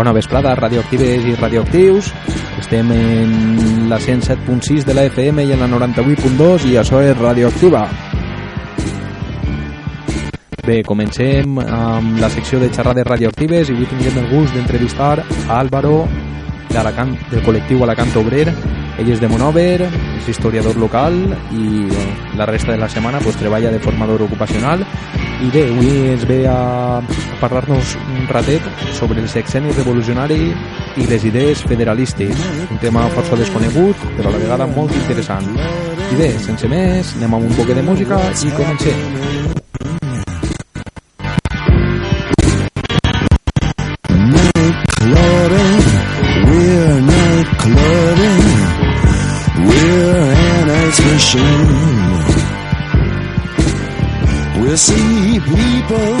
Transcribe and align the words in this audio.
Bona 0.00 0.12
vesprada, 0.12 0.54
radioactives 0.54 1.26
i 1.28 1.34
radioactius. 1.36 2.06
Estem 2.58 2.88
en 2.94 3.90
la 3.90 3.98
107.6 4.00 4.86
de 4.88 4.94
la 4.94 5.04
FM 5.04 5.44
i 5.44 5.52
en 5.52 5.60
la 5.60 5.68
98.2 5.68 6.64
i 6.70 6.78
això 6.80 7.02
és 7.04 7.12
Radioactiva. 7.18 7.82
Bé, 10.64 10.78
comencem 10.88 11.60
amb 11.60 12.16
la 12.16 12.32
secció 12.32 12.62
de 12.64 12.72
xerrades 12.72 13.04
radioactives 13.12 13.68
i 13.68 13.76
avui 13.76 13.92
tinguem 13.92 14.22
el 14.24 14.32
gust 14.32 14.56
d'entrevistar 14.56 15.18
a 15.20 15.60
Álvaro 15.60 16.06
del 16.72 17.44
col·lectiu 17.44 17.84
Alacant 17.84 18.16
Obrer 18.24 18.46
ell 18.98 19.10
és 19.12 19.20
de 19.20 19.28
Monover, 19.30 19.86
és 19.86 20.28
historiador 20.28 20.76
local 20.80 21.16
i 21.52 21.86
bueno, 21.86 22.14
la 22.36 22.46
resta 22.46 22.72
de 22.72 22.78
la 22.78 22.88
setmana 22.88 23.20
pues, 23.20 23.36
treballa 23.36 23.70
de 23.70 23.80
formador 23.80 24.22
ocupacional 24.22 24.84
i 25.40 25.48
bé, 25.52 25.66
avui 25.70 26.10
ens 26.12 26.26
ve 26.28 26.42
a, 26.48 27.00
parlar-nos 27.40 27.94
un 27.96 28.26
ratet 28.28 28.66
sobre 28.92 29.20
el 29.22 29.28
sexeni 29.28 29.72
revolucionari 29.72 30.50
i 31.00 31.06
les 31.08 31.24
idees 31.24 31.64
federalistes, 31.64 32.44
un 32.68 32.82
tema 32.82 33.06
força 33.14 33.38
desconegut 33.40 34.04
però 34.18 34.28
a 34.28 34.36
la 34.36 34.42
vegada 34.42 34.68
molt 34.68 34.96
interessant. 34.96 35.48
I 36.10 36.18
bé, 36.18 36.34
sense 36.42 36.68
més, 36.68 37.14
anem 37.16 37.38
amb 37.38 37.48
un 37.48 37.56
poc 37.56 37.72
de 37.72 37.86
música 37.86 38.20
i 38.44 38.52
comencem. 38.58 39.49
See 54.80 55.38
people, 55.40 56.12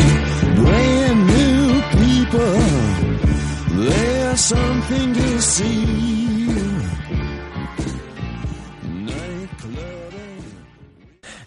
brand 0.60 1.20
new 1.26 1.80
people. 1.98 2.56
There's 3.72 4.40
something 4.40 5.14
to 5.14 5.40
see. 5.40 5.86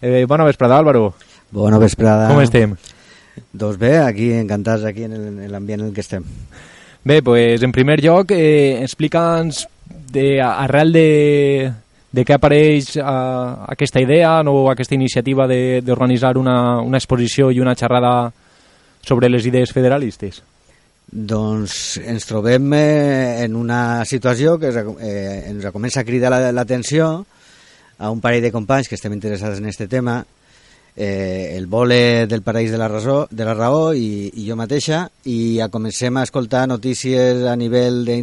Eh, 0.02 0.26
bona 0.26 0.44
vesprada, 0.44 0.76
Álvaro. 0.76 1.14
Bona 1.50 1.78
vesprada. 1.78 2.28
Com 2.28 2.42
estem? 2.42 2.76
Doncs 3.52 3.78
bé, 3.78 3.98
aquí 3.98 4.32
encantats 4.32 4.84
aquí 4.84 5.04
en 5.04 5.48
l'ambient 5.50 5.80
en 5.80 5.86
el 5.86 5.94
que 5.94 6.02
estem. 6.02 6.24
Bé, 7.04 7.22
pues, 7.22 7.62
en 7.62 7.72
primer 7.72 8.02
lloc, 8.02 8.30
eh, 8.32 8.82
explica'ns 8.82 9.68
de, 10.12 10.42
arrel 10.42 10.92
de, 10.92 11.72
de 12.14 12.22
què 12.22 12.36
apareix 12.36 12.94
uh, 13.00 13.66
aquesta 13.74 14.02
idea 14.02 14.36
o 14.46 14.68
aquesta 14.70 14.94
iniciativa 14.94 15.48
d'organitzar 15.48 16.36
una, 16.38 16.80
una 16.80 17.00
exposició 17.00 17.50
i 17.50 17.58
una 17.60 17.74
xerrada 17.74 18.30
sobre 19.02 19.30
les 19.30 19.46
idees 19.50 19.72
federalistes? 19.74 20.42
Doncs 21.04 21.98
ens 22.00 22.26
trobem 22.26 22.72
eh, 22.74 23.44
en 23.44 23.56
una 23.58 24.04
situació 24.08 24.56
que 24.58 24.70
eh, 24.72 25.50
ens 25.50 25.66
comença 25.74 26.00
a 26.00 26.06
cridar 26.06 26.32
l'atenció 26.54 27.26
a 27.98 28.10
un 28.10 28.22
parell 28.22 28.42
de 28.42 28.54
companys 28.54 28.88
que 28.88 28.96
estem 28.98 29.12
interessats 29.14 29.60
en 29.60 29.68
aquest 29.68 29.84
tema, 29.90 30.16
eh, 30.96 31.54
el 31.54 31.66
vole 31.66 32.26
del 32.26 32.42
Paraís 32.42 32.72
de 32.72 32.78
la, 32.78 32.88
raó, 32.88 33.26
de 33.30 33.44
la 33.44 33.54
Raó 33.54 33.92
i, 33.94 34.30
i 34.34 34.48
jo 34.48 34.56
mateixa, 34.58 35.04
i 35.30 35.60
a 35.60 35.68
comencem 35.68 36.16
a 36.16 36.24
escoltar 36.26 36.66
notícies 36.70 37.44
a 37.46 37.54
nivell 37.58 38.04
de, 38.06 38.18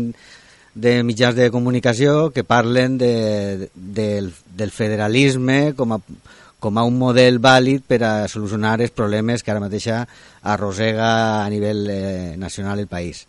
de 0.73 1.01
mitjans 1.03 1.35
de 1.35 1.49
comunicació 1.51 2.31
que 2.31 2.45
parlen 2.47 2.97
de, 2.97 3.69
del, 3.75 4.31
del 4.55 4.71
federalisme 4.71 5.73
com 5.75 5.97
a, 5.97 5.99
com 6.61 6.77
a 6.77 6.85
un 6.87 6.97
model 6.99 7.41
vàlid 7.43 7.83
per 7.87 8.01
a 8.07 8.11
solucionar 8.31 8.77
els 8.79 8.93
problemes 8.95 9.43
que 9.43 9.51
ara 9.51 9.63
mateix 9.63 9.89
arrossega 9.91 11.43
a 11.43 11.49
nivell 11.51 11.87
eh, 11.89 12.35
nacional 12.37 12.79
el 12.79 12.87
país. 12.87 13.25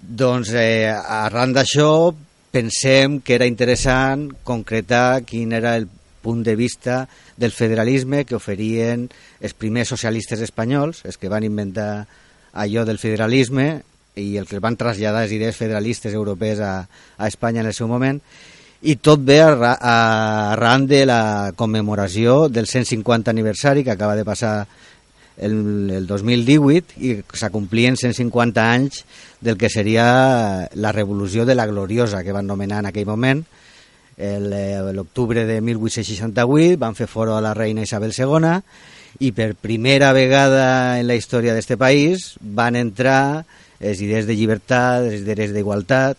Doncs 0.00 0.54
eh, 0.56 0.88
arran 0.88 1.52
d'això 1.52 2.14
pensem 2.54 3.18
que 3.20 3.34
era 3.34 3.50
interessant 3.50 4.28
concretar 4.46 5.24
quin 5.26 5.52
era 5.52 5.76
el 5.76 5.88
punt 6.24 6.44
de 6.46 6.54
vista 6.56 7.08
del 7.36 7.52
federalisme 7.52 8.24
que 8.24 8.36
oferien 8.38 9.08
els 9.40 9.52
primers 9.58 9.90
socialistes 9.92 10.40
espanyols, 10.40 11.02
els 11.04 11.18
que 11.20 11.28
van 11.28 11.44
inventar 11.44 12.06
allò 12.54 12.86
del 12.86 13.02
federalisme 13.02 13.82
i 14.16 14.36
els 14.38 14.48
que 14.48 14.62
van 14.62 14.76
traslladar 14.78 15.24
les 15.24 15.32
idees 15.34 15.56
federalistes 15.56 16.14
europees 16.14 16.60
a, 16.60 16.86
a 17.18 17.28
Espanya 17.28 17.62
en 17.62 17.70
el 17.70 17.74
seu 17.74 17.88
moment 17.90 18.20
i 18.84 18.96
tot 19.00 19.22
ve 19.24 19.38
arran 19.40 20.86
de 20.86 21.04
la 21.08 21.52
commemoració 21.56 22.50
del 22.52 22.66
150 22.68 23.30
aniversari 23.30 23.82
que 23.82 23.90
acaba 23.90 24.14
de 24.14 24.24
passar 24.24 24.66
el, 25.36 25.90
el 25.90 26.06
2018 26.06 27.00
i 27.00 27.14
s'acomplien 27.32 27.96
150 27.96 28.60
anys 28.60 29.04
del 29.40 29.56
que 29.56 29.70
seria 29.72 30.68
la 30.74 30.92
revolució 30.92 31.46
de 31.48 31.56
la 31.56 31.66
Gloriosa 31.66 32.22
que 32.22 32.32
van 32.36 32.46
nomenar 32.46 32.82
en 32.84 32.90
aquell 32.92 33.08
moment. 33.08 33.44
Eh, 34.16 34.38
l'octubre 34.94 35.46
de 35.48 35.60
1868 35.60 36.78
van 36.78 36.94
fer 36.94 37.08
foro 37.10 37.34
a 37.36 37.42
la 37.42 37.54
reina 37.54 37.82
Isabel 37.82 38.12
II 38.14 38.52
i 39.24 39.32
per 39.32 39.54
primera 39.54 40.12
vegada 40.12 41.00
en 41.00 41.08
la 41.08 41.16
història 41.16 41.54
d'este 41.54 41.78
país 41.80 42.34
van 42.40 42.76
entrar 42.76 43.44
les 43.80 44.00
idees 44.02 44.26
de 44.26 44.36
llibertat, 44.36 45.04
les 45.08 45.22
idees 45.22 45.52
d'igualtat, 45.54 46.18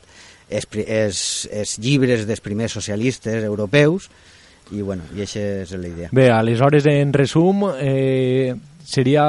els, 0.50 0.68
els, 0.86 1.20
els 1.52 1.76
llibres 1.82 2.26
dels 2.28 2.44
primers 2.44 2.76
socialistes 2.76 3.44
europeus, 3.44 4.10
i 4.74 4.82
bueno, 4.82 5.04
i 5.16 5.22
això 5.22 5.42
és 5.62 5.74
la 5.78 5.88
idea. 5.88 6.10
Bé, 6.12 6.30
aleshores, 6.34 6.86
en 6.90 7.14
resum, 7.14 7.68
eh, 7.80 8.56
seria... 8.86 9.26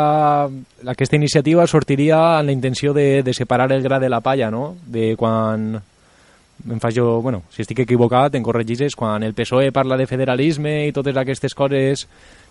Aquesta 0.87 1.17
iniciativa 1.17 1.67
sortiria 1.67 2.39
amb 2.39 2.49
la 2.49 2.55
intenció 2.55 2.93
de, 2.97 3.23
de 3.23 3.35
separar 3.35 3.71
el 3.73 3.83
gra 3.83 3.99
de 4.01 4.09
la 4.09 4.21
palla, 4.21 4.51
no? 4.51 4.77
De 4.87 5.15
quan 5.19 5.75
em 6.65 6.81
faig 6.81 6.97
jo, 6.97 7.21
bueno, 7.23 7.43
si 7.53 7.63
estic 7.63 7.85
equivocat, 7.85 8.35
em 8.35 8.43
corregis, 8.43 8.97
quan 8.97 9.23
el 9.23 9.35
PSOE 9.37 9.73
parla 9.73 9.99
de 10.01 10.09
federalisme 10.09 10.87
i 10.87 10.95
totes 10.97 11.17
aquestes 11.17 11.55
coses 11.55 12.07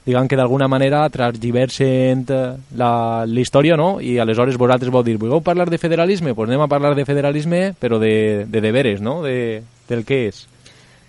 diguem 0.05 0.27
que 0.29 0.37
d'alguna 0.37 0.67
manera 0.69 1.01
transgiversen 1.09 2.25
eh, 2.29 2.41
la, 2.77 3.25
la 3.25 3.41
història, 3.41 3.75
no? 3.75 3.97
I 3.99 4.19
aleshores 4.21 4.59
vosaltres 4.61 4.93
vau 4.93 5.01
dir, 5.03 5.17
voleu 5.17 5.41
parlar 5.41 5.67
de 5.71 5.81
federalisme? 5.81 6.29
Doncs 6.29 6.37
pues 6.37 6.51
anem 6.51 6.61
a 6.61 6.69
parlar 6.69 6.93
de 6.95 7.07
federalisme, 7.09 7.73
però 7.79 7.97
de, 7.99 8.45
de 8.45 8.61
deberes, 8.61 9.01
no? 9.01 9.23
De, 9.25 9.63
del 9.89 10.05
què 10.05 10.27
és, 10.29 10.45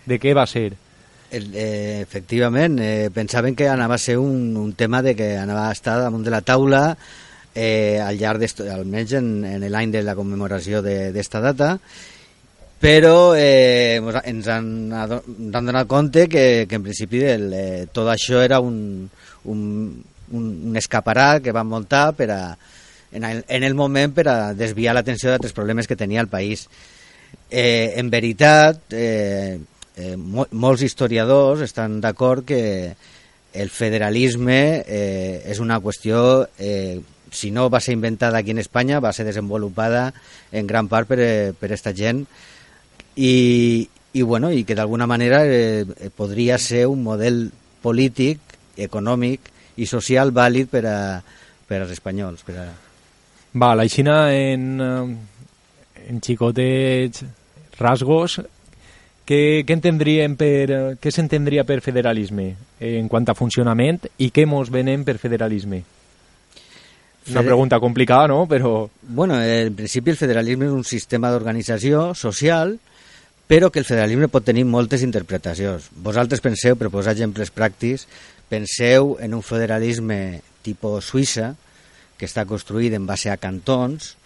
de 0.08 0.18
què 0.22 0.32
va 0.34 0.46
ser. 0.48 0.70
El, 1.36 1.50
eh, 1.52 2.00
efectivament, 2.00 2.78
eh, 2.80 3.10
pensaven 3.12 3.54
que 3.58 3.68
anava 3.68 3.98
a 3.98 4.02
ser 4.02 4.16
un, 4.16 4.56
un 4.56 4.72
tema 4.72 5.02
de 5.02 5.14
que 5.18 5.34
anava 5.36 5.68
a 5.68 5.76
estar 5.76 6.00
damunt 6.00 6.24
de 6.24 6.32
la 6.32 6.40
taula 6.40 6.96
eh, 7.52 8.00
al 8.00 8.16
llarg, 8.16 8.46
almenys 8.72 9.16
en, 9.18 9.32
en 9.44 9.64
l'any 9.68 9.92
de 9.92 10.04
la 10.06 10.16
commemoració 10.16 10.80
d'esta 10.84 11.42
data, 11.44 11.74
però 12.80 13.34
eh, 13.34 14.00
ens 14.24 14.48
han, 14.52 14.68
han 14.92 15.68
donat 15.68 15.88
compte 15.88 16.26
que, 16.28 16.66
que 16.68 16.76
en 16.76 16.84
principi 16.84 17.22
el, 17.24 17.46
eh, 17.52 17.86
tot 17.92 18.10
això 18.12 18.42
era 18.44 18.60
un, 18.60 19.08
un, 19.44 19.62
un, 20.30 20.50
un 20.68 20.76
escaparat 20.76 21.42
que 21.42 21.54
van 21.56 21.70
muntar 21.70 22.10
per 22.18 22.30
a, 22.34 22.40
en, 23.12 23.24
el, 23.24 23.44
en 23.48 23.64
el 23.64 23.74
moment 23.74 24.12
per 24.12 24.28
a 24.28 24.36
desviar 24.54 24.94
l'atenció 24.96 25.32
d'altres 25.32 25.56
problemes 25.56 25.88
que 25.88 25.96
tenia 25.96 26.20
el 26.20 26.28
país. 26.28 26.66
Eh, 27.50 27.94
en 27.96 28.10
veritat, 28.10 28.92
eh, 28.92 29.58
eh, 29.96 30.16
mo 30.16 30.46
molts 30.52 30.84
historiadors 30.84 31.64
estan 31.64 32.00
d'acord 32.04 32.44
que 32.44 32.94
el 33.56 33.70
federalisme 33.72 34.84
eh, 34.84 35.42
és 35.48 35.62
una 35.64 35.80
qüestió 35.80 36.46
eh, 36.58 37.00
si 37.32 37.50
no 37.50 37.70
va 37.70 37.80
ser 37.80 37.96
inventada 37.96 38.38
aquí 38.38 38.52
en 38.52 38.60
Espanya, 38.60 39.00
va 39.00 39.14
ser 39.16 39.24
desenvolupada 39.24 40.12
en 40.52 40.66
gran 40.66 40.88
part 40.88 41.08
per, 41.08 41.18
eh, 41.20 41.52
per 41.58 41.72
esta 41.72 41.94
gent 41.96 42.26
i, 43.16 43.88
i, 44.12 44.22
bueno, 44.22 44.52
i 44.52 44.64
que 44.64 44.76
d'alguna 44.76 45.06
manera 45.08 45.42
eh, 45.44 45.84
podria 46.14 46.58
ser 46.58 46.86
un 46.86 47.02
model 47.02 47.46
polític, 47.82 48.40
econòmic 48.76 49.52
i 49.80 49.88
social 49.88 50.32
vàlid 50.36 50.68
per, 50.72 50.84
a, 50.88 50.98
per 51.66 51.82
als 51.82 51.96
espanyols. 51.96 52.44
Per 52.46 52.58
a... 52.60 52.66
Va, 53.56 53.72
la 53.74 53.88
Xina 53.88 54.18
en, 54.36 54.68
eh, 54.80 56.06
en 56.12 56.20
xicotets 56.20 57.24
rasgos 57.80 58.38
què, 59.26 59.40
què 59.66 59.74
entendríem 59.74 60.36
per, 60.38 60.96
què 61.02 61.10
s'entendria 61.12 61.64
per 61.66 61.80
federalisme 61.82 62.52
en 62.78 63.08
quant 63.10 63.26
a 63.28 63.34
funcionament 63.34 64.04
i 64.22 64.30
què 64.30 64.46
mos 64.46 64.70
venem 64.70 65.04
per 65.04 65.18
federalisme? 65.18 65.82
Una 67.26 67.42
pregunta 67.42 67.80
complicada, 67.82 68.28
no? 68.30 68.44
Però... 68.46 68.88
Bueno, 69.02 69.40
en 69.42 69.74
principi 69.74 70.12
el 70.12 70.20
federalisme 70.20 70.68
és 70.68 70.76
un 70.76 70.84
sistema 70.86 71.32
d'organització 71.34 72.12
social 72.14 72.76
però 73.46 73.70
que 73.70 73.78
el 73.78 73.86
federalisme 73.86 74.28
pot 74.28 74.44
tenir 74.46 74.64
moltes 74.66 75.04
interpretacions. 75.06 75.90
Vosaltres 76.02 76.42
penseu, 76.42 76.74
per 76.78 76.90
posar 76.90 77.14
exemples 77.14 77.52
pràctics, 77.54 78.06
penseu 78.50 79.14
en 79.22 79.34
un 79.38 79.42
federalisme 79.46 80.42
tipus 80.66 81.12
Suïssa, 81.12 81.52
que 82.18 82.26
està 82.26 82.46
construït 82.48 82.94
en 82.96 83.06
base 83.06 83.30
a 83.30 83.38
cantons, 83.38 84.16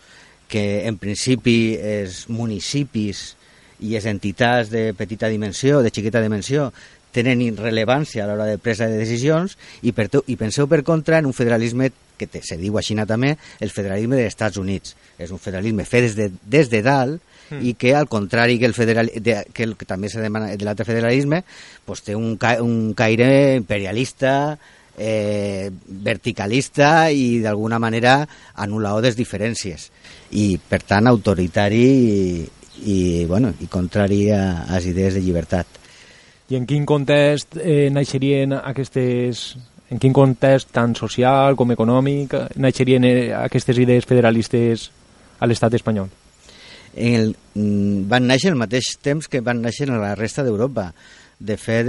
que 0.51 0.87
en 0.89 0.97
principi 0.99 1.77
els 1.77 2.25
municipis 2.33 3.35
i 3.81 3.95
les 3.95 4.07
entitats 4.09 4.71
de 4.73 4.91
petita 4.97 5.29
dimensió, 5.31 5.81
de 5.81 5.93
xiqueta 5.93 6.23
dimensió, 6.23 6.71
tenen 7.15 7.43
rellevància 7.59 8.25
a 8.25 8.29
l'hora 8.29 8.47
de 8.47 8.59
presa 8.63 8.87
de 8.87 8.99
decisions 8.99 9.57
i, 9.83 9.93
per 9.93 10.09
i 10.31 10.37
penseu 10.39 10.69
per 10.71 10.83
contra 10.87 11.19
en 11.19 11.27
un 11.27 11.35
federalisme 11.35 11.91
que 12.19 12.29
te, 12.31 12.43
se 12.45 12.59
diu 12.61 12.77
així 12.79 12.95
també, 13.09 13.37
el 13.61 13.71
federalisme 13.71 14.17
dels 14.17 14.35
Estats 14.35 14.61
Units. 14.61 14.95
És 15.19 15.33
un 15.33 15.41
federalisme 15.43 15.87
fet 15.89 16.07
des 16.07 16.17
de, 16.17 16.31
des 16.45 16.71
de 16.71 16.83
dalt 16.87 17.30
mm. 17.51 17.63
i 17.67 17.75
que, 17.75 17.95
al 17.95 18.09
contrari 18.09 18.59
que 18.59 18.67
el, 18.71 18.75
federal, 18.75 19.11
de, 19.15 19.41
que, 19.53 19.65
el, 19.67 19.77
que 19.77 19.89
també 19.89 20.09
se 20.09 20.23
demana 20.23 20.55
de 20.57 20.65
l'altre 20.65 20.87
federalisme, 20.89 21.43
pues, 21.85 22.05
té 22.07 22.17
un, 22.17 22.37
ca, 22.41 22.57
un 22.63 22.95
caire 22.99 23.57
imperialista, 23.59 24.59
eh, 25.01 25.71
verticalista 26.05 27.11
i 27.11 27.41
d'alguna 27.41 27.79
manera 27.81 28.21
anul·lador 28.61 29.07
les 29.09 29.17
diferències 29.17 29.89
i 30.37 30.55
per 30.61 30.83
tant 30.85 31.09
autoritari 31.09 31.85
i, 31.89 32.49
i, 32.85 32.99
bueno, 33.25 33.55
i 33.65 33.69
contrari 33.73 34.27
a, 34.31 34.67
a 34.69 34.77
les 34.77 34.91
idees 34.93 35.17
de 35.17 35.25
llibertat. 35.25 35.81
I 36.51 36.59
en 36.59 36.67
quin 36.67 36.85
context 36.87 37.57
eh, 37.57 37.89
naixerien 37.95 38.53
aquestes 38.59 39.55
en 39.91 39.99
quin 39.99 40.15
context 40.15 40.71
tant 40.75 40.95
social 40.99 41.57
com 41.59 41.73
econòmic 41.75 42.37
naixerien 42.63 43.07
eh, 43.07 43.31
aquestes 43.35 43.79
idees 43.79 44.07
federalistes 44.07 44.91
a 45.41 45.49
l'estat 45.49 45.75
espanyol? 45.81 46.11
En 46.97 47.15
el, 47.15 47.37
mm, 47.55 48.09
van 48.11 48.27
néixer 48.27 48.51
al 48.53 48.59
mateix 48.61 48.97
temps 49.03 49.29
que 49.31 49.43
van 49.45 49.63
néixer 49.63 49.91
a 49.91 49.99
la 50.01 50.15
resta 50.19 50.45
d'Europa. 50.47 50.91
De 51.41 51.57
fet, 51.57 51.89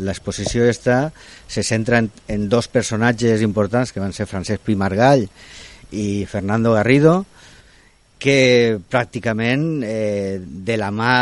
l'exposició 0.00 0.64
esta 0.64 1.12
se 1.46 1.62
centra 1.62 1.98
en, 2.00 2.08
en 2.28 2.48
dos 2.48 2.68
personatges 2.68 3.42
importants 3.44 3.92
que 3.92 4.00
van 4.00 4.14
ser 4.16 4.24
Francesc 4.30 4.64
Pi 4.64 4.76
Margall 4.78 5.26
i 5.92 6.24
Fernando 6.30 6.72
Garrido, 6.72 7.26
que 8.20 8.78
pràcticament 8.92 9.82
eh, 9.84 10.38
de 10.40 10.76
la 10.80 10.90
mà 10.92 11.16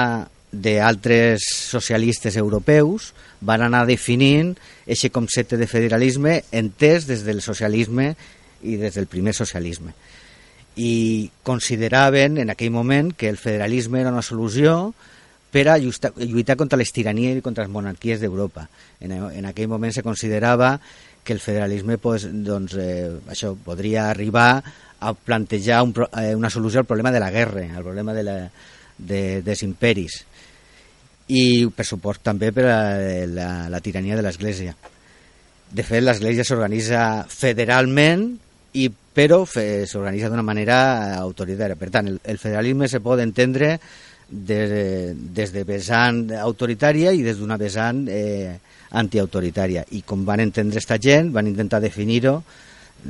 d'altres 0.50 1.44
socialistes 1.70 2.36
europeus 2.40 3.12
van 3.44 3.62
anar 3.62 3.84
definint 3.86 4.54
aquest 4.88 5.12
concepte 5.14 5.58
de 5.60 5.69
federalisme 5.70 6.40
entès 6.50 7.06
des 7.06 7.22
del 7.26 7.42
socialisme 7.44 8.14
i 8.62 8.78
des 8.80 8.96
del 8.96 9.06
primer 9.06 9.34
socialisme. 9.36 9.94
I 10.78 11.30
consideraven 11.42 12.38
en 12.38 12.52
aquell 12.54 12.70
moment 12.70 13.10
que 13.10 13.28
el 13.28 13.36
federalisme 13.36 14.00
era 14.00 14.12
una 14.14 14.22
solució 14.22 14.94
per 15.50 15.66
a 15.72 15.78
lluitar, 15.80 16.56
contra 16.60 16.78
les 16.78 16.92
tiranies 16.94 17.38
i 17.38 17.42
contra 17.42 17.64
les 17.64 17.72
monarquies 17.72 18.20
d'Europa. 18.22 18.69
En, 19.00 19.12
en 19.12 19.48
aquell 19.48 19.69
moment 19.69 19.94
se 19.96 20.04
considerava 20.06 20.76
que 21.25 21.34
el 21.34 21.42
federalisme 21.42 21.98
pues, 21.98 22.28
doncs, 22.30 22.76
eh, 22.78 23.10
això 23.28 23.54
podria 23.56 24.08
arribar 24.12 24.62
a 25.00 25.14
plantejar 25.14 25.82
un, 25.82 25.94
eh, 26.20 26.34
una 26.36 26.50
solució 26.50 26.80
al 26.80 26.86
problema 26.86 27.12
de 27.12 27.20
la 27.20 27.32
guerra, 27.34 27.66
al 27.75 27.84
problema 27.84 28.14
de 28.14 28.25
la, 28.25 28.38
de, 28.98 29.42
dels 29.42 29.64
imperis 29.66 30.22
i 31.28 31.69
per 31.76 31.84
suport 31.84 32.22
també 32.25 32.50
per 32.56 32.64
a 32.72 32.78
la, 33.28 33.48
la 33.69 33.80
tirania 33.84 34.16
de 34.16 34.25
l'Església. 34.25 34.75
De 35.69 35.84
fet, 35.84 36.00
l'Església 36.02 36.46
s'organitza 36.48 37.02
federalment 37.28 38.30
i 38.80 38.88
però 39.18 39.42
s'organitza 39.42 40.28
d'una 40.30 40.46
manera 40.46 41.16
autoritària. 41.18 41.74
Per 41.74 41.90
tant, 41.90 42.06
el, 42.06 42.20
el 42.22 42.38
federalisme 42.38 42.86
se 42.86 43.00
pot 43.02 43.18
entendre 43.18 43.72
des 44.28 44.70
de, 44.70 44.84
des 45.34 45.50
de 45.50 45.64
vessant 45.66 46.20
autoritària 46.38 47.10
i 47.10 47.24
des 47.26 47.40
d'una 47.40 47.56
vessant 47.58 48.04
eh, 48.06 48.54
antiautoritària. 48.94 49.82
I 49.98 50.04
com 50.06 50.22
van 50.28 50.44
entendre 50.44 50.78
esta 50.78 51.00
gent, 51.02 51.32
van 51.34 51.50
intentar 51.50 51.82
definir-ho 51.82 52.36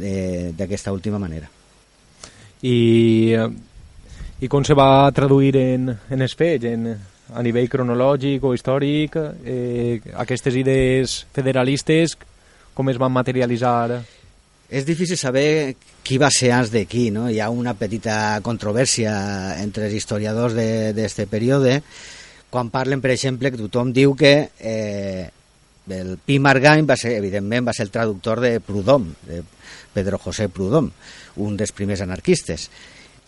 eh, 0.01 0.55
d'aquesta 0.57 0.97
última 0.97 1.21
manera. 1.21 1.51
I, 2.65 3.37
I 4.41 4.49
com 4.49 4.65
se 4.65 4.75
va 4.79 5.13
traduir 5.13 5.55
en, 5.61 5.91
en 5.93 6.25
els 6.25 6.35
fets, 6.39 6.73
en, 6.73 6.95
a 7.37 7.45
nivell 7.45 7.69
cronològic 7.69 8.49
o 8.49 8.55
històric, 8.57 9.21
eh, 9.45 10.01
aquestes 10.25 10.57
idees 10.57 11.25
federalistes, 11.37 12.17
com 12.73 12.89
es 12.89 12.97
van 12.97 13.13
materialitzar? 13.13 14.01
És 14.69 14.85
difícil 14.85 15.17
saber 15.17 15.77
qui 16.05 16.19
va 16.21 16.29
ser 16.33 16.53
abans 16.53 16.73
de 16.73 16.85
qui, 16.85 17.09
no? 17.11 17.29
Hi 17.31 17.41
ha 17.41 17.49
una 17.49 17.73
petita 17.79 18.39
controvèrsia 18.45 19.15
entre 19.63 19.89
els 19.89 19.97
historiadors 19.97 20.57
d'aquest 20.57 21.25
període, 21.31 21.79
quan 22.53 22.69
parlen, 22.73 23.01
per 23.01 23.15
exemple, 23.15 23.51
que 23.53 23.61
tothom 23.61 23.95
diu 23.97 24.13
que 24.17 24.35
eh, 24.61 25.25
el 25.89 26.15
Pi 26.21 26.37
Margany 26.41 26.85
va 26.89 26.97
ser, 27.01 27.17
evidentment, 27.17 27.67
va 27.69 27.77
ser 27.77 27.89
el 27.89 27.95
traductor 27.95 28.45
de 28.45 28.59
Prudhomme, 28.61 29.17
de 29.29 29.43
Pedro 29.95 30.21
José 30.21 30.51
Prudhomme, 30.53 30.93
un 31.45 31.57
dels 31.57 31.73
primers 31.73 32.05
anarquistes 32.05 32.69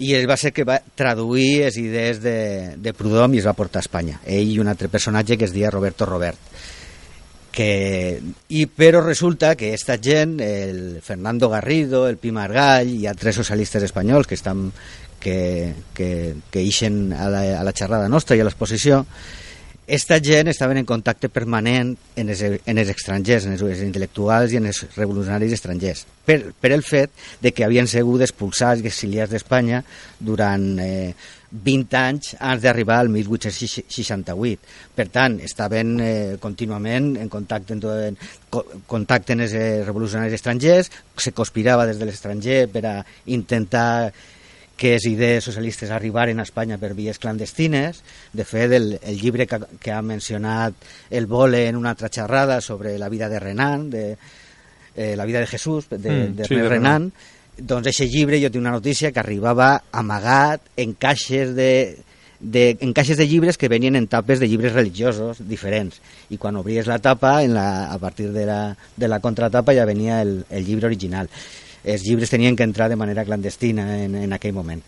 i 0.01 0.15
ell 0.17 0.27
va 0.29 0.37
ser 0.41 0.53
que 0.57 0.65
va 0.65 0.79
traduir 0.97 1.61
les 1.67 1.77
idees 1.77 2.23
de, 2.25 2.37
de 2.81 2.93
Prudhomme 2.97 3.37
i 3.37 3.43
es 3.43 3.49
va 3.49 3.57
portar 3.57 3.83
a 3.83 3.85
Espanya. 3.85 4.21
Ell 4.25 4.49
i 4.55 4.61
un 4.63 4.71
altre 4.73 4.89
personatge 4.89 5.37
que 5.37 5.45
es 5.45 5.53
deia 5.53 5.73
Roberto 5.73 6.09
Robert. 6.09 6.41
Que, 7.51 8.23
i, 8.49 8.67
però 8.71 9.01
resulta 9.03 9.57
que 9.59 9.73
esta 9.75 9.97
gent, 9.99 10.39
el 10.39 11.01
Fernando 11.03 11.49
Garrido, 11.51 12.07
el 12.07 12.17
Pi 12.17 12.31
Margall 12.31 12.93
i 12.95 13.09
altres 13.11 13.35
socialistes 13.41 13.83
espanyols 13.89 14.31
que 14.31 14.39
estan 14.39 14.69
que, 15.21 15.75
que, 15.95 16.37
que 16.51 16.63
ixen 16.63 17.13
a 17.13 17.29
la, 17.29 17.43
a 17.61 17.65
la 17.67 17.75
xerrada 17.77 18.09
nostra 18.09 18.39
i 18.39 18.43
a 18.43 18.47
l'exposició, 18.47 19.05
esta 19.91 20.21
gent 20.23 20.47
estaven 20.49 20.79
en 20.79 20.87
contacte 20.87 21.29
permanent 21.29 21.97
en 22.15 22.29
els, 22.31 22.45
en 22.47 22.79
els 22.79 22.93
estrangers, 22.93 23.49
en 23.49 23.57
els, 23.57 23.65
els 23.67 23.83
intel·lectuals 23.83 24.55
i 24.55 24.61
en 24.61 24.71
els 24.71 24.85
revolucionaris 24.95 25.57
estrangers, 25.57 26.05
per, 26.25 26.55
per 26.55 26.71
el 26.77 26.85
fet 26.87 27.11
de 27.43 27.51
que 27.51 27.67
havien 27.67 27.91
sigut 27.91 28.23
expulsats 28.23 28.85
i 28.85 28.87
exiliats 28.87 29.35
d'Espanya 29.35 29.83
durant 30.23 30.69
eh, 30.79 31.11
20 31.51 31.99
anys 31.99 32.37
abans 32.39 32.63
d'arribar 32.63 33.01
al 33.03 33.11
1868. 33.11 34.75
Per 34.95 35.09
tant, 35.11 35.41
estaven 35.43 35.97
eh, 35.99 36.37
contínuament 36.39 37.17
en 37.19 37.29
contacte, 37.33 37.75
en, 37.75 37.83
en 38.15 38.85
contacte 38.87 39.35
amb 39.35 39.49
els 39.49 39.59
eh, 39.59 39.83
revolucionaris 39.83 40.39
estrangers, 40.39 40.93
se 41.19 41.35
conspirava 41.35 41.89
des 41.91 41.99
de 41.99 42.07
l'estranger 42.07 42.61
per 42.71 42.85
a 42.87 42.99
intentar 43.27 44.13
que 44.81 44.95
les 44.95 45.05
idees 45.05 45.45
socialistes 45.45 45.91
arribaren 45.93 46.41
a 46.41 46.45
Espanya 46.49 46.79
per 46.81 46.95
vies 46.97 47.21
clandestines. 47.21 47.99
De 48.33 48.47
fet, 48.49 48.73
el, 48.73 48.95
el 48.97 49.19
llibre 49.21 49.45
que, 49.47 49.59
que 49.77 49.93
ha 49.93 50.01
mencionat 50.01 50.73
el 51.13 51.29
Vole 51.29 51.67
en 51.69 51.77
una 51.77 51.93
altra 51.93 52.09
xerrada 52.09 52.63
sobre 52.65 52.97
la 52.99 53.11
vida 53.13 53.29
de 53.29 53.39
Renan, 53.39 53.91
de, 53.93 54.17
eh, 54.97 55.13
la 55.21 55.27
vida 55.29 55.45
de 55.45 55.47
Jesús, 55.47 55.91
de, 55.91 55.99
mm, 55.99 56.37
de 56.37 56.49
sí, 56.49 56.55
Renan, 56.57 56.71
Renan, 56.71 57.13
doncs 57.61 57.93
aquest 57.93 58.09
llibre 58.09 58.41
jo 58.41 58.49
tinc 58.49 58.65
una 58.65 58.73
notícia 58.73 59.13
que 59.13 59.21
arribava 59.21 59.83
amagat 59.93 60.65
en 60.81 60.97
caixes 60.97 61.53
de, 61.53 62.01
de, 62.41 62.65
en 62.81 62.97
caixes 62.97 63.21
de 63.21 63.29
llibres 63.29 63.61
que 63.61 63.69
venien 63.69 64.01
en 64.01 64.09
tapes 64.09 64.41
de 64.41 64.49
llibres 64.49 64.73
religiosos 64.73 65.45
diferents. 65.45 66.01
I 66.33 66.41
quan 66.41 66.57
obries 66.57 66.89
la 66.89 67.03
tapa 67.05 67.43
en 67.45 67.53
la, 67.53 67.93
a 67.93 67.99
partir 68.01 68.33
de 68.33 68.49
la, 68.49 68.63
de 68.97 69.13
la 69.13 69.21
contratapa 69.21 69.77
ja 69.77 69.85
venia 69.85 70.23
el, 70.25 70.47
el 70.49 70.65
llibre 70.65 70.89
original 70.89 71.29
els 71.85 72.05
llibres 72.05 72.31
tenien 72.31 72.57
que 72.57 72.67
entrar 72.67 72.89
de 72.89 72.99
manera 73.01 73.25
clandestina 73.25 74.05
en, 74.05 74.15
en 74.27 74.33
aquell 74.37 74.57
moment 74.57 74.83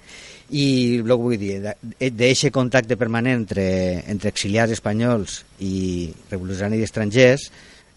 i 0.53 1.01
el 1.01 1.09
que 1.09 1.17
vull 1.17 1.39
dir, 1.41 1.59
d'aquest 1.65 2.53
contacte 2.53 2.99
permanent 3.01 3.41
entre, 3.41 3.67
entre 4.13 4.33
exiliats 4.33 4.75
espanyols 4.75 5.41
i 5.65 6.13
revolucionaris 6.31 6.91
estrangers 6.91 7.49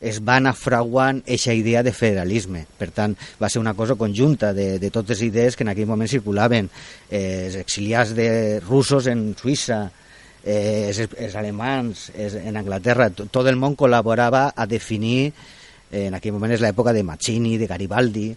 es 0.05 0.21
va 0.23 0.37
anar 0.39 0.53
fraguant 0.55 1.21
aquesta 1.23 1.55
idea 1.55 1.81
de 1.83 1.93
federalisme. 1.95 2.65
Per 2.77 2.89
tant, 2.95 3.15
va 3.41 3.49
ser 3.49 3.61
una 3.61 3.73
cosa 3.73 3.95
conjunta 3.99 4.53
de, 4.53 4.77
de 4.79 4.91
totes 4.91 5.17
les 5.17 5.29
idees 5.31 5.55
que 5.55 5.63
en 5.65 5.71
aquell 5.71 5.89
moment 5.89 6.11
circulaven. 6.11 6.69
Eh, 7.09 7.47
els 7.47 7.59
exiliats 7.59 8.13
de 8.15 8.27
russos 8.63 9.07
en 9.11 9.31
Suïssa, 9.39 9.85
eh, 10.43 10.91
els, 10.91 11.01
els 11.15 11.37
alemans 11.39 12.09
els, 12.13 12.37
en 12.37 12.59
Anglaterra, 12.59 13.09
tot 13.15 13.47
el 13.47 13.57
món 13.59 13.77
col·laborava 13.79 14.49
a 14.53 14.67
definir, 14.69 15.31
eh, 15.89 16.05
en 16.09 16.19
aquell 16.19 16.35
moment 16.35 16.53
és 16.53 16.63
l'època 16.63 16.93
de 16.93 17.03
Mazzini, 17.03 17.57
de 17.57 17.71
Garibaldi, 17.71 18.29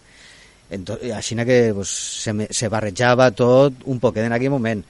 així 0.69 1.35
que 1.45 1.59
pues, 1.73 1.89
se, 2.23 2.33
se 2.51 2.69
barrejava 2.69 3.31
tot 3.31 3.85
un 3.85 3.99
poquet 3.99 4.25
en 4.25 4.35
aquell 4.35 4.53
moment 4.53 4.83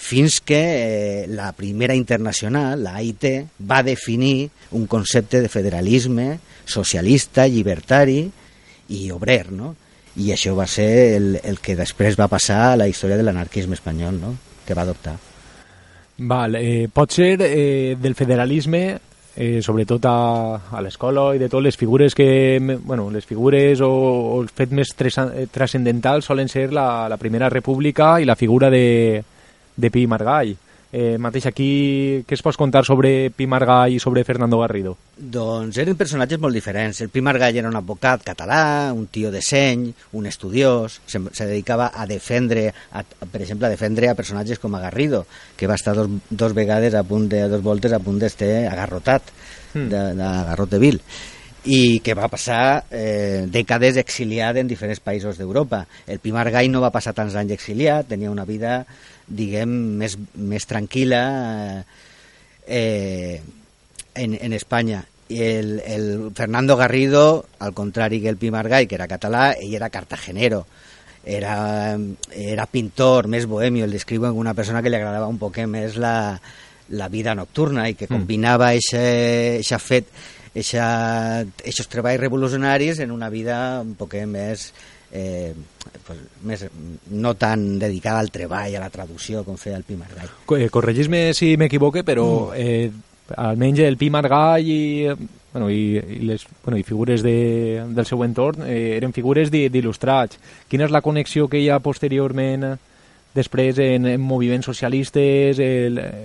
fins 0.00 0.40
que 0.40 0.60
eh, 0.60 1.26
la 1.28 1.52
primera 1.52 1.94
internacional, 1.94 2.82
la 2.82 2.96
AIT, 2.96 3.26
va 3.60 3.82
definir 3.84 4.48
un 4.72 4.86
concepte 4.86 5.42
de 5.42 5.50
federalisme 5.52 6.38
socialista, 6.64 7.46
llibertari 7.46 8.22
i 8.96 9.10
obrer, 9.12 9.52
no? 9.52 9.74
I 10.16 10.32
això 10.32 10.54
va 10.56 10.66
ser 10.66 10.90
el, 11.18 11.34
el 11.44 11.60
que 11.60 11.76
després 11.76 12.16
va 12.18 12.30
passar 12.32 12.62
a 12.70 12.78
la 12.80 12.88
història 12.88 13.20
de 13.20 13.26
l'anarquisme 13.28 13.76
espanyol, 13.76 14.16
no? 14.18 14.32
que 14.66 14.74
va 14.74 14.82
adoptar. 14.82 15.16
Val, 16.30 16.56
eh, 16.56 16.88
pot 16.92 17.12
ser 17.12 17.36
eh, 17.42 17.96
del 18.00 18.14
federalisme 18.14 18.82
eh, 19.40 19.62
sobretot 19.64 20.04
a, 20.04 20.16
a 20.76 20.82
l'escola 20.84 21.30
i 21.32 21.38
de 21.40 21.48
tot, 21.48 21.62
les 21.64 21.78
figures 21.80 22.14
que, 22.14 22.60
bueno, 22.84 23.08
les 23.10 23.24
figures 23.24 23.80
o, 23.80 23.88
o 23.88 24.40
els 24.42 24.52
fets 24.52 24.76
més 24.76 24.92
eh, 24.92 25.46
transcendentals 25.48 26.28
solen 26.28 26.50
ser 26.52 26.66
la, 26.76 27.08
la 27.08 27.16
Primera 27.16 27.48
República 27.48 28.18
i 28.20 28.28
la 28.28 28.36
figura 28.36 28.68
de, 28.68 29.22
de 29.76 29.90
Pi 29.90 30.04
Margall. 30.06 30.52
Eh, 30.92 31.18
mateix 31.22 31.44
aquí, 31.46 32.24
què 32.26 32.34
es 32.34 32.42
pots 32.42 32.58
contar 32.58 32.82
sobre 32.82 33.30
Pi 33.30 33.46
Margall 33.46 33.94
i 33.94 34.00
sobre 34.02 34.24
Fernando 34.26 34.58
Garrido? 34.58 34.96
Doncs 35.14 35.78
eren 35.78 35.94
personatges 35.94 36.40
molt 36.42 36.58
diferents. 36.58 36.98
El 37.04 37.12
Pi 37.14 37.22
Margall 37.22 37.60
era 37.62 37.70
un 37.70 37.78
advocat 37.78 38.24
català, 38.26 38.90
un 38.90 39.06
tio 39.06 39.30
de 39.30 39.38
seny, 39.38 39.86
un 40.18 40.26
estudiós, 40.26 40.98
se, 41.06 41.22
se 41.30 41.46
dedicava 41.46 41.92
a 41.94 42.08
defendre, 42.10 42.72
a, 42.90 43.04
per 43.04 43.44
exemple, 43.44 43.68
a 43.68 43.74
defendre 43.76 44.10
a 44.10 44.16
personatges 44.18 44.58
com 44.58 44.74
a 44.74 44.82
Garrido, 44.82 45.26
que 45.56 45.70
va 45.70 45.78
estar 45.78 45.94
dos, 45.94 46.10
dos 46.28 46.58
vegades 46.58 46.98
a 46.98 47.04
punt 47.06 47.30
de, 47.30 47.46
dos 47.48 47.62
voltes 47.62 47.94
a 47.94 48.02
punt 48.02 48.18
d'estar 48.18 48.66
agarrotat, 48.72 49.30
mm. 49.74 49.86
de, 49.94 50.06
de 50.18 50.26
agarrot 50.26 50.74
de 50.74 50.82
vil 50.82 51.04
i 51.68 52.00
que 52.00 52.14
va 52.16 52.28
passar 52.32 52.86
eh, 52.88 53.44
dècades 53.52 53.98
exiliat 54.00 54.56
en 54.56 54.68
diferents 54.68 55.00
països 55.04 55.36
d'Europa. 55.36 55.82
El 56.08 56.20
Pi 56.22 56.32
Margall 56.32 56.70
no 56.72 56.80
va 56.80 56.92
passar 56.94 57.12
tants 57.16 57.36
anys 57.36 57.52
exiliat, 57.52 58.08
tenia 58.08 58.32
una 58.32 58.46
vida 58.48 58.86
diguem, 59.30 59.72
més, 60.00 60.18
més 60.34 60.66
tranquil·la 60.66 61.22
eh, 62.66 63.40
en, 64.14 64.36
en 64.36 64.52
Espanya. 64.52 65.04
I 65.30 65.42
el, 65.46 65.74
el 65.86 66.06
Fernando 66.34 66.76
Garrido, 66.76 67.46
al 67.62 67.72
contrari 67.72 68.20
que 68.20 68.28
el 68.28 68.36
Pi 68.36 68.50
Margall, 68.50 68.88
que 68.90 68.98
era 68.98 69.06
català, 69.10 69.52
ell 69.54 69.76
era 69.78 69.90
cartagenero, 69.94 70.64
era, 71.24 71.98
era 72.34 72.66
pintor, 72.66 73.28
més 73.30 73.46
bohemio, 73.46 73.86
el 73.86 73.94
descriu 73.94 74.24
com 74.26 74.40
una 74.40 74.56
persona 74.58 74.82
que 74.82 74.90
li 74.90 74.98
agradava 74.98 75.30
un 75.30 75.38
poc 75.38 75.60
més 75.70 75.96
la, 76.00 76.40
la 76.90 77.08
vida 77.08 77.36
nocturna 77.38 77.88
i 77.88 77.94
que 77.94 78.08
mm. 78.08 78.14
combinava 78.16 78.72
aquest 78.74 79.78
fet, 79.78 80.10
aquests 80.50 81.90
treballs 81.92 82.20
revolucionaris 82.20 82.98
en 83.04 83.12
una 83.14 83.30
vida 83.30 83.80
un 83.84 83.94
poc 83.94 84.16
més 84.26 84.72
eh, 85.12 85.54
pues, 86.06 86.18
més, 86.44 86.66
no 87.10 87.34
tan 87.34 87.78
dedicada 87.78 88.20
al 88.20 88.30
treball, 88.30 88.74
a 88.76 88.84
la 88.84 88.90
traducció, 88.90 89.44
com 89.44 89.58
feia 89.58 89.78
el 89.78 89.84
Pi 89.84 89.98
Margall. 89.98 90.30
Eh, 90.58 90.68
Corregis-me 90.70 91.30
si 91.34 91.56
m'equivoque, 91.60 92.04
però 92.06 92.26
mm. 92.50 92.56
eh, 92.56 93.36
almenys 93.36 93.84
el 93.86 93.98
Pi 93.98 94.10
Margall 94.10 94.66
i, 94.66 94.80
bueno, 95.52 95.70
i, 95.70 95.96
i, 95.98 96.20
les, 96.26 96.46
bueno, 96.64 96.78
i 96.78 96.84
figures 96.86 97.24
de, 97.26 97.82
del 97.94 98.06
seu 98.06 98.22
entorn 98.26 98.66
eh, 98.66 98.96
eren 98.98 99.14
figures 99.16 99.50
d'il·lustrats. 99.52 100.38
Quina 100.70 100.86
és 100.86 100.94
la 100.94 101.02
connexió 101.02 101.48
que 101.50 101.60
hi 101.60 101.68
ha 101.70 101.82
posteriorment 101.82 102.72
després 103.34 103.78
en, 103.78 104.08
en 104.10 104.22
moviments 104.22 104.66
socialistes, 104.66 105.60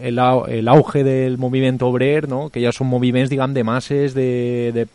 l'auge 0.10 1.04
del 1.06 1.38
moviment 1.38 1.78
obrer, 1.86 2.28
no? 2.28 2.48
que 2.50 2.64
ja 2.64 2.74
són 2.74 2.90
moviments, 2.90 3.30
diguem, 3.30 3.54
de 3.54 3.64
masses, 3.64 4.16
de, 4.18 4.72
de, 4.74 4.88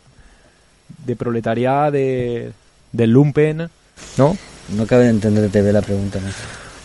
de 1.07 1.15
proletariat, 1.15 1.93
de, 1.95 2.51
del 2.91 3.15
lumpen, 3.15 3.69
no? 4.17 4.35
No 4.75 4.83
acabo 4.83 5.03
d'entendre 5.03 5.49
bé 5.49 5.73
la 5.73 5.81
pregunta. 5.81 6.19
No? 6.19 6.29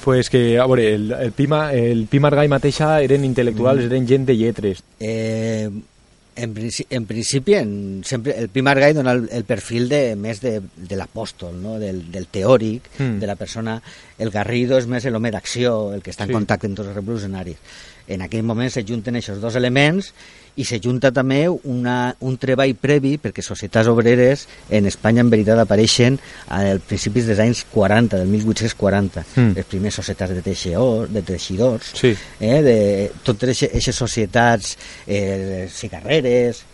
Pues 0.07 0.31
que, 0.31 0.59
a 0.59 0.67
veure, 0.67 0.95
el, 0.95 1.13
el, 1.13 1.33
Pima, 1.33 1.73
el 1.75 2.07
Pi 2.07 2.21
Margall 2.23 2.49
mateixa 2.49 3.01
eren 3.03 3.25
intel·lectuals, 3.27 3.83
mm. 3.83 3.91
eren 3.91 4.07
gent 4.07 4.27
de 4.29 4.37
lletres. 4.39 4.83
Eh, 5.03 5.67
en, 6.37 6.53
en 6.91 7.07
principi, 7.07 7.55
en, 7.59 8.03
sempre, 8.05 8.37
el 8.39 8.49
Pi 8.49 8.63
Margall 8.63 8.95
dona 8.95 9.17
el, 9.17 9.25
el 9.33 9.43
perfil 9.49 9.89
de, 9.89 10.01
més 10.15 10.39
de, 10.45 10.61
de 10.61 10.99
l'apòstol, 11.01 11.57
no? 11.59 11.81
del, 11.83 12.05
del 12.13 12.29
teòric, 12.31 12.87
mm. 12.99 13.19
de 13.19 13.27
la 13.27 13.35
persona. 13.35 13.81
El 14.19 14.31
Garrido 14.31 14.79
és 14.79 14.87
més 14.87 15.09
l'home 15.11 15.33
d'acció, 15.35 15.75
el 15.97 16.07
que 16.07 16.15
està 16.15 16.29
en 16.29 16.31
sí. 16.31 16.39
contacte 16.39 16.71
amb 16.71 16.79
tots 16.79 16.93
els 16.93 16.99
revolucionaris. 17.01 17.59
En 18.07 18.23
aquell 18.23 18.47
moment 18.47 18.71
se 18.71 18.87
junten 18.87 19.19
aquests 19.19 19.43
dos 19.43 19.59
elements 19.59 20.13
i 20.57 20.65
se 20.65 20.79
junta 20.83 21.13
també 21.15 21.45
una, 21.49 22.15
un 22.25 22.37
treball 22.41 22.73
previ 22.81 23.17
perquè 23.21 23.45
societats 23.45 23.91
obreres 23.93 24.47
en 24.73 24.89
Espanya 24.89 25.25
en 25.25 25.31
veritat 25.33 25.61
apareixen 25.61 26.19
als 26.57 26.85
principis 26.89 27.29
dels 27.29 27.43
anys 27.45 27.65
40, 27.73 28.17
del 28.17 28.33
1840 28.33 29.25
mm. 29.35 29.53
les 29.59 29.69
primeres 29.69 30.01
societats 30.01 30.35
de 30.37 30.43
teixidors, 30.47 31.13
de 31.13 31.23
teixidors 31.27 31.93
sí. 32.01 32.15
eh, 32.41 32.61
de 32.65 32.79
totes 33.27 33.67
aquestes 33.69 34.01
societats 34.01 34.77
eh, 35.07 35.69
cigarreres 35.73 36.65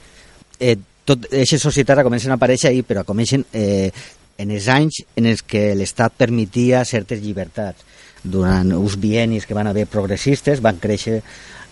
eh, 0.60 0.76
tot, 1.04 1.26
aquestes 1.26 1.62
societats 1.62 2.06
comencen 2.06 2.34
a 2.34 2.38
aparèixer 2.38 2.70
ahir 2.70 2.86
però 2.86 3.06
comencen 3.08 3.44
eh, 3.52 3.90
en 4.38 4.50
els 4.50 4.68
anys 4.70 5.02
en 5.18 5.26
els 5.30 5.42
que 5.42 5.72
l'Estat 5.78 6.14
permetia 6.18 6.86
certes 6.88 7.20
llibertats 7.22 7.90
durant 8.22 8.70
uns 8.76 8.94
bienis 9.02 9.46
que 9.46 9.54
van 9.58 9.66
haver 9.66 9.88
progressistes 9.90 10.62
van 10.62 10.78
créixer 10.78 11.20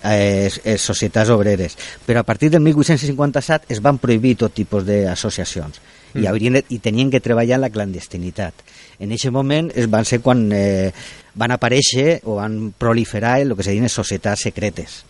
eh, 0.05 0.51
eh, 0.65 0.79
societats 0.79 1.31
obreres. 1.31 1.77
Però 2.07 2.21
a 2.21 2.27
partir 2.27 2.51
del 2.51 2.61
1857 2.61 3.73
es 3.73 3.83
van 3.83 3.99
prohibir 3.99 4.37
tot 4.41 4.55
tipus 4.55 4.85
d'associacions 4.87 5.81
mm. 6.15 6.23
i, 6.23 6.27
haurien 6.27 6.61
i 6.69 6.79
tenien 6.79 7.11
que 7.11 7.21
treballar 7.21 7.59
en 7.59 7.67
la 7.67 7.73
clandestinitat. 7.73 8.65
En 9.01 9.13
aquest 9.13 9.35
moment 9.35 9.71
es 9.75 9.91
van 9.91 10.09
ser 10.09 10.21
quan 10.25 10.49
eh, 10.53 10.93
van 11.35 11.55
aparèixer 11.57 12.21
o 12.25 12.41
van 12.41 12.73
proliferar 12.77 13.39
el 13.41 13.57
que 13.57 13.67
se 13.67 13.77
diuen 13.77 13.93
societats 13.93 14.49
secretes, 14.49 15.05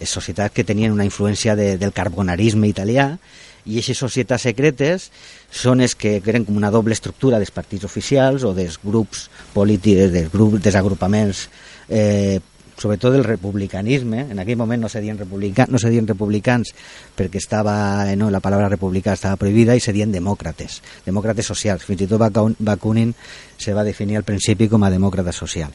les 0.00 0.10
societats 0.10 0.54
que 0.54 0.64
tenien 0.66 0.92
una 0.92 1.06
influència 1.06 1.56
de, 1.56 1.74
del 1.78 1.92
carbonarisme 1.96 2.68
italià 2.68 3.14
i 3.64 3.78
aquestes 3.78 4.02
societats 4.02 4.44
secretes 4.44 5.08
són 5.48 5.80
els 5.80 5.94
que 5.96 6.18
eren 6.20 6.44
com 6.44 6.56
una 6.58 6.70
doble 6.74 6.92
estructura 6.92 7.38
dels 7.40 7.54
partits 7.54 7.86
oficials 7.88 8.44
o 8.44 8.52
dels 8.56 8.76
grups 8.82 9.28
polítics, 9.54 10.10
dels 10.12 10.32
grups, 10.32 10.60
dels 10.60 10.76
agrupaments 10.76 11.46
eh, 11.88 12.40
sobretot 12.78 13.12
del 13.14 13.24
republicanisme, 13.24 14.26
en 14.30 14.40
aquell 14.42 14.58
moment 14.58 14.82
no 14.82 14.88
se 14.88 15.00
dien, 15.00 15.18
republica, 15.18 15.66
no 15.70 15.78
se 15.78 15.90
dien 15.90 16.06
republicans 16.08 16.74
perquè 17.16 17.38
estava, 17.38 18.10
eh, 18.10 18.16
no, 18.16 18.30
la 18.30 18.42
paraula 18.44 18.68
republicà 18.68 19.14
estava 19.14 19.38
prohibida 19.40 19.76
i 19.76 19.82
se 19.82 19.94
dien 19.94 20.12
demòcrates, 20.12 20.80
demòcrates 21.06 21.46
socials. 21.46 21.84
Fins 21.86 22.04
i 22.04 22.08
tot 22.10 22.22
Bakunin 22.58 23.14
se 23.58 23.74
va 23.74 23.84
definir 23.86 24.18
al 24.18 24.26
principi 24.26 24.68
com 24.68 24.82
a 24.82 24.90
demòcrata 24.90 25.32
social. 25.32 25.70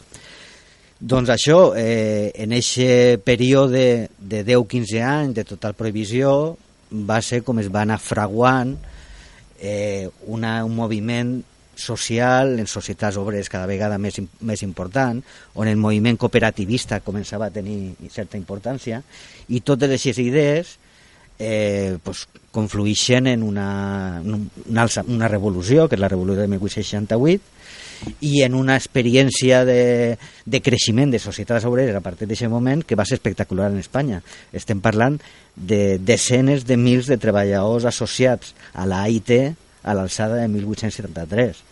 Doncs 1.00 1.30
això, 1.32 1.74
eh, 1.80 2.32
en 2.36 2.52
aquest 2.52 3.24
període 3.24 4.10
de 4.20 4.44
10-15 4.44 5.00
anys 5.00 5.36
de 5.36 5.46
total 5.48 5.74
prohibició, 5.74 6.58
va 6.92 7.22
ser 7.22 7.44
com 7.44 7.60
es 7.60 7.70
va 7.72 7.86
anar 7.86 8.00
fraguant 8.04 8.76
eh, 9.62 10.10
una, 10.28 10.66
un 10.66 10.76
moviment 10.76 11.38
social 11.80 12.60
en 12.60 12.68
societats 12.68 13.18
obreres 13.18 13.50
cada 13.50 13.70
vegada 13.70 13.98
més, 13.98 14.20
més 14.42 14.64
important, 14.66 15.22
on 15.56 15.72
el 15.72 15.80
moviment 15.80 16.20
cooperativista 16.20 17.02
començava 17.06 17.48
a 17.50 17.56
tenir 17.56 17.96
certa 18.12 18.38
importància, 18.38 19.02
i 19.50 19.62
totes 19.66 19.90
aquestes 19.90 20.22
idees 20.22 20.78
eh, 21.40 21.98
pues, 22.04 22.28
confluïxen 22.52 23.28
en 23.28 23.44
una, 23.44 24.22
una, 24.22 24.84
alça, 24.84 25.06
una 25.08 25.32
revolució, 25.32 25.88
que 25.88 25.96
és 25.96 26.04
la 26.04 26.12
revolució 26.12 26.44
de 26.44 26.52
1868, 26.52 27.56
i 28.24 28.44
en 28.44 28.56
una 28.56 28.78
experiència 28.80 29.64
de, 29.68 30.18
de 30.46 30.62
creixement 30.64 31.12
de 31.12 31.20
societats 31.20 31.66
obreres 31.68 31.96
a 31.96 32.04
partir 32.04 32.28
d'aquest 32.28 32.52
moment 32.52 32.84
que 32.84 32.96
va 33.00 33.08
ser 33.08 33.20
espectacular 33.20 33.72
en 33.72 33.80
Espanya. 33.82 34.22
Estem 34.56 34.80
parlant 34.84 35.20
de 35.56 35.98
desenes 36.00 36.68
de 36.68 36.78
mils 36.80 37.10
de 37.12 37.20
treballadors 37.20 37.88
associats 37.90 38.54
a 38.74 38.88
la 38.88 39.04
AIT 39.08 39.34
a 39.84 39.96
l'alçada 39.96 40.40
de 40.40 40.48
1873 40.52 41.69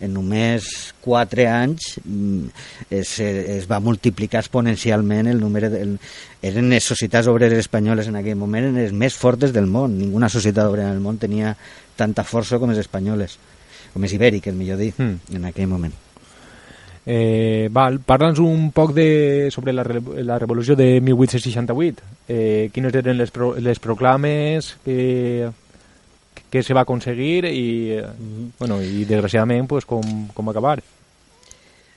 en 0.00 0.12
només 0.12 0.68
4 1.04 1.46
anys 1.48 1.96
mm, 2.04 2.46
es, 2.90 3.16
es 3.20 3.68
va 3.70 3.80
multiplicar 3.80 4.42
exponencialment 4.44 5.30
el 5.32 5.40
número 5.40 5.70
de, 5.72 5.82
el, 5.82 5.96
eren 6.44 6.70
les 6.72 6.84
societats 6.84 7.30
obreres 7.32 7.64
espanyoles 7.64 8.10
en 8.12 8.20
aquell 8.20 8.38
moment 8.40 8.72
les 8.76 8.92
més 8.92 9.16
fortes 9.16 9.54
del 9.56 9.66
món 9.66 9.98
ninguna 9.98 10.28
societat 10.32 10.68
obrera 10.68 10.92
del 10.92 11.04
món 11.04 11.20
tenia 11.22 11.56
tanta 11.96 12.24
força 12.24 12.60
com 12.60 12.72
les 12.72 12.82
espanyoles 12.84 13.38
com 13.94 14.04
les 14.04 14.12
ibèriques, 14.12 14.52
millor 14.52 14.76
dir, 14.76 14.92
mm. 14.98 15.38
en 15.38 15.48
aquell 15.48 15.70
moment 15.70 16.02
Eh, 17.08 17.68
val, 17.70 18.00
parla'ns 18.02 18.40
un 18.42 18.72
poc 18.74 18.90
de, 18.92 19.46
sobre 19.54 19.72
la, 19.72 19.84
la 20.26 20.40
revolució 20.42 20.74
de 20.74 21.00
1868. 21.00 22.02
Eh, 22.26 22.68
quines 22.74 22.98
eren 22.98 23.14
les, 23.20 23.30
pro, 23.30 23.52
les 23.62 23.78
proclames 23.78 24.72
que, 24.84 25.52
que 26.50 26.62
se 26.62 26.74
va 26.74 26.84
aconseguir 26.86 27.44
i, 27.50 27.98
bueno, 28.58 28.80
i 28.82 29.04
desgraciadament 29.04 29.68
pues, 29.68 29.86
com, 29.88 30.28
com 30.34 30.52
acabar. 30.52 30.78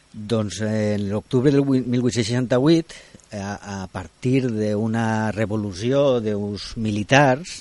Doncs 0.10 0.62
eh, 0.66 0.98
l'octubre 0.98 1.52
del 1.54 1.66
1868, 1.66 2.96
a, 3.38 3.84
a 3.84 3.88
partir 3.94 4.48
d'una 4.50 5.32
revolució 5.36 6.18
d'uns 6.24 6.72
militars, 6.82 7.60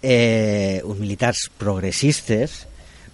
eh, 0.00 0.80
uns 0.84 1.00
militars 1.00 1.50
progressistes, 1.60 2.62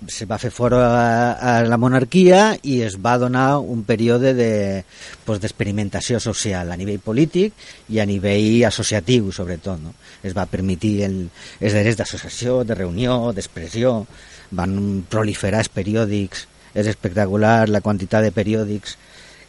se 0.08 0.24
va 0.26 0.38
fer 0.40 0.50
fora 0.50 0.78
a, 0.86 1.32
a 1.34 1.64
la 1.68 1.76
monarquia 1.76 2.56
i 2.62 2.80
es 2.86 2.96
va 3.02 3.18
donar 3.20 3.58
un 3.60 3.82
període 3.84 4.32
d'experimentació 4.32 6.16
de, 6.16 6.22
pues, 6.22 6.28
social 6.30 6.72
a 6.72 6.78
nivell 6.80 7.02
polític 7.04 7.52
i 7.92 8.00
a 8.00 8.06
nivell 8.08 8.64
associatiu, 8.68 9.32
sobretot. 9.32 9.80
No? 9.82 9.94
Es 10.22 10.36
va 10.36 10.48
permetir 10.50 11.02
el, 11.04 11.18
els 11.60 11.76
drets 11.76 11.98
d'associació, 12.00 12.64
de 12.64 12.74
reunió, 12.78 13.32
d'expressió, 13.36 14.06
van 14.56 15.04
proliferar 15.10 15.60
els 15.64 15.72
periòdics, 15.72 16.46
és 16.74 16.86
espectacular 16.86 17.68
la 17.68 17.82
quantitat 17.82 18.24
de 18.24 18.32
periòdics 18.32 18.96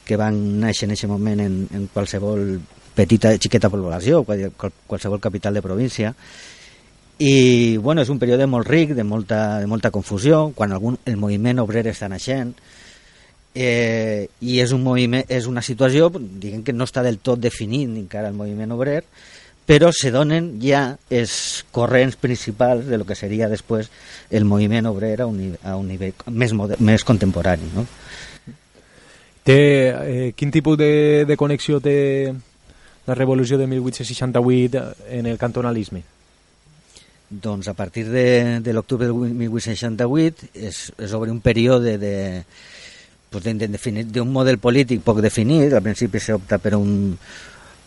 que 0.06 0.18
van 0.18 0.38
néixer 0.62 0.88
en 0.88 0.96
aquest 0.96 1.10
moment 1.10 1.40
en, 1.40 1.68
en 1.72 1.88
qualsevol 1.94 2.60
petita, 2.96 3.32
xiqueta 3.38 3.70
població, 3.72 4.26
qualsevol 4.26 5.22
capital 5.24 5.56
de 5.56 5.64
província, 5.64 6.16
i 7.22 7.78
bueno, 7.78 8.02
és 8.02 8.10
un 8.10 8.18
període 8.18 8.48
molt 8.50 8.66
ric, 8.66 8.96
de 8.98 9.04
molta, 9.06 9.60
de 9.62 9.68
molta 9.70 9.92
confusió, 9.94 10.48
quan 10.58 10.72
algun, 10.74 10.98
el 11.06 11.20
moviment 11.22 11.62
obrer 11.62 11.84
està 11.92 12.08
naixent, 12.10 12.56
eh, 13.54 14.28
i 14.42 14.60
és, 14.64 14.72
un 14.72 14.82
moviment, 14.84 15.26
és 15.30 15.46
una 15.48 15.62
situació 15.62 16.10
diguem 16.16 16.64
que 16.64 16.74
no 16.74 16.88
està 16.88 17.04
del 17.04 17.20
tot 17.20 17.40
definit 17.42 17.90
encara 17.90 18.32
el 18.32 18.38
moviment 18.38 18.72
obrer 18.72 19.04
però 19.68 19.92
se 19.94 20.10
donen 20.12 20.56
ja 20.64 20.98
els 21.10 21.66
corrents 21.72 22.18
principals 22.18 22.88
de 22.88 22.98
lo 22.98 23.06
que 23.06 23.16
seria 23.16 23.50
després 23.52 23.92
el 24.32 24.46
moviment 24.46 24.88
obrer 24.90 25.20
a 25.22 25.28
un, 25.28 25.58
a 25.64 25.76
un 25.76 25.92
nivell 25.92 26.16
més, 26.32 26.56
més 26.80 27.04
contemporani 27.04 27.70
no? 27.76 27.86
té, 29.44 29.60
eh, 29.60 30.32
quin 30.36 30.52
tipus 30.52 30.80
de, 30.80 31.26
de 31.28 31.38
connexió 31.38 31.82
té 31.84 32.34
la 33.06 33.16
revolució 33.18 33.58
de 33.58 33.68
1868 33.68 34.82
en 35.10 35.26
el 35.26 35.38
cantonalisme? 35.38 36.04
Doncs 37.32 37.70
a 37.72 37.74
partir 37.74 38.10
de, 38.12 38.60
de 38.60 38.74
l'octubre 38.76 39.08
de 39.08 39.14
1868 39.14 40.52
es, 40.54 40.92
es 41.00 41.14
obre 41.16 41.32
un 41.32 41.40
període 41.40 41.98
de, 41.98 42.44
pues 43.32 43.46
d'un 43.48 44.28
model 44.28 44.60
polític 44.60 45.00
poc 45.06 45.22
definit. 45.24 45.72
Al 45.72 45.86
principi 45.86 46.20
s'opta 46.20 46.60
per 46.60 46.76
un, 46.76 47.16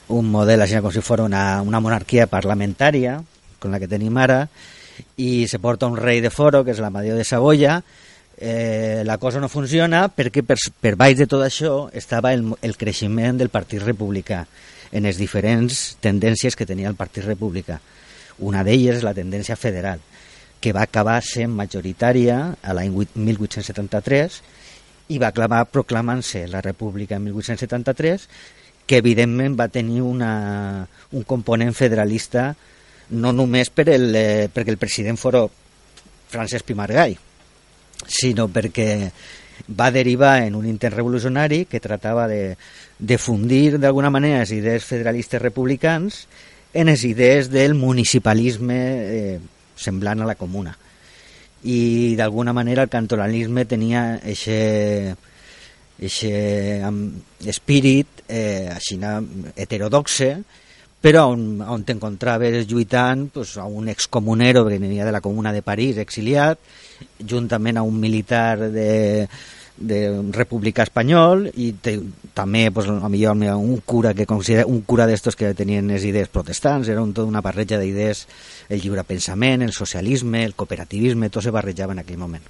un 0.08 0.30
model 0.32 0.64
així 0.64 0.80
com 0.80 0.92
si 0.94 1.04
fos 1.04 1.20
una, 1.20 1.60
una 1.60 1.82
monarquia 1.84 2.26
parlamentària, 2.26 3.18
com 3.60 3.70
la 3.70 3.80
que 3.82 3.90
tenim 3.90 4.16
ara, 4.16 4.46
i 5.20 5.44
se 5.50 5.60
porta 5.60 5.90
un 5.92 6.00
rei 6.00 6.22
de 6.24 6.32
foro, 6.32 6.64
que 6.64 6.72
és 6.72 6.80
l'Amadeo 6.80 7.18
de 7.20 7.28
Saboya, 7.28 7.82
eh, 8.38 9.02
la 9.04 9.18
cosa 9.18 9.40
no 9.40 9.52
funciona 9.52 10.08
perquè 10.08 10.42
per, 10.42 10.56
per 10.80 10.96
baix 10.96 11.18
de 11.18 11.28
tot 11.28 11.44
això 11.44 11.90
estava 11.92 12.32
el, 12.32 12.48
el 12.62 12.78
creixement 12.80 13.36
del 13.38 13.52
Partit 13.52 13.84
Republicà 13.84 14.46
en 14.94 15.04
les 15.04 15.18
diferents 15.18 15.98
tendències 16.00 16.56
que 16.56 16.66
tenia 16.66 16.88
el 16.88 16.96
Partit 16.96 17.26
Republicà. 17.26 17.80
Una 18.38 18.64
d'elles 18.66 18.98
és 18.98 19.06
la 19.06 19.14
tendència 19.14 19.56
federal, 19.56 20.00
que 20.60 20.72
va 20.72 20.86
acabar 20.88 21.20
sent 21.22 21.52
majoritària 21.54 22.38
a 22.62 22.74
l'any 22.74 22.94
1873 23.14 24.40
i 25.14 25.20
va 25.20 25.28
acabar 25.28 25.66
proclamant-se 25.68 26.46
la 26.48 26.62
República 26.64 27.18
en 27.18 27.26
1873, 27.28 28.28
que 28.86 29.00
evidentment 29.00 29.58
va 29.60 29.68
tenir 29.68 30.02
una, 30.02 30.86
un 31.12 31.22
component 31.28 31.72
federalista 31.76 32.54
no 33.10 33.32
només 33.32 33.70
per 33.70 33.88
el, 33.92 34.10
eh, 34.16 34.48
perquè 34.52 34.72
el 34.72 34.80
president 34.80 35.20
fos 35.20 35.36
Francesc 36.32 36.66
Pimargall, 36.66 37.14
sinó 38.08 38.48
perquè 38.48 38.88
va 39.78 39.90
derivar 39.94 40.42
en 40.42 40.56
un 40.56 40.66
intent 40.66 40.92
revolucionari 40.94 41.64
que 41.70 41.80
tratava 41.80 42.26
de, 42.28 42.56
de 42.98 43.18
fundir 43.18 43.78
d'alguna 43.78 44.10
manera 44.10 44.40
les 44.42 44.52
idees 44.56 44.84
federalistes 44.84 45.40
republicans 45.40 46.24
en 46.74 46.90
les 46.90 47.04
idees 47.06 47.50
del 47.50 47.74
municipalisme 47.78 48.78
eh, 48.78 49.38
semblant 49.76 50.20
a 50.20 50.26
la 50.26 50.34
comuna. 50.34 50.74
I 51.64 52.14
d'alguna 52.18 52.52
manera 52.52 52.82
el 52.84 52.92
cantonalisme 52.92 53.64
tenia 53.64 54.18
aquest 54.18 55.16
espírit 57.54 58.26
eh, 58.26 58.68
així 58.74 58.98
heterodoxe 59.54 60.34
però 61.04 61.28
on, 61.30 61.60
on 61.60 61.84
t'encontraves 61.84 62.66
lluitant 62.66 63.28
pues, 63.32 63.56
a 63.60 63.64
un 63.68 63.88
excomunero 63.92 64.64
que 64.66 64.78
venia 64.78 65.04
de 65.04 65.12
la 65.12 65.20
comuna 65.20 65.52
de 65.52 65.62
París 65.62 66.00
exiliat 66.00 66.58
juntament 67.20 67.76
a 67.78 67.84
un 67.84 68.00
militar 68.00 68.70
de, 68.72 69.28
de 69.76 70.00
republicà 70.32 70.84
espanyol 70.86 71.48
i 71.58 71.72
te, 71.82 71.96
també 72.34 72.68
pues, 72.70 72.88
a 72.88 73.08
millor 73.10 73.36
un 73.56 73.80
cura 73.84 74.14
que 74.14 74.26
considera 74.26 74.66
un 74.70 74.82
cura 74.82 75.06
d'estos 75.06 75.34
que 75.36 75.54
tenien 75.54 75.88
les 75.90 76.04
idees 76.06 76.28
protestants 76.28 76.88
era 76.88 77.02
un, 77.02 77.12
tota 77.12 77.28
una 77.28 77.42
barreja 77.42 77.80
d'idees 77.80 78.26
el 78.68 78.80
lliure 78.80 79.02
pensament, 79.04 79.62
el 79.62 79.72
socialisme, 79.72 80.44
el 80.44 80.54
cooperativisme 80.54 81.30
tot 81.30 81.42
se 81.42 81.54
barrejava 81.54 81.92
en 81.92 82.04
aquell 82.04 82.22
moment 82.22 82.44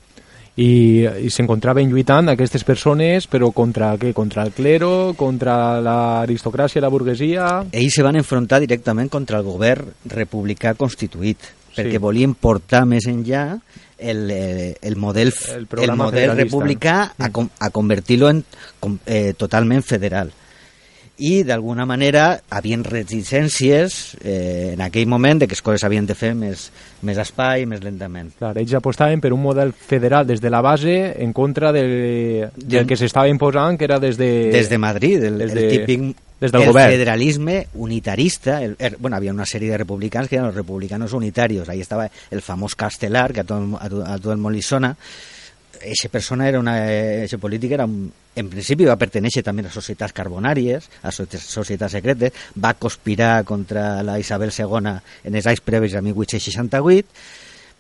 i, 0.54 1.02
i 1.02 1.30
s'encontraven 1.34 1.90
lluitant 1.90 2.30
aquestes 2.30 2.62
persones, 2.66 3.26
però 3.30 3.50
contra 3.54 3.90
què? 3.98 4.12
Contra 4.14 4.44
el 4.46 4.52
clero, 4.54 5.14
contra 5.18 5.80
l'aristocràcia 5.82 6.82
la 6.82 6.92
burguesia... 6.94 7.48
Ells 7.74 7.98
se 7.98 8.04
van 8.06 8.18
enfrontar 8.20 8.62
directament 8.62 9.10
contra 9.10 9.40
el 9.40 9.46
govern 9.46 9.90
republicà 10.12 10.76
constituït, 10.78 11.50
perquè 11.74 11.98
sí. 11.98 12.02
volien 12.02 12.36
portar 12.38 12.84
més 12.86 13.08
enllà 13.10 13.48
el, 14.04 14.30
el, 14.30 14.76
el 14.80 14.96
model, 14.96 15.32
el, 15.56 15.66
el 15.82 15.96
model 15.96 16.36
republicà 16.36 16.96
a, 17.16 17.30
a 17.30 17.70
convertir-lo 17.70 18.30
en 18.30 18.44
eh, 19.06 19.32
totalment 19.36 19.82
federal 19.82 20.32
i 21.18 21.44
d'alguna 21.46 21.84
manera 21.86 22.40
havien 22.50 22.82
reticències 22.82 24.16
eh, 24.24 24.72
en 24.74 24.82
aquell 24.82 25.06
moment 25.06 25.38
de 25.38 25.46
que 25.46 25.54
les 25.54 25.62
coses 25.62 25.84
havien 25.86 26.06
de 26.06 26.16
fer 26.18 26.32
més, 26.34 26.70
més 27.06 27.18
espai, 27.22 27.68
més 27.70 27.84
lentament. 27.84 28.32
Clar, 28.40 28.54
ells 28.58 28.74
apostaven 28.74 29.22
per 29.22 29.32
un 29.32 29.42
model 29.42 29.72
federal 29.72 30.26
des 30.26 30.42
de 30.42 30.50
la 30.50 30.62
base 30.64 31.14
en 31.22 31.32
contra 31.32 31.70
del, 31.72 32.50
del 32.56 32.88
que 32.90 32.98
s'estava 32.98 33.30
imposant, 33.30 33.78
que 33.78 33.86
era 33.86 34.00
des 34.02 34.18
de... 34.18 34.50
Des 34.54 34.70
de 34.70 34.78
Madrid, 34.78 35.22
el, 35.22 35.38
des 35.38 35.54
de, 35.54 35.68
el 35.68 35.78
típic 35.78 36.16
des 36.44 36.52
del 36.52 36.66
el 36.66 36.72
govern. 36.72 36.92
federalisme 36.92 37.58
unitarista, 37.74 38.60
el, 38.62 38.76
el, 38.78 38.98
bueno, 38.98 39.16
havia 39.16 39.32
una 39.32 39.48
sèrie 39.48 39.72
de 39.72 39.78
republicans 39.80 40.28
que 40.28 40.36
eren 40.36 40.50
els 40.50 40.58
republicanos 40.58 41.12
unitarios, 41.16 41.68
ahí 41.68 41.80
estava 41.80 42.10
el 42.30 42.42
famós 42.44 42.76
Castelar, 42.76 43.32
que 43.32 43.40
a 43.40 43.48
tot, 43.48 43.78
a, 43.80 43.88
a 43.88 44.18
tot 44.18 44.34
el 44.34 44.42
món 44.42 44.54
li 44.54 44.62
sona, 44.62 44.94
Eixa 45.84 46.08
persona 46.08 46.48
era 46.48 46.60
una... 46.60 46.78
Eixa 46.88 47.36
política 47.38 47.74
era 47.74 47.84
un, 47.84 48.08
en 48.34 48.48
principi 48.50 48.86
va 48.88 48.96
pertenèixer 48.98 49.42
també 49.44 49.64
a 49.66 49.72
societats 49.72 50.14
carbonàries, 50.16 50.88
a 51.02 51.12
societats 51.12 51.92
secretes, 51.92 52.44
va 52.56 52.74
conspirar 52.78 53.44
contra 53.44 54.02
la 54.02 54.18
Isabel 54.18 54.52
II 54.54 54.94
en 55.24 55.34
els 55.34 55.46
anys 55.50 55.64
previs 55.64 55.94
a 55.94 56.02
1868, 56.02 57.08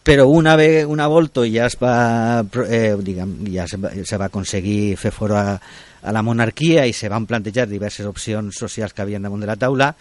però 0.04 0.28
una, 0.28 0.54
ve, 0.60 0.84
una 0.84 1.06
volta 1.08 1.46
ja 1.48 1.64
es 1.70 1.78
va, 1.80 2.44
eh, 2.68 2.92
diguem, 3.00 3.38
ja 3.54 3.64
se 3.66 3.80
va, 3.80 3.94
se 4.04 4.20
va 4.20 4.28
aconseguir 4.28 4.98
fer 5.00 5.14
fora 5.16 5.56
a, 6.04 6.12
la 6.12 6.22
monarquia 6.22 6.84
i 6.86 6.92
se 6.92 7.08
van 7.08 7.26
plantejar 7.26 7.66
diverses 7.70 8.06
opcions 8.06 8.60
socials 8.60 8.92
que 8.92 9.02
havien 9.02 9.24
damunt 9.24 9.42
de 9.42 9.50
la 9.50 9.56
taula 9.56 9.94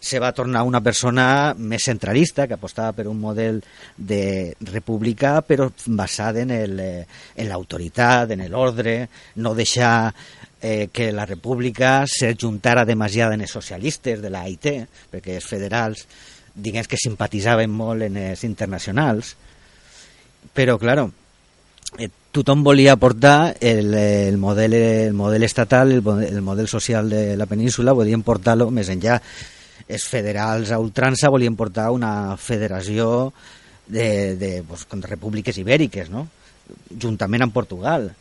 se 0.00 0.18
va 0.18 0.32
tornar 0.32 0.62
una 0.64 0.80
persona 0.80 1.52
més 1.60 1.84
centralista, 1.84 2.46
que 2.48 2.56
apostava 2.56 2.94
per 2.96 3.04
un 3.06 3.18
model 3.20 3.60
de 3.96 4.56
republicà, 4.72 5.42
però 5.44 5.68
basat 5.92 6.40
en 6.40 6.54
eh, 6.56 7.04
l'autoritat, 7.44 8.32
en 8.32 8.46
l'ordre, 8.48 8.94
no 9.36 9.52
deixar 9.54 10.08
eh, 10.62 10.88
que 10.92 11.10
la 11.12 11.26
república 11.28 12.06
se 12.08 12.32
juntara 12.34 12.86
demasiada 12.88 13.36
en 13.36 13.44
els 13.44 13.52
socialistes 13.52 14.22
de 14.24 14.32
la 14.32 14.46
perquè 15.12 15.36
els 15.36 15.46
federals, 15.46 16.06
diguem 16.54 16.88
que 16.88 16.98
simpatitzaven 16.98 17.70
molt 17.70 18.08
en 18.08 18.16
els 18.16 18.44
internacionals, 18.48 19.36
però, 20.56 20.78
claro, 20.80 21.10
eh, 21.98 22.08
tothom 22.32 22.62
volia 22.64 22.96
portar 22.96 23.56
el, 23.60 23.94
el, 23.94 24.38
model, 24.38 24.74
el 24.74 25.14
model 25.14 25.42
estatal, 25.42 25.92
el, 25.92 26.02
el 26.24 26.42
model 26.42 26.68
social 26.68 27.10
de 27.10 27.36
la 27.36 27.46
península, 27.46 27.92
volien 27.92 28.22
portar-lo 28.22 28.70
més 28.70 28.90
enllà 28.92 29.20
els 29.90 30.06
federals 30.06 30.70
a 30.70 30.78
ultrança 30.78 31.30
volien 31.30 31.56
portar 31.58 31.90
una 31.90 32.36
federació 32.38 33.32
de, 33.86 34.36
de, 34.36 34.50
pues, 34.66 34.86
de 34.90 35.06
repúbliques 35.06 35.58
ibèriques, 35.58 36.10
no? 36.10 36.28
juntament 37.02 37.42
amb 37.42 37.54
Portugal. 37.54 38.12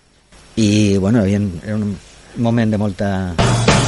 I, 0.58 0.98
bueno, 0.98 1.24
era 1.24 1.76
un 1.76 1.94
moment 2.38 2.72
de 2.72 2.82
molta... 2.82 3.79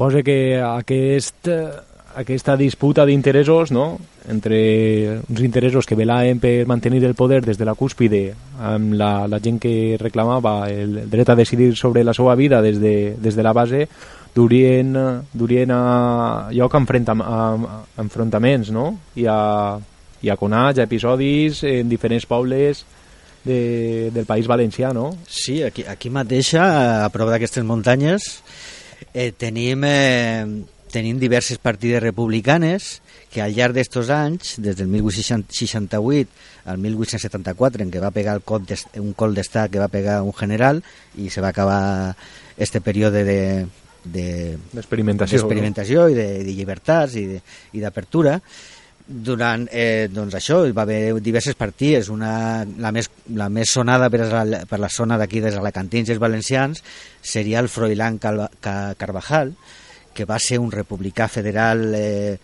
Suposa 0.00 0.22
que 0.22 0.56
aquest, 0.56 1.46
eh, 1.46 1.68
aquesta 2.16 2.54
disputa 2.56 3.04
d'interessos, 3.04 3.68
no?, 3.70 3.98
entre 4.32 5.20
uns 5.28 5.42
interessos 5.44 5.84
que 5.84 5.94
velaven 5.94 6.40
per 6.40 6.64
mantenir 6.64 7.02
el 7.04 7.12
poder 7.12 7.42
des 7.44 7.58
de 7.60 7.66
la 7.68 7.74
cúspide 7.76 8.32
amb 8.56 8.94
la, 8.96 9.26
la 9.28 9.40
gent 9.44 9.58
que 9.60 9.98
reclamava 10.00 10.70
el 10.72 11.02
dret 11.12 11.28
a 11.28 11.36
decidir 11.36 11.74
sobre 11.76 12.00
la 12.00 12.14
seva 12.16 12.32
vida 12.34 12.62
des 12.64 12.80
de, 12.80 13.12
des 13.20 13.36
de 13.36 13.44
la 13.44 13.52
base, 13.52 13.90
durien, 14.34 14.96
durien 15.34 15.68
a 15.76 16.48
lloc 16.48 16.74
a, 16.74 16.80
enfrenta, 16.80 17.12
a, 17.12 17.42
a 17.52 18.00
enfrontaments, 18.00 18.72
no?, 18.72 18.86
i 19.20 19.28
a, 19.28 19.76
i 20.24 20.32
a 20.32 20.38
conats, 20.40 20.80
a 20.80 20.88
episodis 20.88 21.60
en 21.68 21.92
diferents 21.92 22.24
pobles 22.24 22.86
de, 23.44 24.10
del 24.16 24.24
País 24.24 24.48
Valencià, 24.48 24.94
no? 24.96 25.10
Sí, 25.28 25.60
aquí, 25.62 25.84
aquí 25.84 26.08
mateixa, 26.08 27.04
a 27.04 27.12
prop 27.12 27.28
d'aquestes 27.28 27.68
muntanyes, 27.68 28.40
eh, 29.14 29.32
tenim, 29.36 29.82
eh, 29.84 30.46
tenim 30.90 31.18
diverses 31.18 31.58
partides 31.58 32.02
republicanes 32.02 33.00
que 33.30 33.40
al 33.42 33.54
llarg 33.54 33.74
d'estos 33.76 34.08
anys, 34.10 34.56
des 34.58 34.76
del 34.76 34.88
1868 34.88 36.28
al 36.66 36.78
1874, 36.78 37.82
en 37.84 37.90
què 37.92 38.00
va 38.02 38.10
pegar 38.10 38.34
el 38.36 38.42
cop 38.42 38.66
un 38.98 39.12
col 39.14 39.34
d'estat 39.34 39.70
que 39.70 39.78
va 39.82 39.88
pegar 39.88 40.20
un 40.22 40.34
general 40.34 40.82
i 41.16 41.30
se 41.30 41.40
va 41.40 41.48
acabar 41.54 42.16
este 42.58 42.80
període 42.80 43.22
de, 43.24 43.66
de, 44.04 44.26
D'experimentació. 44.72 45.38
d'experimentació 45.38 46.08
i 46.10 46.14
de, 46.18 46.28
de 46.44 46.52
llibertats 46.54 47.14
i 47.16 47.24
de- 47.36 47.42
i 47.72 47.80
d'apertura 47.80 48.40
durant 49.06 49.66
eh, 49.72 50.08
doncs 50.12 50.36
això 50.38 50.60
hi 50.66 50.74
va 50.76 50.84
haver 50.86 51.18
diverses 51.20 51.56
partides. 51.58 52.10
Una, 52.12 52.64
la, 52.78 52.92
més, 52.94 53.10
la 53.34 53.48
més 53.52 53.70
sonada 53.70 54.10
per, 54.10 54.26
la, 54.28 54.62
per 54.68 54.80
la 54.82 54.90
zona 54.92 55.18
d'aquí 55.18 55.42
dels 55.42 55.58
alacantins 55.60 56.08
i 56.08 56.14
els 56.14 56.22
valencians 56.22 56.82
seria 57.22 57.60
el 57.60 57.68
Froilán 57.68 58.18
Carvajal 58.20 59.54
que 60.14 60.26
va 60.26 60.38
ser 60.42 60.58
un 60.58 60.70
republicà 60.72 61.28
federal 61.28 61.92
eh, 61.94 62.38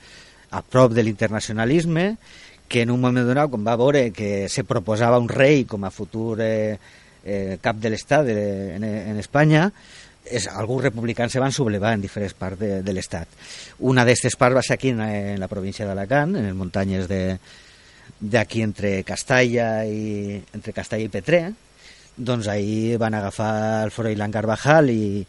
a 0.51 0.63
prop 0.63 0.95
de 0.95 1.03
l'internacionalisme 1.03 2.17
que 2.69 2.83
en 2.83 2.91
un 2.91 3.01
moment 3.01 3.27
donat, 3.27 3.51
quan 3.51 3.67
va 3.67 3.77
veure 3.79 4.11
que 4.15 4.49
se 4.51 4.65
proposava 4.67 5.21
un 5.23 5.29
rei 5.31 5.65
com 5.71 5.85
a 5.87 5.93
futur 5.95 6.41
eh, 6.43 6.79
eh, 7.23 7.59
cap 7.63 7.79
de 7.79 7.93
l'Estat 7.93 8.27
de, 8.27 8.47
en, 8.75 8.87
en 8.87 9.21
Espanya, 9.23 9.69
és, 10.31 10.49
alguns 10.49 10.85
republicans 10.85 11.33
se 11.33 11.43
van 11.43 11.53
sublevar 11.53 11.95
en 11.97 12.03
diferents 12.05 12.35
parts 12.35 12.59
de, 12.61 12.81
de 12.83 12.95
l'Estat. 12.95 13.29
Una 13.87 14.05
d'aquestes 14.05 14.37
parts 14.37 14.59
va 14.59 14.65
ser 14.67 14.77
aquí 14.77 14.95
en, 14.95 15.01
en 15.03 15.41
la 15.41 15.49
província 15.49 15.87
d'Alacant, 15.87 16.37
en 16.37 16.51
les 16.51 16.57
muntanyes 16.57 17.09
de 17.11 17.23
d'aquí 18.17 18.63
entre 18.63 19.03
Castalla 19.05 19.85
i 19.85 20.39
entre 20.55 20.73
Castalla 20.73 21.05
i 21.05 21.13
Petrer, 21.13 21.51
doncs 22.17 22.49
ahir 22.49 22.97
van 22.99 23.15
agafar 23.15 23.85
el 23.85 23.91
Froilán 23.93 24.33
Carvajal 24.33 24.89
i 24.89 25.27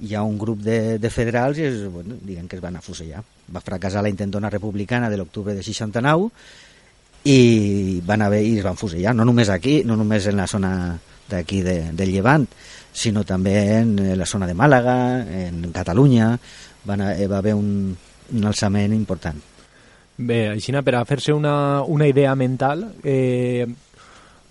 hi 0.00 0.14
ha 0.14 0.22
un 0.26 0.36
grup 0.38 0.60
de, 0.60 0.98
de 0.98 1.10
federals 1.10 1.58
i 1.58 1.66
es, 1.68 1.84
bueno, 1.92 2.16
diguem 2.20 2.48
que 2.48 2.58
es 2.58 2.62
van 2.62 2.76
afusellar. 2.76 3.22
Va 3.52 3.62
fracassar 3.64 4.02
la 4.02 4.12
intentona 4.12 4.50
republicana 4.50 5.08
de 5.08 5.20
l'octubre 5.20 5.54
de 5.54 5.62
69 5.62 6.30
i 7.30 8.00
van 8.06 8.22
haver 8.22 8.42
i 8.44 8.56
es 8.58 8.64
van 8.66 8.76
fusellar, 8.78 9.14
no 9.14 9.24
només 9.24 9.48
aquí, 9.50 9.80
no 9.86 9.96
només 9.96 10.26
en 10.26 10.36
la 10.38 10.46
zona 10.46 10.72
d'aquí 11.30 11.62
de, 11.62 11.78
del 11.96 12.12
Llevant, 12.12 12.46
sinó 12.96 13.24
també 13.28 13.56
en 13.82 13.92
la 14.16 14.26
zona 14.26 14.46
de 14.48 14.54
Màlaga, 14.56 14.96
en 15.46 15.66
Catalunya, 15.74 16.30
van 16.88 17.02
a, 17.04 17.12
va 17.28 17.38
haver 17.42 17.52
un, 17.54 17.92
un 18.32 18.48
alçament 18.48 18.94
important. 18.96 19.36
Bé, 20.16 20.46
així 20.54 20.72
per 20.80 20.94
a 20.96 21.04
fer-se 21.04 21.34
una, 21.36 21.82
una 21.82 22.06
idea 22.08 22.32
mental, 22.34 22.86
eh, 23.04 23.66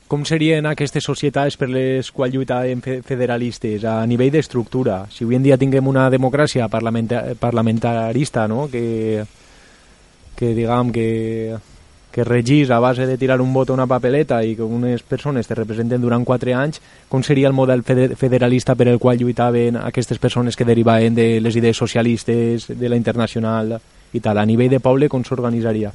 com 0.08 0.22
serien 0.30 0.68
aquestes 0.70 1.04
societats 1.04 1.58
per 1.58 1.72
les 1.74 2.12
quals 2.14 2.36
lluitaven 2.36 2.84
fe- 2.86 3.00
federalistes 3.02 3.84
a 3.90 4.04
nivell 4.06 4.30
d'estructura? 4.36 5.08
Si 5.10 5.24
avui 5.26 5.40
en 5.40 5.48
dia 5.48 5.58
tinguem 5.58 5.88
una 5.90 6.06
democràcia 6.14 6.68
parlamenta 6.70 7.24
parlamentarista, 7.40 8.46
no?, 8.48 8.68
que, 8.70 9.26
que 10.38 10.54
diguem 10.54 10.92
que, 10.94 11.10
que 12.16 12.24
regís 12.24 12.70
a 12.72 12.80
base 12.80 13.04
de 13.06 13.18
tirar 13.20 13.42
un 13.44 13.52
vot 13.52 13.68
a 13.70 13.74
una 13.76 13.90
papeleta 13.92 14.38
i 14.48 14.54
que 14.56 14.64
unes 14.64 15.04
persones 15.04 15.50
te 15.50 15.56
representen 15.58 16.00
durant 16.00 16.24
quatre 16.24 16.54
anys, 16.56 16.80
com 17.12 17.20
seria 17.28 17.50
el 17.50 17.54
model 17.58 17.84
fede- 17.84 18.16
federalista 18.16 18.72
per 18.80 18.88
el 18.88 19.02
qual 19.04 19.20
lluitaven 19.20 19.76
aquestes 19.76 20.18
persones 20.24 20.56
que 20.56 20.64
derivaven 20.64 21.14
de 21.14 21.42
les 21.44 21.58
idees 21.60 21.76
socialistes, 21.76 22.70
de 22.72 22.88
la 22.88 22.96
internacional 22.96 23.76
i 24.16 24.22
tal? 24.24 24.40
A 24.40 24.46
nivell 24.48 24.72
de 24.72 24.80
poble, 24.80 25.10
com 25.12 25.28
s'organitzaria? 25.28 25.92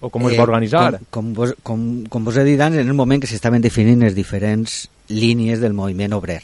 O 0.00 0.08
com 0.12 0.28
es 0.28 0.36
va 0.36 0.44
organitzar? 0.44 0.98
Com, 1.08 1.08
com, 1.08 1.32
vos, 1.40 1.56
com, 1.62 1.80
com 2.12 2.24
vos 2.28 2.36
he 2.36 2.44
dit 2.44 2.60
abans, 2.60 2.76
en 2.80 2.88
el 2.88 2.96
moment 2.96 3.20
que 3.24 3.28
s'estaven 3.32 3.64
definint 3.64 4.04
les 4.04 4.14
diferents 4.16 4.90
línies 5.08 5.60
del 5.64 5.72
moviment 5.72 6.12
obrer. 6.16 6.42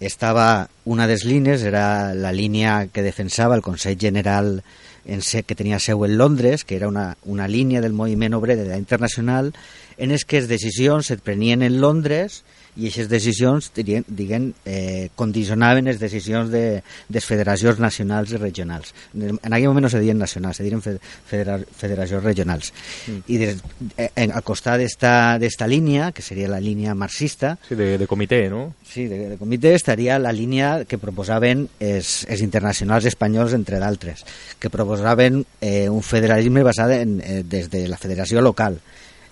Estava 0.00 0.68
una 0.84 1.06
de 1.06 1.16
les 1.16 1.24
línies, 1.24 1.64
era 1.64 2.12
la 2.12 2.32
línia 2.32 2.88
que 2.92 3.00
defensava 3.00 3.56
el 3.56 3.62
Consell 3.64 3.96
General 3.96 4.62
en 5.04 5.20
que 5.20 5.56
tenia 5.58 5.80
seu 5.82 6.04
en 6.04 6.16
Londres, 6.18 6.64
que 6.64 6.76
era 6.76 6.88
una, 6.88 7.16
una 7.24 7.48
línia 7.48 7.80
del 7.80 7.92
moviment 7.92 8.34
obrer 8.34 8.56
de 8.56 8.68
la 8.68 8.78
internacional 8.78 9.52
en 9.96 10.10
les 10.10 10.24
que 10.24 10.40
les 10.40 10.48
decisions 10.48 11.10
es 11.10 11.20
prenien 11.20 11.62
en 11.62 11.80
Londres 11.80 12.44
i 12.76 12.88
aquestes 12.88 13.08
decisions 13.10 13.68
dirien, 13.76 14.04
diguen, 14.08 14.52
eh, 14.64 15.10
condicionaven 15.14 15.90
les 15.90 15.98
decisions 16.00 16.48
de, 16.50 16.80
de 16.80 17.18
les 17.18 17.26
federacions 17.28 17.78
nacionals 17.82 18.32
i 18.32 18.40
regionals. 18.40 18.94
En 19.12 19.36
aquell 19.36 19.68
moment 19.68 19.86
no 19.86 19.90
se 19.92 20.00
diuen 20.00 20.18
nacionals, 20.18 20.56
se 20.56 20.64
diuen 20.64 20.80
federa, 20.80 21.58
federacions 21.76 22.24
regionals. 22.24 22.72
Mm. 23.06 23.20
I 23.28 23.38
des, 23.42 23.60
eh, 23.96 24.08
en, 24.24 24.32
al 24.32 24.44
costat 24.46 24.80
d'esta 24.80 25.68
línia, 25.68 26.10
que 26.16 26.24
seria 26.24 26.48
la 26.48 26.62
línia 26.64 26.96
marxista... 26.96 27.58
Sí, 27.68 27.76
de, 27.76 27.98
de 28.00 28.08
comitè, 28.08 28.46
no? 28.48 28.64
Sí, 28.88 29.06
de, 29.10 29.20
de 29.34 29.38
comitè 29.40 29.74
estaria 29.76 30.18
la 30.18 30.32
línia 30.32 30.72
que 30.88 31.00
proposaven 31.00 31.68
els, 31.78 32.22
els 32.24 32.40
internacionals 32.40 33.04
espanyols, 33.12 33.52
entre 33.58 33.82
d'altres, 33.82 34.24
que 34.58 34.72
proposaven 34.72 35.42
eh, 35.60 35.88
un 35.92 36.00
federalisme 36.02 36.64
basat 36.64 36.96
en, 37.02 37.18
eh, 37.20 37.42
des 37.44 37.68
de 37.72 37.86
la 37.88 38.00
federació 38.00 38.40
local. 38.40 38.80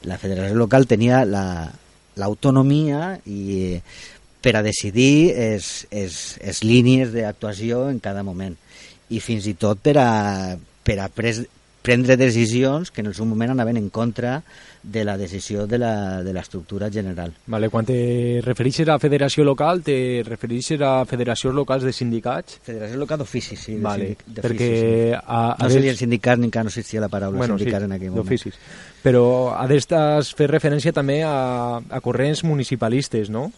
La 0.05 0.16
federació 0.20 0.57
local 0.57 0.87
tenia 0.88 1.24
la, 1.29 1.70
l'autonomia 2.18 3.18
i 3.27 3.79
per 4.40 4.57
a 4.57 4.62
decidir 4.64 5.33
es, 5.37 5.87
es, 5.90 6.38
es 6.40 6.62
línies 6.64 7.12
d'actuació 7.12 7.88
en 7.90 8.01
cada 8.01 8.25
moment. 8.25 8.57
I 9.11 9.20
fins 9.20 9.46
i 9.51 9.55
tot 9.59 9.83
per 9.85 9.96
a, 10.01 10.11
per 10.87 10.99
a 11.03 11.09
pres, 11.12 11.44
prendre 11.83 12.16
decisions 12.16 12.90
que 12.90 13.01
en 13.01 13.09
el 13.09 13.14
seu 13.16 13.25
moment 13.25 13.55
anaven 13.55 13.79
en 13.81 13.88
contra 13.88 14.43
de 14.83 15.05
la 15.05 15.16
decisió 15.16 15.66
de 15.66 15.79
l'estructura 15.79 16.90
general. 16.90 17.33
Vale, 17.47 17.69
quan 17.69 17.88
te 17.88 18.40
refereixes 18.45 18.88
a 18.88 18.99
federació 19.01 19.45
local, 19.45 19.83
te 19.85 20.23
refereixes 20.27 20.81
a 20.81 21.05
federacions 21.09 21.57
locals 21.57 21.85
de 21.85 21.93
sindicats? 21.93 22.61
Federació 22.64 23.01
local 23.01 23.21
d'oficis, 23.21 23.61
sí. 23.61 23.77
Vale, 23.81 24.14
de 24.27 24.45
perquè... 24.45 24.71
Sí. 24.71 25.21
A, 25.21 25.43
a 25.53 25.64
no 25.64 25.71
seria 25.73 25.93
el 25.93 26.01
sindicat 26.01 26.40
ni 26.40 26.51
que 26.53 26.64
no 26.64 26.73
existia 26.73 27.01
la 27.01 27.11
paraula 27.12 27.40
bueno, 27.40 27.59
sindicat 27.59 27.85
sí, 27.85 27.90
en 27.90 27.97
aquell 27.97 28.12
moment. 28.12 28.25
D'oficis. 28.25 28.59
Però 29.05 29.25
ha 29.57 29.66
d'estàs 29.69 30.35
fer 30.37 30.51
referència 30.53 30.93
també 30.97 31.23
a, 31.25 31.81
a 31.81 32.01
corrents 32.05 32.45
municipalistes, 32.45 33.33
no? 33.33 33.51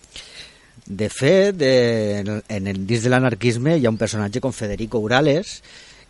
De 0.87 1.07
fet, 1.11 1.55
de, 1.55 2.43
en 2.49 2.67
el 2.67 2.85
disc 2.87 3.07
de 3.07 3.11
l'anarquisme 3.13 3.77
hi 3.79 3.87
ha 3.87 3.93
un 3.93 3.99
personatge 4.01 4.43
com 4.43 4.55
Federico 4.55 4.99
Urales, 4.99 5.61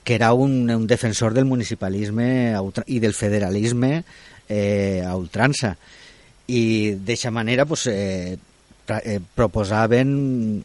que 0.05 0.15
era 0.15 0.33
un, 0.33 0.71
un 0.71 0.87
defensor 0.87 1.35
del 1.35 1.45
municipalisme 1.45 2.55
i 2.87 2.99
del 2.99 3.15
federalisme 3.15 4.05
eh, 4.49 5.03
a 5.07 5.15
ultrança. 5.17 5.77
I 6.51 6.99
d'aquesta 6.99 7.31
manera 7.31 7.65
pues, 7.67 7.87
eh, 7.87 8.37
eh, 8.89 9.21
proposaven 9.35 10.65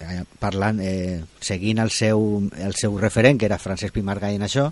eh, 0.00 0.22
parlant, 0.40 0.80
eh, 0.80 1.20
seguint 1.40 1.78
el 1.78 1.92
seu, 1.92 2.48
el 2.56 2.74
seu 2.74 2.96
referent 2.98 3.38
que 3.38 3.46
era 3.46 3.60
Francesc 3.60 3.94
Pimargall 3.94 4.40
en 4.40 4.48
això 4.48 4.70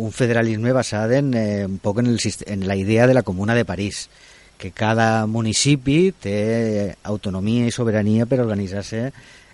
un 0.00 0.12
federalisme 0.14 0.72
basat 0.72 1.12
en, 1.18 1.32
eh, 1.34 1.66
un 1.66 1.78
poc 1.78 2.00
en, 2.02 2.06
el, 2.06 2.20
en 2.46 2.66
la 2.66 2.76
idea 2.76 3.06
de 3.06 3.14
la 3.14 3.22
Comuna 3.22 3.54
de 3.54 3.64
París 3.64 4.08
que 4.58 4.72
cada 4.76 5.26
municipi 5.26 6.12
té 6.12 6.94
autonomia 7.08 7.66
i 7.66 7.72
sobirania 7.72 8.26
per 8.28 8.42
organitzar-se 8.42 9.06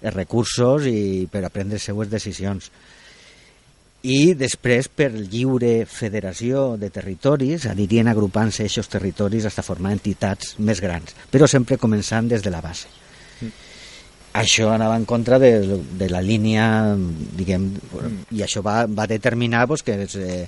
els 0.03 0.15
recursos 0.15 0.89
i 0.91 1.29
per 1.31 1.47
prendre 1.55 1.79
les 1.79 1.87
seues 1.87 2.11
decisions 2.11 2.73
i 4.03 4.35
després 4.39 4.89
per 4.89 5.09
lliure 5.15 5.87
federació 5.89 6.77
de 6.79 6.91
territoris 6.95 7.67
anirien 7.71 8.09
agrupant-se 8.09 8.67
aquests 8.67 8.93
territoris 8.93 9.47
fins 9.49 9.59
a 9.59 9.65
formar 9.67 9.95
entitats 9.97 10.55
més 10.59 10.83
grans, 10.85 11.17
però 11.33 11.49
sempre 11.51 11.81
començant 11.81 12.29
des 12.29 12.45
de 12.45 12.53
la 12.53 12.61
base. 12.61 12.87
Mm. 13.41 13.53
Això 14.37 14.71
anava 14.71 14.97
en 15.01 15.07
contra 15.09 15.39
de, 15.41 15.81
de 15.99 16.09
la 16.13 16.21
línia, 16.21 16.95
diguem, 17.39 17.71
mm. 17.73 18.27
i 18.37 18.45
això 18.45 18.63
va, 18.63 18.85
va 18.87 19.09
determinar 19.11 19.67
pues, 19.67 19.83
que 19.83 19.97
els, 19.97 20.17
eh, 20.17 20.47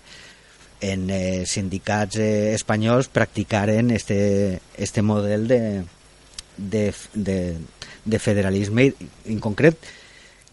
en 0.80 1.08
eh, 1.10 1.44
sindicats 1.46 2.20
eh, 2.20 2.54
espanyols 2.54 3.08
practicaren 3.08 3.90
este, 3.90 4.60
este 4.76 5.02
model 5.02 5.48
de, 5.48 5.60
de, 6.56 6.94
de, 7.14 7.56
de 8.04 8.18
federalisme, 8.18 8.92
en 9.26 9.40
concret, 9.40 9.78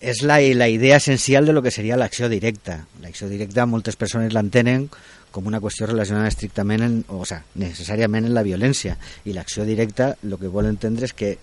és 0.06 0.22
la, 0.24 0.38
la 0.54 0.70
idea 0.70 0.98
essencial 1.02 1.46
de 1.46 1.54
lo 1.54 1.64
que 1.66 1.74
seria 1.74 1.98
l'acció 1.98 2.30
directa. 2.30 2.84
L'acció 3.02 3.30
directa 3.32 3.66
moltes 3.66 3.98
persones 3.98 4.34
l'entenen 4.34 4.88
com 5.36 5.50
una 5.50 5.60
qüestió 5.60 5.90
relacionada 5.90 6.30
estrictament, 6.32 6.86
en, 6.86 6.98
o 7.12 7.26
sea, 7.28 7.42
necessàriament 7.60 8.30
en 8.30 8.36
la 8.38 8.46
violència. 8.46 8.96
I 9.26 9.36
l'acció 9.36 9.66
directa 9.68 10.14
el 10.24 10.38
que 10.40 10.52
vol 10.52 10.70
entendre 10.70 11.10
és 11.10 11.16
que 11.18 11.36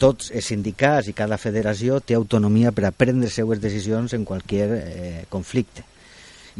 tots 0.00 0.32
els 0.32 0.48
sindicats 0.48 1.10
i 1.10 1.16
cada 1.18 1.38
federació 1.38 2.00
té 2.00 2.16
autonomia 2.16 2.72
per 2.72 2.88
a 2.88 2.94
prendre 2.96 3.30
seues 3.30 3.60
decisions 3.62 4.14
en 4.16 4.24
qualsevol 4.24 4.78
eh, 4.78 5.24
conflicte 5.30 5.84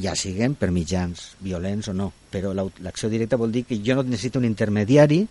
ja 0.01 0.15
siguen 0.17 0.55
per 0.57 0.71
mitjans 0.73 1.33
violents 1.45 1.91
o 1.91 1.95
no, 1.97 2.13
però 2.33 2.53
l'acció 2.55 3.11
directa 3.13 3.37
vol 3.37 3.53
dir 3.53 3.65
que 3.69 3.81
jo 3.85 3.97
no 3.99 4.05
necessito 4.07 4.41
un 4.41 4.47
intermediari 4.49 5.27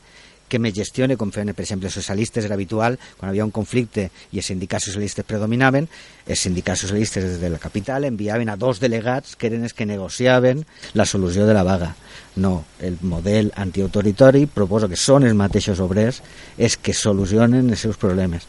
que 0.52 0.60
me 0.60 0.74
gestione, 0.76 1.16
com 1.16 1.32
feien, 1.32 1.54
per 1.56 1.64
exemple, 1.64 1.88
els 1.88 1.96
socialistes 1.96 2.44
era 2.44 2.58
habitual, 2.60 2.98
quan 3.18 3.32
havia 3.32 3.46
un 3.48 3.54
conflicte 3.56 4.10
i 4.36 4.42
els 4.42 4.50
sindicats 4.52 4.90
socialistes 4.90 5.26
predominaven, 5.28 5.88
els 6.28 6.44
sindicats 6.44 6.84
socialistes 6.84 7.24
des 7.24 7.40
de 7.40 7.54
la 7.54 7.62
capital 7.64 8.04
enviaven 8.10 8.52
a 8.52 8.58
dos 8.60 8.84
delegats 8.84 9.38
que 9.40 9.48
eren 9.48 9.64
els 9.64 9.74
que 9.74 9.88
negociaven 9.88 10.66
la 10.94 11.08
solució 11.08 11.48
de 11.48 11.56
la 11.56 11.64
vaga. 11.64 11.94
No, 12.36 12.66
el 12.84 13.00
model 13.02 13.54
antiautoritori 13.56 14.46
proposa 14.52 14.92
que 14.92 15.00
són 15.00 15.24
els 15.28 15.40
mateixos 15.40 15.80
obrers 15.80 16.20
els 16.58 16.76
que 16.76 16.94
solucionen 16.94 17.72
els 17.72 17.88
seus 17.88 18.00
problemes. 18.02 18.44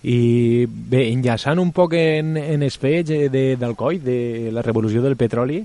I 0.00 0.20
bé, 0.68 1.06
enllaçant 1.10 1.60
un 1.60 1.72
poc 1.76 1.96
en, 1.96 2.36
en 2.40 2.62
espeix 2.68 3.08
de, 3.08 3.44
d'Alcoi, 3.60 4.00
de 4.04 4.50
la 4.52 4.64
revolució 4.64 5.00
del 5.04 5.16
petroli, 5.20 5.60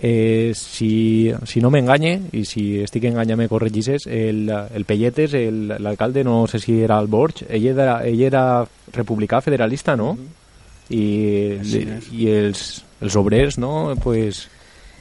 eh, 0.00 0.52
si, 0.54 1.32
si 1.44 1.60
no 1.60 1.70
m'enganye 1.74 2.12
i 2.38 2.44
si 2.46 2.78
estic 2.84 3.08
enganyant 3.10 3.40
me 3.40 3.48
corregisses 3.50 4.06
el, 4.06 4.46
el 4.48 4.84
Pelletes, 4.86 5.34
l'alcalde 5.78 6.22
no 6.24 6.46
sé 6.46 6.60
si 6.62 6.78
era 6.82 7.00
el 7.02 7.10
Borg 7.10 7.42
ell 7.48 7.66
era, 7.74 8.00
ell 8.06 8.22
era 8.22 8.44
republicà 8.94 9.40
federalista 9.42 9.96
no? 9.96 10.14
Mm 10.14 10.18
-hmm. 10.18 12.04
i, 12.14 12.22
i 12.22 12.30
els, 12.30 12.84
els 13.00 13.16
obrers 13.16 13.58
no? 13.58 13.94
pues, 14.02 14.48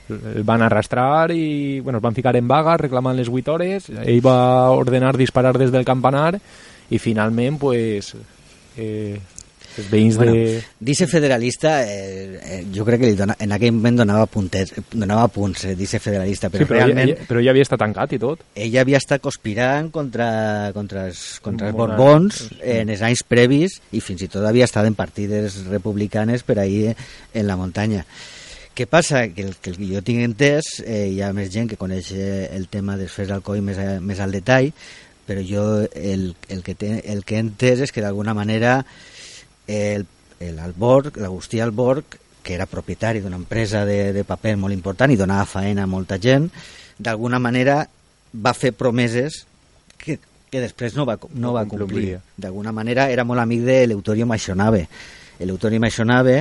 el 0.10 0.44
van 0.44 0.62
arrastrar 0.62 1.32
i 1.32 1.80
bueno, 1.80 2.00
es 2.00 2.04
van 2.04 2.16
ficar 2.16 2.36
en 2.36 2.48
vaga 2.48 2.78
reclamant 2.78 3.16
les 3.16 3.30
8 3.30 3.54
hores 3.54 3.90
ell 3.90 4.26
va 4.26 4.72
ordenar 4.72 5.16
disparar 5.18 5.58
des 5.58 5.72
del 5.72 5.86
campanar 5.86 6.40
i 6.90 6.98
finalment 6.98 7.60
pues, 7.60 8.16
eh, 8.78 9.20
els 9.78 9.90
veïns 9.92 10.18
bueno, 10.18 10.34
de... 10.34 10.62
Dice 10.80 11.08
federalista, 11.08 11.74
eh, 11.84 12.40
eh, 12.42 12.60
jo 12.74 12.86
crec 12.88 13.02
que 13.02 13.12
li 13.12 13.18
dona, 13.20 13.36
en 13.40 13.56
aquell 13.56 13.74
moment 13.76 14.02
donava, 14.02 14.28
puntets, 14.32 14.74
donava 14.92 15.28
punts, 15.34 15.66
eh, 15.66 15.76
dice 15.80 16.00
federalista, 16.04 16.52
però, 16.54 16.66
sí, 16.66 16.70
però 16.70 16.82
realment... 16.82 17.04
Ella, 17.10 17.28
però 17.30 17.44
ja 17.44 17.54
havia 17.54 17.68
estat 17.68 17.82
tancat 17.84 18.16
i 18.18 18.22
tot. 18.22 18.46
Ella 18.68 18.86
havia 18.86 19.02
estat 19.02 19.24
conspirant 19.24 19.92
contra, 19.94 20.30
contra 20.78 21.08
els, 21.10 21.26
contra 21.46 21.72
els 21.72 21.78
Borbons 21.78 22.42
en 22.62 22.94
els 22.94 23.04
anys 23.06 23.26
previs 23.28 23.80
i 23.92 24.02
fins 24.04 24.26
i 24.26 24.32
tot 24.32 24.48
havia 24.48 24.68
estat 24.68 24.88
en 24.90 24.98
partides 24.98 25.64
republicanes 25.68 26.46
per 26.48 26.60
ahir 26.64 26.94
en 26.94 27.48
la 27.48 27.58
muntanya. 27.60 28.06
Què 28.78 28.86
passa? 28.86 29.24
Que 29.34 29.48
el 29.48 29.56
que 29.58 29.72
jo 29.74 30.04
tinc 30.06 30.22
entès, 30.22 30.76
eh, 30.86 31.08
hi 31.10 31.22
ha 31.26 31.32
més 31.34 31.50
gent 31.50 31.66
que 31.72 31.80
coneix 31.82 32.12
eh, 32.14 32.46
el 32.54 32.68
tema 32.70 32.94
dels 33.00 33.10
fets 33.10 33.32
d'alcohol 33.32 33.64
més, 33.66 33.80
més 34.06 34.22
al 34.22 34.36
detall, 34.36 34.70
però 35.28 35.42
jo 35.44 35.64
el, 35.92 36.36
el, 36.48 36.62
que, 36.64 36.76
te, 36.78 36.92
el 37.12 37.24
que 37.26 37.40
he 37.40 37.42
entès 37.42 37.82
és 37.84 37.92
que 37.92 38.04
d'alguna 38.06 38.36
manera 38.38 38.84
el, 39.68 40.06
el 40.40 40.60
Alborg, 40.60 41.18
l'Agustí 41.18 41.60
Alborg, 41.60 42.18
que 42.44 42.56
era 42.56 42.66
propietari 42.66 43.20
d'una 43.20 43.36
empresa 43.36 43.84
de, 43.86 44.14
de 44.16 44.24
paper 44.24 44.56
molt 44.58 44.74
important 44.74 45.12
i 45.12 45.20
donava 45.20 45.46
faena 45.46 45.84
a 45.84 45.92
molta 45.92 46.18
gent, 46.24 46.48
d'alguna 46.98 47.40
manera 47.44 47.82
va 48.32 48.54
fer 48.56 48.72
promeses 48.72 49.44
que, 50.00 50.18
que 50.50 50.62
després 50.64 50.96
no 50.96 51.06
va, 51.06 51.18
no 51.36 51.54
va 51.54 51.66
complir. 51.68 52.18
D'alguna 52.38 52.72
manera 52.72 53.10
era 53.12 53.28
molt 53.28 53.44
amic 53.44 53.66
de 53.68 53.82
l'Eutorio 53.92 54.28
Maixonave. 54.30 54.88
L'Eutorio 55.44 55.84
Maixonave 55.84 56.38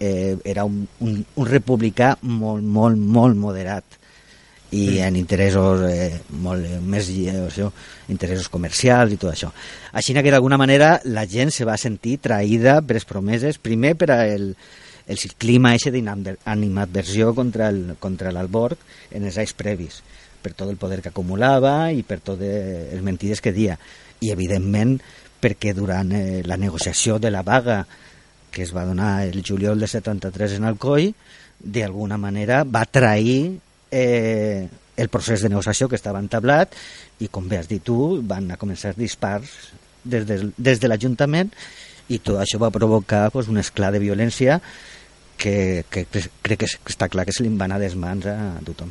eh, 0.00 0.38
era 0.44 0.64
un, 0.64 0.86
un, 1.00 1.20
un 1.20 1.46
republicà 1.48 2.16
molt, 2.22 2.64
molt, 2.64 2.96
molt 2.96 3.36
moderat 3.38 4.00
i 4.72 5.00
en 5.04 5.16
interessos 5.20 5.82
eh, 5.84 6.20
molt 6.40 6.64
eh, 6.64 6.78
més 6.80 7.10
eh, 7.12 7.34
això, 7.44 7.68
interessos 8.08 8.48
comercials 8.48 9.12
i 9.12 9.18
tot 9.20 9.34
això. 9.34 9.50
Així 9.92 10.14
que 10.16 10.32
d'alguna 10.32 10.56
manera 10.56 10.94
la 11.04 11.26
gent 11.28 11.52
se 11.52 11.66
va 11.68 11.76
sentir 11.76 12.18
traïda 12.24 12.80
per 12.80 12.96
les 12.96 13.04
promeses, 13.08 13.60
primer 13.60 13.94
per 14.00 14.08
el, 14.16 14.54
el 15.06 15.18
clima 15.36 15.74
eixe 15.76 15.92
d'animadversió 15.92 17.34
contra 17.36 17.68
el, 17.68 17.98
contra 18.00 18.32
l'Alborg 18.32 18.80
en 19.12 19.28
els 19.28 19.36
anys 19.36 19.52
previs, 19.52 20.00
per 20.40 20.54
tot 20.56 20.70
el 20.72 20.80
poder 20.80 21.02
que 21.02 21.12
acumulava 21.12 21.92
i 21.92 22.00
per 22.02 22.22
totes 22.24 22.94
les 22.94 23.02
mentides 23.04 23.44
que 23.44 23.52
dia. 23.52 23.76
I 24.24 24.32
evidentment 24.32 24.96
perquè 25.42 25.74
durant 25.76 26.14
eh, 26.16 26.40
la 26.46 26.56
negociació 26.56 27.18
de 27.18 27.32
la 27.34 27.42
vaga 27.44 27.82
que 28.52 28.62
es 28.64 28.72
va 28.72 28.86
donar 28.88 29.26
el 29.26 29.42
juliol 29.44 29.80
de 29.80 29.88
73 29.88 30.58
en 30.58 30.64
Alcoi, 30.68 31.10
d'alguna 31.58 32.18
manera 32.20 32.62
va 32.64 32.84
trair 32.84 33.58
eh, 33.92 34.68
el 34.96 35.08
procés 35.08 35.42
de 35.42 35.50
negociació 35.52 35.88
que 35.88 35.98
estava 35.98 36.20
entablat 36.22 36.74
i, 37.20 37.28
com 37.28 37.46
bé 37.48 37.60
has 37.60 37.70
dit 37.70 37.82
tu, 37.84 38.20
van 38.26 38.50
a 38.50 38.58
començar 38.60 38.94
dispars 38.96 39.52
des 40.02 40.26
de, 40.26 40.40
des 40.56 40.80
de 40.82 40.90
l'Ajuntament 40.90 41.52
i 42.12 42.18
tot 42.18 42.40
això 42.42 42.58
va 42.60 42.72
provocar 42.74 43.28
pues, 43.30 43.48
un 43.48 43.60
esclat 43.62 43.94
de 43.94 44.02
violència 44.02 44.58
que, 45.38 45.84
que 45.90 46.06
crec 46.42 46.64
que 46.64 46.72
està 46.90 47.08
clar 47.12 47.26
que 47.26 47.34
se 47.34 47.44
li 47.44 47.52
van 47.56 47.72
a 47.72 47.80
des 47.82 47.94
mans 47.98 48.26
a 48.26 48.36
tothom. 48.66 48.90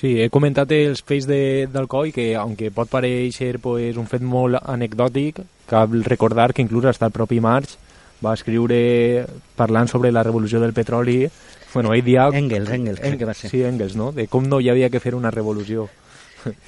Sí, 0.00 0.14
he 0.22 0.30
comentat 0.32 0.70
els 0.72 1.02
fets 1.04 1.26
de, 1.28 1.68
d'Alcoi, 1.68 2.14
que, 2.16 2.30
aunque 2.40 2.70
pot 2.72 2.88
pareixer 2.88 3.58
pues, 3.60 3.98
un 4.00 4.08
fet 4.08 4.24
molt 4.24 4.56
anecdòtic, 4.62 5.42
cal 5.68 6.00
recordar 6.06 6.54
que 6.54 6.64
inclús 6.64 6.88
hasta 6.88 7.10
el 7.10 7.12
propi 7.12 7.40
Marx 7.44 7.76
va 8.24 8.32
escriure 8.36 9.26
parlant 9.56 9.90
sobre 9.92 10.12
la 10.12 10.24
revolució 10.24 10.60
del 10.60 10.72
petroli 10.76 11.26
bueno, 11.74 11.94
ell 11.94 12.04
dia... 12.04 12.28
Engels, 12.34 12.70
Engels, 12.70 13.00
crec 13.00 13.18
que 13.18 13.28
va 13.28 13.34
ser. 13.34 13.50
Sí, 13.50 13.62
Engels, 13.66 13.96
no? 13.96 14.10
De 14.12 14.26
com 14.28 14.46
no 14.48 14.60
hi 14.60 14.70
havia 14.72 14.90
que 14.90 15.00
fer 15.00 15.14
una 15.14 15.30
revolució. 15.30 15.88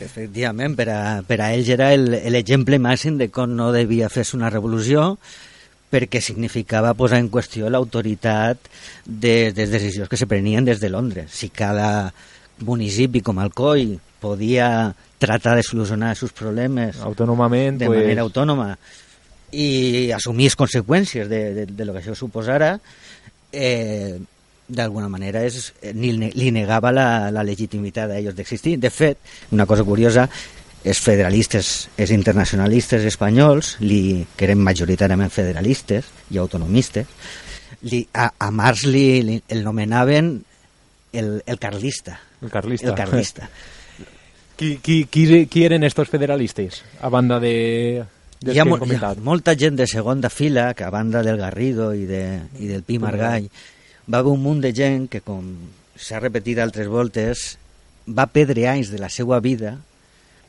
Efectivament, 0.00 0.74
per 0.76 0.88
a, 0.92 0.98
per 1.26 1.38
a 1.40 1.52
ells 1.54 1.70
era 1.72 1.92
el- 1.94 2.10
l'exemple 2.32 2.76
màxim 2.82 3.16
de 3.16 3.30
com 3.32 3.54
no 3.56 3.70
devia 3.72 4.10
fer-se 4.12 4.36
una 4.36 4.50
revolució 4.52 5.16
perquè 5.92 6.20
significava 6.24 6.94
posar 6.96 7.18
en 7.20 7.28
qüestió 7.32 7.68
l'autoritat 7.68 8.58
de, 9.04 9.52
de 9.52 9.64
les 9.66 9.70
decisions 9.72 10.08
que 10.08 10.16
se 10.16 10.28
prenien 10.28 10.64
des 10.64 10.80
de 10.80 10.88
Londres. 10.92 11.32
Si 11.32 11.50
cada 11.52 12.12
municipi 12.64 13.20
com 13.24 13.40
Alcoi 13.40 13.98
podia 14.20 14.92
tratar 15.20 15.56
de 15.56 15.64
solucionar 15.66 16.12
els 16.14 16.20
seus 16.24 16.32
problemes 16.36 17.00
Autònomament, 17.00 17.78
de 17.80 17.86
pues, 17.90 18.00
manera 18.04 18.22
autònoma 18.24 18.70
i 19.52 20.10
assumir 20.16 20.48
les 20.48 20.56
conseqüències 20.56 21.28
de, 21.28 21.40
de, 21.54 21.66
de 21.66 21.84
lo 21.84 21.92
que 21.92 22.00
això 22.00 22.14
suposara, 22.16 22.78
eh, 23.52 24.16
d'alguna 24.72 25.08
manera 25.12 25.44
és, 25.46 25.72
eh, 25.80 25.92
ni, 25.94 26.12
li 26.16 26.50
negava 26.54 26.92
la, 26.94 27.06
la 27.35 27.44
legitimitat 27.46 28.11
a 28.11 28.18
ells 28.18 28.37
d'existir. 28.38 28.78
De 28.80 28.90
fet, 28.90 29.20
una 29.52 29.66
cosa 29.66 29.85
curiosa, 29.85 30.28
els 30.85 31.00
federalistes, 31.00 31.72
els 31.96 32.11
internacionalistes 32.11 33.04
espanyols, 33.06 33.76
li, 33.80 34.24
que 34.37 34.48
eren 34.48 34.62
majoritàriament 34.64 35.30
federalistes 35.30 36.08
i 36.30 36.40
autonomistes, 36.42 37.06
li, 37.87 38.02
a, 38.14 38.32
a 38.38 38.50
Marx 38.54 38.87
li, 38.88 39.06
li, 39.26 39.38
el 39.48 39.62
nomenaven 39.64 40.35
el, 41.12 41.42
el 41.46 41.58
carlista. 41.58 42.20
el 42.42 42.50
carlista. 42.50 42.88
El 42.88 42.94
carlista. 42.94 43.50
Qui, 44.56 44.76
qui, 44.76 45.06
qui, 45.11 45.46
qui 45.46 45.62
eren 45.64 45.82
estos 45.82 46.11
federalistes, 46.12 46.85
a 47.00 47.08
banda 47.11 47.40
de... 47.40 48.04
dels 48.38 48.54
hi 48.54 48.61
ha, 48.61 48.66
mo 48.68 48.76
hi 48.85 48.98
ha 49.00 49.14
molta 49.24 49.56
gent 49.58 49.78
de 49.78 49.88
segona 49.90 50.28
fila 50.30 50.68
que 50.78 50.85
a 50.85 50.90
banda 50.92 51.22
del 51.24 51.40
Garrido 51.40 51.88
i, 51.96 52.04
de, 52.06 52.20
i 52.61 52.68
del 52.68 52.85
Pi 52.87 53.00
Margall 53.02 53.48
va 54.06 54.18
haver 54.18 54.32
un 54.32 54.42
munt 54.42 54.60
de 54.64 54.72
gent 54.74 55.08
que 55.10 55.22
com 55.24 55.48
s'ha 55.96 56.20
repetit 56.22 56.58
altres 56.58 56.88
voltes 56.90 57.52
va 58.06 58.26
perdre 58.26 58.66
anys 58.68 58.90
de 58.90 58.98
la 58.98 59.10
seva 59.12 59.38
vida 59.40 59.76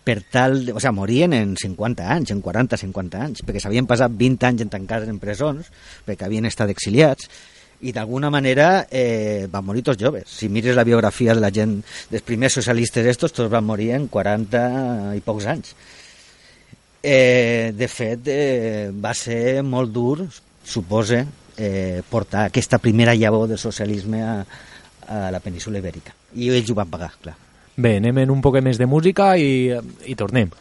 per 0.03 0.19
tal... 0.31 0.59
De, 0.65 0.73
o 0.75 0.81
sigui, 0.81 0.95
morien 0.97 1.33
en 1.37 1.55
50 1.59 2.07
anys, 2.15 2.33
en 2.33 2.41
40-50 2.43 3.21
anys, 3.23 3.43
perquè 3.45 3.61
s'havien 3.63 3.87
passat 3.89 4.13
20 4.19 4.47
anys 4.49 4.65
en 4.65 4.71
tancats 4.73 5.09
en 5.09 5.19
presons, 5.21 5.69
perquè 6.07 6.27
havien 6.27 6.49
estat 6.49 6.73
exiliats, 6.73 7.29
i 7.83 7.91
d'alguna 7.91 8.29
manera 8.31 8.85
eh, 8.91 9.45
van 9.51 9.65
morir 9.67 9.83
tots 9.83 9.99
joves. 9.99 10.29
Si 10.31 10.49
mires 10.49 10.75
la 10.75 10.85
biografia 10.87 11.35
de 11.35 11.43
la 11.43 11.51
gent, 11.51 11.77
dels 12.11 12.23
primers 12.23 12.55
socialistes 12.59 13.07
estos, 13.11 13.35
tots 13.35 13.51
van 13.51 13.65
morir 13.67 13.91
en 13.97 14.07
40 14.11 14.63
i 15.17 15.23
pocs 15.23 15.49
anys. 15.51 15.75
Eh, 17.03 17.73
de 17.75 17.89
fet, 17.91 18.27
eh, 18.31 18.89
va 18.95 19.11
ser 19.15 19.61
molt 19.67 19.91
dur, 19.91 20.23
supose, 20.63 21.25
eh, 21.57 22.01
portar 22.09 22.47
aquesta 22.47 22.79
primera 22.79 23.15
llavor 23.15 23.47
del 23.47 23.57
socialisme 23.57 24.23
a, 24.23 24.35
a 25.07 25.31
la 25.31 25.39
península 25.39 25.79
ibèrica. 25.79 26.15
I 26.35 26.49
ells 26.53 26.71
ho 26.71 26.77
van 26.77 26.91
pagar, 26.91 27.13
clar. 27.21 27.35
Bé, 27.75 27.97
anem 27.97 28.23
en 28.25 28.31
un 28.33 28.41
poc 28.41 28.59
més 28.61 28.77
de 28.77 28.85
música 28.85 29.33
i, 29.37 29.71
i 30.05 30.15
tornem. 30.15 30.51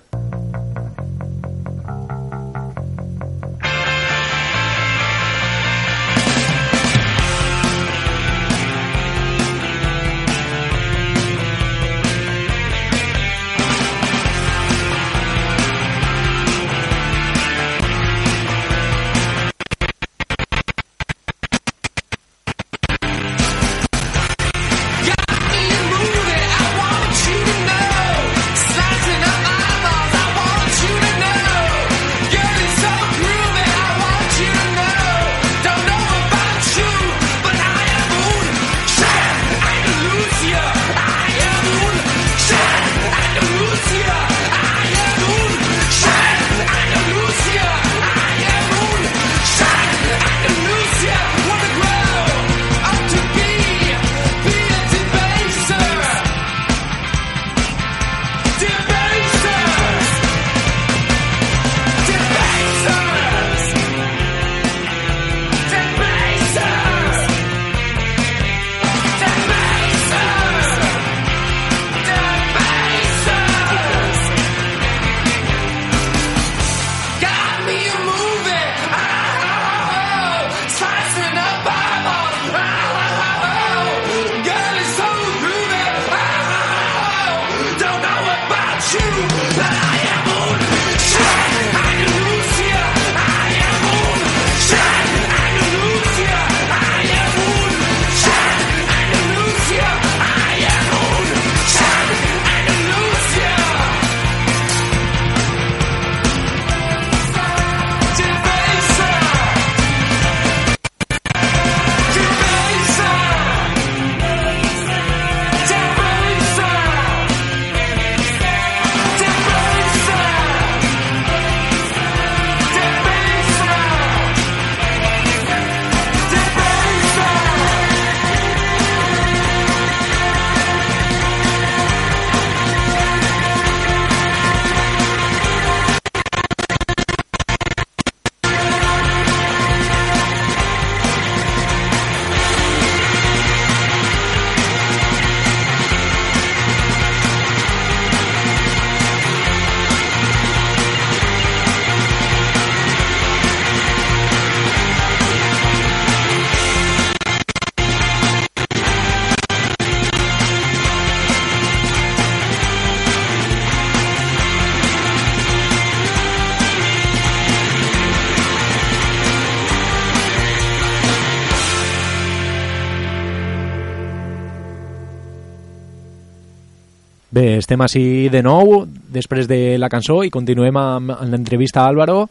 Bé, 177.33 177.57
estem 177.57 177.81
així 177.81 178.29
de 178.29 178.43
nou, 178.45 178.83
després 179.09 179.47
de 179.49 179.79
la 179.81 179.89
cançó, 179.89 180.19
i 180.21 180.31
continuem 180.31 180.77
amb, 180.77 181.15
l'entrevista 181.31 181.81
a 181.81 181.87
Álvaro. 181.89 182.27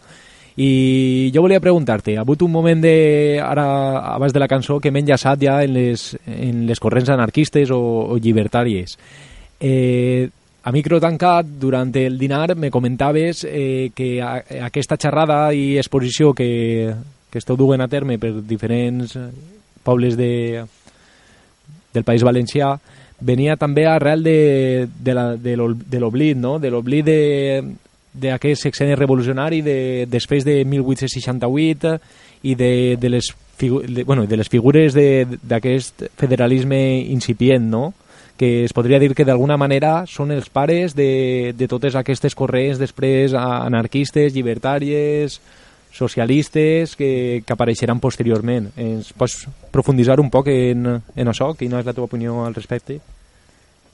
I 0.61 1.31
jo 1.33 1.41
volia 1.41 1.61
preguntar-te, 1.63 2.19
ha 2.19 2.21
hagut 2.21 2.43
un 2.45 2.51
moment 2.53 2.83
de, 2.83 3.39
ara, 3.41 3.65
abans 4.11 4.35
de 4.35 4.43
la 4.43 4.49
cançó, 4.51 4.77
que 4.77 4.91
m'he 4.91 5.01
enllaçat 5.01 5.41
ja 5.41 5.55
en 5.65 5.73
les, 5.73 6.03
en 6.29 6.67
les 6.69 6.83
corrents 6.83 7.09
anarquistes 7.09 7.73
o, 7.73 7.81
o 8.13 8.19
llibertàries. 8.21 8.93
Eh, 9.57 10.29
a 10.61 10.75
micro 10.75 11.01
tancat, 11.01 11.49
durant 11.57 11.89
el 11.97 12.21
dinar, 12.21 12.53
me 12.53 12.69
comentaves 12.69 13.41
eh, 13.49 13.89
que 13.97 14.11
a, 14.21 14.35
aquesta 14.69 15.01
xerrada 15.01 15.47
i 15.57 15.79
exposició 15.81 16.35
que, 16.37 16.93
que 17.31 17.41
esteu 17.41 17.57
duent 17.57 17.81
a 17.81 17.89
terme 17.89 18.21
per 18.21 18.35
diferents 18.45 19.17
pobles 19.81 20.13
de, 20.13 20.61
del 21.89 22.05
País 22.05 22.21
Valencià 22.21 22.75
venia 23.21 23.55
també 23.55 23.85
arrel 23.87 24.23
de, 24.25 24.87
de, 24.99 25.55
l'oblit, 26.01 26.37
no? 26.37 26.57
de 26.59 26.71
l'oblit 26.73 27.07
d'aquest 28.11 28.67
sexeni 28.67 28.97
revolucionari 28.97 29.61
de, 29.61 30.07
després 30.09 30.43
de 30.43 30.63
1868 30.65 31.95
i 32.43 32.55
de, 32.57 32.73
de, 32.99 33.09
les, 33.13 33.31
figu 33.61 33.83
de, 33.85 34.03
bueno, 34.03 34.25
de 34.27 34.37
les 34.41 34.49
figures 34.49 34.97
d'aquest 34.97 36.07
federalisme 36.17 36.81
incipient, 37.13 37.69
no? 37.69 37.93
que 38.41 38.63
es 38.65 38.73
podria 38.73 38.97
dir 38.97 39.13
que 39.13 39.25
d'alguna 39.27 39.57
manera 39.61 40.07
són 40.09 40.31
els 40.33 40.49
pares 40.49 40.95
de, 40.97 41.53
de 41.53 41.67
totes 41.69 41.93
aquestes 41.95 42.33
corrents 42.33 42.81
després 42.81 43.35
anarquistes, 43.37 44.33
llibertàries, 44.33 45.37
socialistes 45.91 46.95
que, 46.95 47.43
que 47.45 47.53
apareixeran 47.53 47.99
posteriorment. 47.99 48.71
Ens 48.79 49.11
pots 49.13 49.45
profunditzar 49.71 50.19
un 50.23 50.31
poc 50.33 50.47
en, 50.51 50.87
en 51.01 51.31
això? 51.31 51.51
Quina 51.59 51.81
és 51.81 51.87
la 51.87 51.93
teva 51.93 52.07
opinió 52.07 52.45
al 52.45 52.55
respecte? 52.55 53.01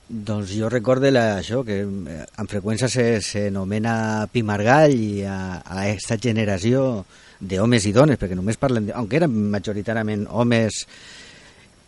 Doncs 0.07 0.53
jo 0.55 0.69
recordo 0.71 1.09
la, 1.11 1.41
això, 1.41 1.65
que 1.67 1.81
eh, 1.83 2.25
amb 2.39 2.47
freqüència 2.47 2.87
s'anomena 3.19 4.27
Pimargall 4.31 4.93
i 4.95 5.23
a, 5.27 5.59
a 5.59 5.81
aquesta 5.81 6.15
generació 6.21 7.03
d'homes 7.39 7.85
i 7.85 7.91
dones, 7.93 8.19
perquè 8.21 8.37
només 8.37 8.57
parlen, 8.57 8.87
aunque 8.95 9.19
eren 9.19 9.33
majoritàriament 9.51 10.23
homes, 10.31 10.85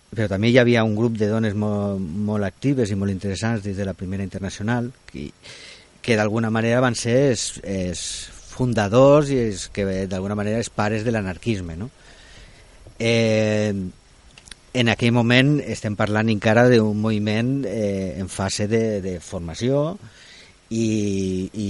però 0.10 0.28
també 0.28 0.50
hi 0.52 0.60
havia 0.60 0.84
un 0.84 0.98
grup 0.98 1.16
de 1.18 1.30
dones 1.32 1.56
molt, 1.56 2.02
molt 2.02 2.44
actives 2.44 2.92
i 2.92 2.98
molt 3.00 3.14
interessants 3.14 3.64
des 3.64 3.78
de 3.78 3.88
la 3.88 3.96
Primera 3.96 4.26
Internacional, 4.26 4.92
que, 5.08 5.30
que 6.02 6.18
d'alguna 6.20 6.52
manera 6.52 6.84
van 6.84 6.98
ser 7.00 7.16
els, 7.30 7.48
els 7.64 8.04
fundadors 8.60 9.32
i 9.32 9.40
els 9.48 9.70
que 9.74 9.88
d'alguna 10.12 10.38
manera 10.38 10.60
els 10.60 10.72
pares 10.74 11.06
de 11.08 11.16
l'anarquisme, 11.16 11.78
no? 11.80 11.90
Eh, 13.00 13.72
en 14.80 14.92
aquell 14.92 15.16
moment 15.16 15.56
estem 15.64 15.96
parlant 15.98 16.30
encara 16.30 16.68
d'un 16.70 16.98
moviment 17.00 17.64
eh, 17.66 18.20
en 18.20 18.30
fase 18.30 18.68
de, 18.70 19.00
de 19.02 19.16
formació 19.24 19.96
i, 20.70 21.50
i 21.50 21.70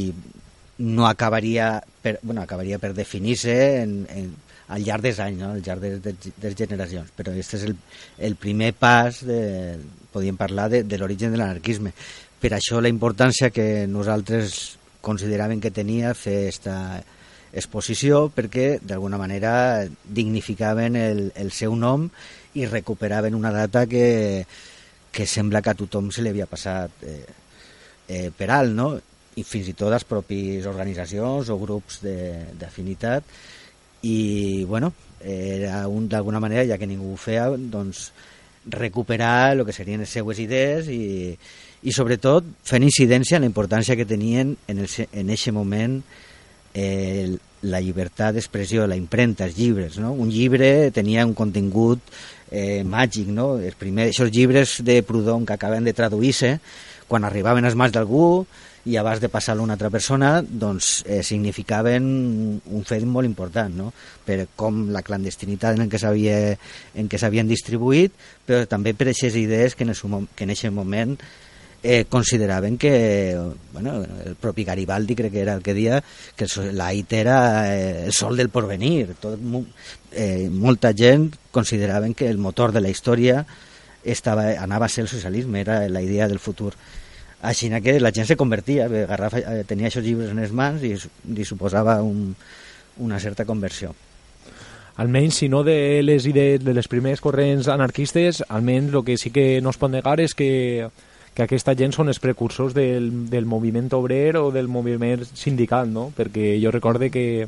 no 0.79 1.07
acabaria 1.07 1.77
per, 2.01 2.17
bueno, 2.23 2.41
acabaria 2.41 2.79
per 2.79 2.91
definir-se 2.97 3.55
en, 3.83 3.93
en, 4.09 4.33
al 4.69 4.83
llarg 4.83 5.05
dels 5.05 5.21
anys, 5.23 5.39
no? 5.39 5.53
al 5.55 5.63
llarg 5.63 5.85
de, 5.85 5.93
de, 6.03 6.33
de 6.35 6.53
generacions. 6.55 7.13
Però 7.15 7.31
aquest 7.31 7.55
és 7.59 7.67
el, 7.69 7.77
el 8.29 8.35
primer 8.39 8.73
pas, 8.79 9.21
de, 9.27 9.77
podríem 10.11 10.39
parlar 10.39 10.69
de, 10.73 10.83
de 10.83 10.99
l'origen 10.99 11.31
de 11.35 11.39
l'anarquisme. 11.39 11.93
Per 12.39 12.53
això 12.55 12.79
la 12.81 12.91
importància 12.91 13.51
que 13.51 13.87
nosaltres 13.91 14.78
consideràvem 15.05 15.61
que 15.63 15.71
tenia 15.71 16.13
fer 16.17 16.41
aquesta 16.47 16.75
exposició 17.49 18.27
perquè 18.33 18.77
d'alguna 18.81 19.17
manera 19.17 19.85
dignificaven 20.05 20.95
el, 20.99 21.21
el 21.35 21.51
seu 21.51 21.75
nom 21.75 22.07
i 22.59 22.67
recuperaven 22.69 23.35
una 23.37 23.51
data 23.53 23.85
que, 23.89 24.45
que 25.11 25.25
sembla 25.25 25.61
que 25.61 25.73
a 25.73 25.77
tothom 25.77 26.11
se 26.13 26.21
li 26.21 26.33
havia 26.33 26.49
passat 26.49 27.05
eh, 27.05 27.25
eh, 28.07 28.29
per 28.35 28.49
alt, 28.53 28.75
no? 28.75 28.89
i 29.39 29.45
fins 29.45 29.69
i 29.71 29.75
tot 29.77 29.93
les 29.93 30.05
pròpies 30.05 30.65
organitzacions 30.67 31.49
o 31.49 31.57
grups 31.61 32.01
d'afinitat 32.03 33.23
i 34.03 34.65
bueno, 34.67 34.91
era 35.19 35.87
un 35.87 36.07
d'alguna 36.09 36.39
manera, 36.39 36.65
ja 36.67 36.77
que 36.79 36.87
ningú 36.87 37.13
ho 37.13 37.19
feia, 37.19 37.49
doncs 37.51 38.09
recuperar 38.69 39.53
el 39.53 39.65
que 39.65 39.75
serien 39.75 40.03
les 40.03 40.11
seues 40.11 40.39
idees 40.39 40.89
i, 40.91 41.35
i 41.83 41.93
sobretot 41.95 42.47
fent 42.67 42.83
incidència 42.83 43.37
en 43.37 43.45
la 43.45 43.51
importància 43.51 43.95
que 43.95 44.07
tenien 44.07 44.55
en, 44.67 44.81
en 44.83 45.29
aquest 45.31 45.53
moment 45.55 45.99
eh, 46.73 47.37
la 47.61 47.81
llibertat 47.83 48.35
d'expressió, 48.35 48.85
la 48.87 48.97
impremta, 48.99 49.47
els 49.47 49.57
llibres. 49.57 49.97
No? 49.99 50.13
Un 50.13 50.31
llibre 50.31 50.91
tenia 50.95 51.25
un 51.27 51.35
contingut 51.35 51.99
eh, 52.51 52.83
màgic, 52.87 53.27
no? 53.31 53.57
Els 53.59 53.75
primers, 53.79 54.15
aquests 54.15 54.35
llibres 54.35 54.79
de 54.85 55.01
Proudhon 55.03 55.45
que 55.45 55.55
acaben 55.55 55.87
de 55.87 55.95
traduir-se, 55.95 56.57
quan 57.09 57.25
arribaven 57.25 57.65
als 57.65 57.77
mans 57.79 57.95
d'algú 57.95 58.45
i 58.89 58.95
abans 58.97 59.19
de 59.19 59.27
passar-lo 59.29 59.65
a 59.65 59.67
una 59.67 59.75
altra 59.75 59.89
persona, 59.91 60.39
doncs 60.41 61.03
eh, 61.05 61.21
significaven 61.23 62.05
un 62.63 62.87
fet 62.87 63.03
molt 63.03 63.27
important, 63.27 63.75
no? 63.75 63.91
per 64.25 64.47
com 64.55 64.87
la 64.93 65.03
clandestinitat 65.03 65.77
en 65.79 65.91
què 65.91 65.99
s'havien 65.99 67.51
distribuït, 67.51 68.15
però 68.47 68.63
també 68.71 68.95
per 68.95 69.09
aquestes 69.09 69.35
idees 69.35 69.75
que 69.75 69.85
en, 69.85 69.93
que 70.35 70.47
en 70.47 70.55
aquest 70.55 70.73
moment 70.73 71.17
eh, 71.83 72.05
consideraven 72.09 72.77
que 72.77 73.39
bueno, 73.73 74.03
el 74.25 74.35
propi 74.35 74.63
Garibaldi 74.63 75.15
crec 75.15 75.31
que 75.31 75.41
era 75.41 75.53
el 75.53 75.61
que 75.61 75.73
dia 75.73 76.03
que 76.35 76.47
la 76.73 76.93
IT 76.93 77.13
era 77.13 77.75
eh, 77.75 78.05
el 78.05 78.13
sol 78.13 78.35
del 78.37 78.49
porvenir. 78.49 79.15
Tot, 79.19 79.39
eh, 80.11 80.49
molta 80.51 80.93
gent 80.93 81.33
consideraven 81.51 82.13
que 82.13 82.27
el 82.27 82.37
motor 82.37 82.71
de 82.71 82.81
la 82.81 82.89
història 82.89 83.45
estava, 84.03 84.51
anava 84.59 84.85
a 84.85 84.89
ser 84.89 85.03
el 85.03 85.11
socialisme 85.11 85.61
era 85.61 85.87
la 85.87 86.01
idea 86.01 86.27
del 86.27 86.39
futur. 86.39 86.73
Així 87.41 87.69
que 87.79 87.99
la 88.01 88.11
gent 88.11 88.27
se 88.27 88.35
convertia 88.35 88.89
Garrafa 88.89 89.39
eh, 89.39 89.63
tenia 89.63 89.87
aquests 89.87 90.05
llibres 90.05 90.31
en 90.31 90.43
les 90.43 90.51
mans 90.51 90.83
i 90.83 90.95
li 91.31 91.45
suposava 91.45 92.01
un, 92.03 92.35
una 92.99 93.19
certa 93.19 93.45
conversió. 93.45 93.95
Almenys 94.99 95.37
si 95.39 95.47
no 95.47 95.63
de 95.63 96.01
les 96.03 96.25
idees 96.27 96.59
de 96.59 96.73
les 96.73 96.89
primeres 96.91 97.21
corrents 97.23 97.69
anarquistes, 97.71 98.43
almenys 98.49 98.91
el 98.91 99.05
que 99.07 99.15
sí 99.15 99.31
que 99.31 99.61
no 99.63 99.71
es 99.71 99.79
pot 99.79 99.93
negar 99.93 100.17
és 100.19 100.35
que 100.35 100.89
que 101.39 101.45
aquesta 101.47 101.75
gent 101.79 101.93
són 101.95 102.11
els 102.11 102.19
precursors 102.19 102.73
del, 102.75 103.09
del 103.31 103.45
moviment 103.47 103.87
obrer 103.95 104.35
o 104.35 104.49
del 104.51 104.67
moviment 104.67 105.23
sindical, 105.23 105.87
no? 105.87 106.09
Perquè 106.15 106.57
jo 106.59 106.73
recorde 106.75 107.07
que, 107.13 107.47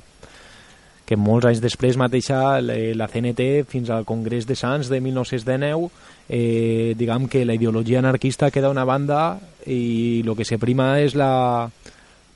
que 1.04 1.18
molts 1.20 1.50
anys 1.50 1.60
després 1.60 2.00
mateixa 2.00 2.62
la 2.64 3.10
CNT 3.12 3.66
fins 3.68 3.92
al 3.92 4.08
Congrés 4.08 4.48
de 4.48 4.56
Sants 4.56 4.88
de 4.88 5.02
1919 5.04 5.89
eh, 6.30 6.96
diguem 6.96 7.28
que 7.28 7.44
la 7.44 7.58
ideologia 7.60 8.00
anarquista 8.00 8.52
queda 8.52 8.72
a 8.72 8.72
una 8.72 8.88
banda 8.88 9.42
i 9.68 10.24
el 10.24 10.36
que 10.39 10.48
se 10.48 10.56
prima 10.62 10.94
és 11.04 11.18
la, 11.20 11.68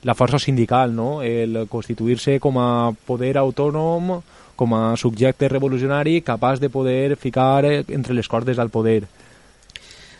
la 0.04 0.14
força 0.14 0.38
sindical, 0.38 0.92
no? 0.92 1.22
el 1.24 1.62
constituir-se 1.72 2.36
com 2.38 2.60
a 2.60 2.92
poder 3.08 3.38
autònom, 3.40 4.18
com 4.56 4.76
a 4.76 4.96
subjecte 5.00 5.48
revolucionari 5.48 6.20
capaç 6.20 6.60
de 6.60 6.68
poder 6.68 7.16
ficar 7.16 7.64
entre 7.64 8.12
les 8.12 8.28
cordes 8.28 8.60
al 8.60 8.68
poder. 8.68 9.06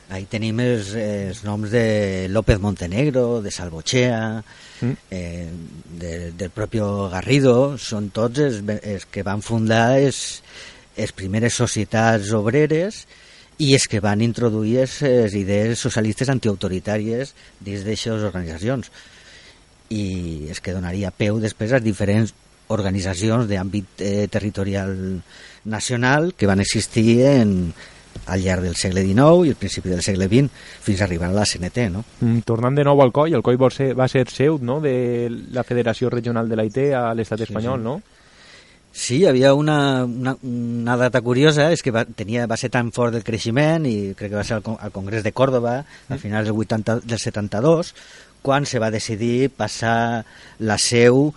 Ahí 0.09 0.23
tenim 0.31 0.61
els, 0.63 0.93
els 0.95 1.43
noms 1.43 1.73
de 1.73 2.29
López 2.31 2.61
Montenegro, 2.63 3.43
de 3.43 3.51
Salvochea, 3.51 4.43
mm. 4.81 4.93
eh, 5.11 5.49
de, 5.99 6.13
del 6.31 6.53
propi 6.55 6.79
Garrido, 7.11 7.75
són 7.77 8.13
tots 8.15 8.45
els, 8.45 8.61
els 8.79 9.07
que 9.11 9.25
van 9.27 9.43
fundar 9.43 9.97
les, 9.99 10.21
les 10.97 11.13
primeres 11.13 11.59
societats 11.59 12.31
obreres 12.39 13.03
i 13.59 13.73
els 13.75 13.89
que 13.91 14.03
van 14.05 14.23
introduir 14.23 14.85
les 14.85 15.35
idees 15.35 15.83
socialistes 15.83 16.31
antiautoritàries 16.31 17.35
dins 17.59 17.83
d'aixes 17.87 18.23
organitzacions 18.23 18.93
i 19.91 20.47
és 20.51 20.61
que 20.61 20.75
donaria 20.75 21.11
peu 21.15 21.39
després 21.41 21.73
a 21.73 21.83
diferents 21.83 22.35
organitzacions 22.69 23.47
d'àmbit 23.47 24.03
eh, 24.03 24.27
territorial 24.31 24.95
nacional 25.65 26.33
que 26.37 26.49
van 26.51 26.61
existir 26.61 27.23
en, 27.27 27.53
al 28.27 28.43
llarg 28.43 28.67
del 28.67 28.77
segle 28.77 29.05
XIX 29.07 29.47
i 29.47 29.55
el 29.55 29.59
principi 29.61 29.93
del 29.93 30.03
segle 30.03 30.27
XX 30.27 30.51
fins 30.83 31.01
a 31.01 31.07
arribar 31.07 31.31
a 31.31 31.37
la 31.37 31.47
CNT, 31.47 31.89
no? 31.93 32.05
Mm, 32.21 32.45
tornant 32.49 32.77
de 32.77 32.85
nou 32.87 33.01
al 33.03 33.15
COI, 33.15 33.37
el 33.39 33.45
COI 33.47 33.61
va 33.61 33.71
ser, 33.71 33.89
va 33.99 34.09
ser 34.11 34.27
seu, 34.33 34.59
no?, 34.63 34.81
de 34.85 35.31
la 35.55 35.65
Federació 35.65 36.11
Regional 36.13 36.49
de 36.51 36.59
l'AIT 36.59 36.79
a 36.99 37.09
l'estat 37.15 37.47
espanyol, 37.47 37.81
sí, 37.81 37.83
sí. 37.83 37.89
no? 37.89 38.17
Sí, 38.97 39.17
hi 39.21 39.27
havia 39.29 39.53
una, 39.53 40.07
una, 40.07 40.33
una 40.43 40.97
data 40.97 41.21
curiosa, 41.21 41.69
és 41.69 41.83
que 41.85 41.93
va, 41.93 42.07
tenia, 42.09 42.47
va 42.49 42.57
ser 42.57 42.71
tan 42.73 42.89
fort 42.97 43.15
el 43.19 43.27
creixement, 43.27 43.85
i 43.85 44.15
crec 44.17 44.33
que 44.33 44.39
va 44.39 44.45
ser 44.49 44.57
al, 44.57 44.79
al 44.81 44.95
Congrés 44.95 45.27
de 45.27 45.35
Còrdoba, 45.37 45.83
mm. 45.85 46.15
a 46.17 46.19
finals 46.23 46.49
del, 46.49 46.57
80, 46.65 47.03
del 47.05 47.21
72, 47.21 47.93
quan 48.47 48.65
se 48.65 48.81
va 48.81 48.93
decidir 48.95 49.51
passar 49.53 50.25
la 50.59 50.79
seu 50.79 51.35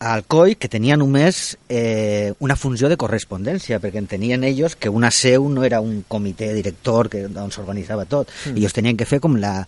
al 0.00 0.24
COI 0.24 0.54
que 0.56 0.70
tenia 0.72 0.96
només 0.96 1.58
eh, 1.68 2.32
una 2.40 2.56
funció 2.56 2.88
de 2.88 2.96
correspondència, 2.96 3.76
perquè 3.82 4.00
entenien 4.00 4.46
ells 4.48 4.74
que 4.80 4.88
una 4.88 5.10
seu 5.12 5.44
no 5.52 5.62
era 5.66 5.82
un 5.84 6.00
comitè 6.08 6.48
director 6.56 7.10
que, 7.12 7.26
on 7.28 7.52
s'organitzava 7.52 8.06
tot, 8.08 8.32
mm. 8.32 8.56
i 8.56 8.64
ells 8.64 8.76
tenien 8.76 8.96
que 8.96 9.08
fer 9.08 9.20
com 9.20 9.36
la, 9.36 9.58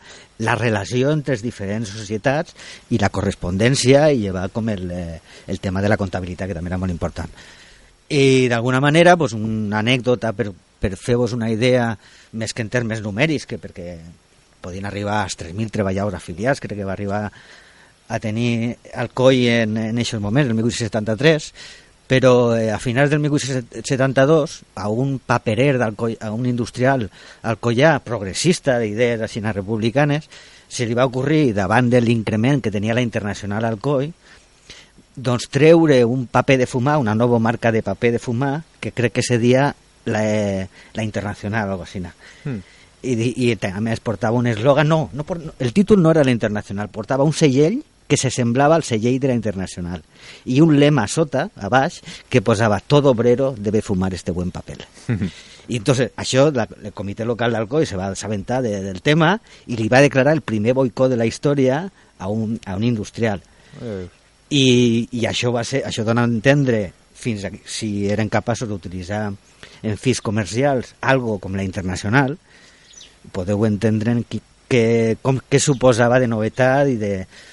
la 0.41 0.57
relació 0.57 1.13
entre 1.13 1.37
les 1.37 1.45
diferents 1.45 1.93
societats 1.93 2.57
i 2.89 3.01
la 3.03 3.13
correspondència 3.13 4.09
i 4.09 4.23
llevar 4.25 4.49
com 4.57 4.73
el, 4.73 4.89
eh, 4.91 5.21
el 5.53 5.61
tema 5.61 5.85
de 5.85 5.93
la 5.93 6.01
comptabilitat, 6.01 6.49
que 6.49 6.57
també 6.57 6.73
era 6.73 6.81
molt 6.81 6.97
important. 6.97 7.29
I 8.09 8.49
d'alguna 8.49 8.81
manera, 8.81 9.19
pues, 9.21 9.37
una 9.37 9.85
anècdota 9.85 10.33
per, 10.33 10.49
per 10.81 10.97
fer-vos 10.97 11.37
una 11.37 11.53
idea 11.53 11.93
més 12.33 12.57
que 12.57 12.65
en 12.65 12.73
termes 12.73 13.05
numèrics, 13.05 13.45
que 13.45 13.61
perquè 13.61 13.99
podien 14.65 14.89
arribar 14.89 15.21
als 15.21 15.37
3.000 15.37 15.69
treballadors 15.75 16.17
afiliats, 16.17 16.61
crec 16.63 16.81
que 16.81 16.89
va 16.89 16.97
arribar 16.97 17.27
a 18.13 18.19
tenir 18.21 18.77
el 18.93 19.09
COI 19.17 19.47
en, 19.63 19.79
en 19.81 20.03
aquests 20.03 20.21
moments, 20.21 20.51
el 20.51 20.59
1873, 20.59 21.53
Però 22.13 22.53
eh, 22.59 22.71
a 22.71 22.79
finals 22.79 23.09
del 23.09 23.21
1872, 23.21 24.63
a 24.75 24.89
un 24.91 25.19
paperer, 25.19 25.79
a 25.81 26.31
un 26.33 26.45
industrial 26.45 27.07
alcoià 27.41 27.95
progressista 28.05 28.75
d'idees 28.83 29.23
així 29.25 29.41
republicanes, 29.41 30.29
se 30.69 30.85
li 30.85 30.93
va 30.99 31.07
ocorrir, 31.09 31.55
davant 31.57 31.89
de 31.89 32.03
l'increment 32.03 32.61
que 32.61 32.73
tenia 32.75 32.93
la 32.93 33.01
Internacional 33.01 33.65
Alcoi, 33.65 34.11
doncs 35.17 35.49
treure 35.49 36.03
un 36.05 36.27
paper 36.27 36.59
de 36.59 36.67
fumar, 36.67 36.99
una 36.99 37.15
nova 37.15 37.39
marca 37.39 37.73
de 37.73 37.83
paper 37.83 38.13
de 38.13 38.19
fumar, 38.19 38.63
que 38.81 38.93
crec 38.93 39.13
que 39.13 39.23
se 39.23 39.39
dia 39.39 39.75
la, 40.05 40.23
eh, 40.25 40.69
la 40.93 41.05
Internacional 41.05 41.69
o 41.69 41.73
alguna 41.73 41.87
cosa 41.87 41.99
així. 41.99 42.49
Mm. 42.49 42.61
I, 43.03 43.33
i 43.49 43.57
a 43.57 43.81
més 43.81 44.01
portava 44.01 44.37
un 44.37 44.47
eslògan, 44.47 44.87
no, 44.87 45.09
no, 45.13 45.25
el 45.59 45.73
títol 45.73 46.03
no 46.03 46.11
era 46.11 46.25
la 46.25 46.31
Internacional, 46.31 46.93
portava 46.93 47.25
un 47.25 47.33
segell 47.33 47.81
que 48.09 48.17
se 48.17 48.31
semblava 48.31 48.77
al 48.77 48.85
segell 48.85 49.21
de 49.21 49.31
la 49.31 49.39
Internacional 49.39 50.03
i 50.45 50.61
un 50.61 50.77
lema 50.81 51.07
a 51.07 51.11
sota, 51.11 51.49
a 51.57 51.69
baix, 51.73 52.01
que 52.29 52.43
posava 52.43 52.81
todo 52.81 53.11
obrero 53.11 53.55
debe 53.59 53.83
fumar 53.83 54.13
este 54.15 54.33
buen 54.33 54.51
papel. 54.51 54.85
I 55.69 55.79
entonces, 55.79 56.11
això, 56.19 56.49
la, 56.51 56.67
el 56.83 56.93
comitè 56.93 57.25
local 57.25 57.55
d'Alcoi 57.55 57.87
se 57.87 57.97
va 57.97 58.11
assabentar 58.11 58.61
de, 58.65 58.75
del 58.83 59.01
tema 59.03 59.37
i 59.71 59.79
li 59.79 59.87
va 59.89 60.03
declarar 60.03 60.35
el 60.35 60.43
primer 60.43 60.75
boicot 60.75 61.13
de 61.13 61.21
la 61.21 61.27
història 61.27 61.85
a 62.19 62.29
un, 62.29 62.59
a 62.67 62.75
un 62.77 62.85
industrial. 62.85 63.43
Eh, 63.81 64.05
I, 64.53 64.65
i 65.17 65.23
això 65.31 65.53
va 65.55 65.63
ser, 65.65 65.85
això 65.87 66.05
dona 66.05 66.27
a 66.27 66.29
entendre 66.29 66.91
fins 67.23 67.47
a 67.47 67.53
si 67.65 68.09
eren 68.11 68.29
capaços 68.29 68.69
d'utilitzar 68.69 69.29
en 69.83 69.99
fis 69.99 70.21
comercials 70.21 70.97
algo 71.01 71.39
com 71.43 71.55
la 71.57 71.65
internacional, 71.65 72.37
podeu 73.33 73.65
entendre 73.69 74.13
en 74.13 74.25
qui, 74.27 74.43
que, 74.73 75.19
com, 75.21 75.37
què 75.51 75.61
suposava 75.61 76.21
de 76.23 76.31
novetat 76.31 76.89
i 76.89 76.97
de, 76.97 77.13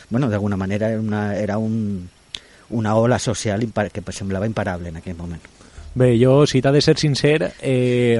bueno, 0.09 0.29
d'alguna 0.31 0.57
manera 0.59 0.93
era 0.93 1.01
una, 1.01 1.23
era 1.35 1.57
un, 1.59 2.07
una 2.69 2.95
ola 2.95 3.19
social 3.19 3.65
que 3.91 4.11
semblava 4.11 4.47
imparable 4.47 4.89
en 4.89 5.01
aquell 5.01 5.17
moment. 5.17 5.43
Bé, 5.99 6.13
jo, 6.21 6.45
si 6.47 6.61
t'ha 6.61 6.71
de 6.71 6.81
ser 6.85 6.95
sincer, 7.01 7.51
eh, 7.59 8.19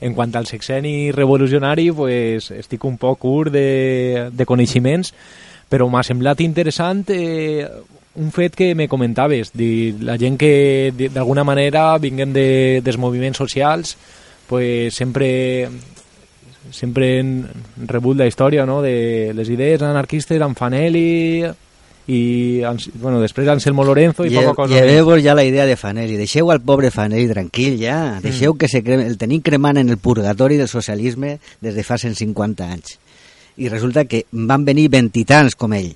en 0.00 0.14
quant 0.16 0.34
al 0.34 0.48
sexeni 0.48 1.12
revolucionari, 1.12 1.90
pues, 1.94 2.50
estic 2.56 2.84
un 2.88 2.96
poc 2.98 3.20
curt 3.22 3.52
de, 3.54 4.30
de 4.32 4.46
coneixements, 4.48 5.12
però 5.70 5.86
m'ha 5.88 6.02
semblat 6.02 6.40
interessant 6.42 7.04
eh, 7.14 7.68
un 8.16 8.32
fet 8.32 8.56
que 8.58 8.72
me 8.74 8.88
comentaves, 8.88 9.52
dir, 9.54 10.00
la 10.02 10.18
gent 10.18 10.40
que 10.40 10.90
d'alguna 11.12 11.44
manera 11.44 11.92
vinguen 12.02 12.32
de, 12.34 12.80
dels 12.84 12.98
moviments 12.98 13.38
socials, 13.38 13.96
pues, 14.48 14.96
sempre 14.96 15.68
sempre 16.70 17.18
han 17.20 17.48
rebut 17.88 18.16
la 18.16 18.26
història 18.26 18.64
no? 18.66 18.80
de 18.82 19.32
les 19.34 19.48
idees 19.50 19.82
anarquistes 19.82 20.40
amb 20.40 20.56
Fanelli 20.56 21.42
i 22.12 22.62
bueno, 22.98 23.20
després 23.22 23.46
Anselmo 23.48 23.84
Lorenzo 23.84 24.24
i 24.26 24.30
Lle- 24.30 24.42
poca 24.42 24.62
cosa. 24.64 24.74
Lleveu-vos 24.74 25.22
ja 25.22 25.34
la 25.38 25.44
idea 25.44 25.64
de 25.66 25.76
Fanelli. 25.76 26.16
Deixeu 26.18 26.50
al 26.50 26.60
pobre 26.60 26.90
Fanelli 26.90 27.28
tranquil 27.30 27.78
ja. 27.80 28.18
Deixeu 28.22 28.54
que 28.58 28.68
se 28.68 28.82
creme, 28.82 29.06
el 29.06 29.18
tenim 29.18 29.40
cremant 29.40 29.78
en 29.78 29.88
el 29.88 29.98
purgatori 29.98 30.56
del 30.58 30.68
socialisme 30.68 31.38
des 31.60 31.74
de 31.74 31.84
fa 31.86 31.98
150 31.98 32.66
anys. 32.66 32.98
I 33.56 33.68
resulta 33.68 34.04
que 34.06 34.24
van 34.32 34.64
venir 34.64 34.88
ventitants 34.90 35.54
com 35.54 35.72
ell. 35.78 35.92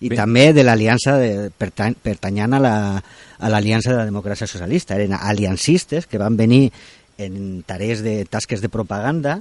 I 0.00 0.08
Bé. 0.12 0.16
també 0.16 0.52
de 0.54 0.62
l'aliança 0.62 1.16
pertany, 1.58 1.96
pertanyant 2.02 2.54
a 2.54 2.60
la- 2.60 3.02
a 3.38 3.48
l'aliança 3.48 3.90
de 3.90 3.96
la 3.96 4.06
democràcia 4.06 4.46
socialista. 4.46 4.94
Eren 4.96 5.12
aliancistes 5.14 6.06
que 6.06 6.18
van 6.18 6.36
venir 6.36 6.70
en 7.16 7.62
tarees 7.66 8.02
de 8.02 8.24
tasques 8.26 8.60
de 8.60 8.68
propaganda 8.68 9.40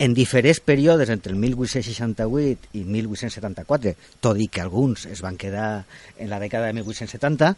en 0.00 0.14
diferents 0.16 0.62
períodes 0.64 1.10
entre 1.12 1.30
el 1.30 1.38
1868 1.38 2.72
i 2.72 2.84
1874, 2.88 3.92
tot 4.24 4.38
i 4.40 4.46
que 4.48 4.62
alguns 4.64 5.04
es 5.04 5.20
van 5.20 5.36
quedar 5.36 5.84
en 6.16 6.30
la 6.32 6.38
dècada 6.40 6.70
de 6.70 6.78
1870, 6.78 7.50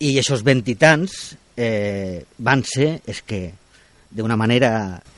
i 0.00 0.14
aquests 0.16 0.44
ventitants 0.46 1.18
eh, 1.60 2.24
van 2.40 2.64
ser, 2.64 3.02
és 3.04 3.20
que 3.20 3.42
d'una 4.08 4.38
manera 4.40 4.70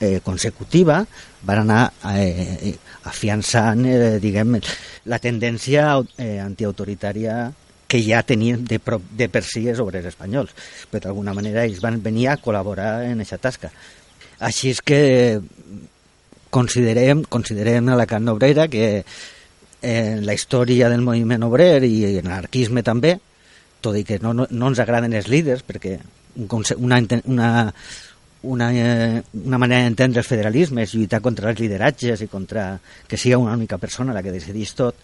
eh, 0.02 0.18
consecutiva 0.26 1.04
van 1.46 1.62
anar 1.62 1.84
eh, 2.16 2.74
afiançant, 3.06 3.86
eh, 3.86 4.18
diguem, 4.18 4.58
la 5.06 5.20
tendència 5.22 5.92
eh, 6.18 6.40
antiautoritària 6.42 7.44
que 7.86 8.02
ja 8.02 8.24
tenien 8.26 8.66
de, 8.66 8.80
de 8.82 9.30
per 9.30 9.44
si 9.46 9.68
els 9.70 9.78
obrers 9.82 10.10
espanyols. 10.10 10.50
Però 10.90 11.06
d'alguna 11.06 11.34
manera 11.34 11.62
ells 11.62 11.78
van 11.82 12.02
venir 12.02 12.26
a 12.30 12.38
col·laborar 12.42 13.04
en 13.06 13.22
aquesta 13.22 13.38
tasca. 13.38 13.70
Així 14.40 14.74
és 14.74 14.82
que 14.82 15.00
considerem, 16.50 17.24
considerem 17.24 17.88
a 17.88 17.96
la 17.96 18.06
Can 18.06 18.28
Obrera 18.28 18.68
que 18.68 19.04
en 19.82 20.26
la 20.26 20.34
història 20.34 20.90
del 20.92 21.02
moviment 21.02 21.46
obrer 21.46 21.82
i 21.86 22.04
en 22.18 22.28
l'anarquisme 22.28 22.82
també, 22.84 23.16
tot 23.80 23.96
i 23.96 24.04
que 24.04 24.18
no, 24.20 24.34
no, 24.36 24.46
no 24.50 24.68
ens 24.68 24.80
agraden 24.82 25.14
els 25.16 25.30
líders, 25.32 25.64
perquè 25.64 25.96
una, 26.36 27.00
una, 27.24 27.72
una, 28.42 28.68
eh, 28.74 29.22
una 29.44 29.58
manera 29.58 29.84
d'entendre 29.84 30.20
el 30.20 30.28
federalisme 30.28 30.84
és 30.84 30.94
lluitar 30.94 31.22
contra 31.24 31.50
els 31.50 31.60
lideratges 31.60 32.20
i 32.20 32.28
contra 32.28 32.74
que 33.08 33.16
sigui 33.16 33.38
una 33.40 33.56
única 33.56 33.78
persona 33.78 34.14
la 34.16 34.22
que 34.22 34.34
decidís 34.36 34.74
tot, 34.76 35.00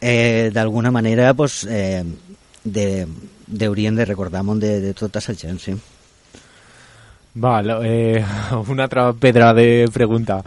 eh, 0.00 0.50
d'alguna 0.52 0.90
manera 0.90 1.32
pues, 1.34 1.62
eh, 1.70 2.02
de, 2.64 3.06
de 3.46 4.04
recordar 4.04 4.42
molt 4.42 4.60
de, 4.62 4.80
de 4.80 4.94
tota 4.94 5.20
aquesta 5.20 5.46
gent, 5.46 5.60
sí. 5.62 5.78
Val, 7.34 7.78
eh, 7.84 8.24
una 8.68 8.84
altra 8.84 9.12
pedra 9.12 9.52
de 9.54 9.88
pregunta. 9.92 10.42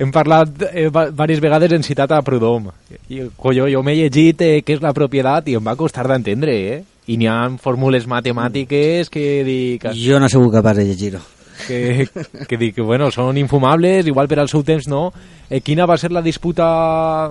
Hem 0.00 0.12
parlat 0.12 0.62
eh, 0.72 0.88
diverses 0.88 1.40
vegades 1.40 1.72
en 1.76 1.82
citat 1.84 2.12
a 2.12 2.22
Prudhomme. 2.24 2.72
I, 3.12 3.26
colló, 3.36 3.66
jo 3.68 3.82
m'he 3.84 3.96
llegit 3.98 4.40
eh, 4.44 4.54
què 4.64 4.78
és 4.78 4.84
la 4.84 4.94
propietat 4.96 5.50
i 5.52 5.58
em 5.58 5.66
va 5.66 5.76
costar 5.76 6.06
d'entendre, 6.08 6.54
eh? 6.56 6.78
I 7.10 7.18
n'hi 7.20 7.28
ha 7.28 7.36
fórmules 7.60 8.06
matemàtiques 8.08 9.12
que 9.12 9.26
dic... 9.44 9.84
Jo 9.96 10.20
no 10.20 10.28
he 10.28 10.32
sigut 10.32 10.54
capaç 10.54 10.80
de 10.80 10.88
llegir-ho. 10.88 11.20
que, 11.66 12.08
que 12.48 12.56
dic, 12.56 12.80
bueno, 12.80 13.10
són 13.12 13.36
infumables, 13.36 14.08
igual 14.08 14.28
per 14.28 14.40
al 14.40 14.48
seu 14.48 14.64
temps 14.64 14.88
no. 14.88 15.10
Eh, 15.50 15.60
quina 15.60 15.88
va 15.88 15.98
ser 16.00 16.12
la 16.12 16.24
disputa 16.24 17.30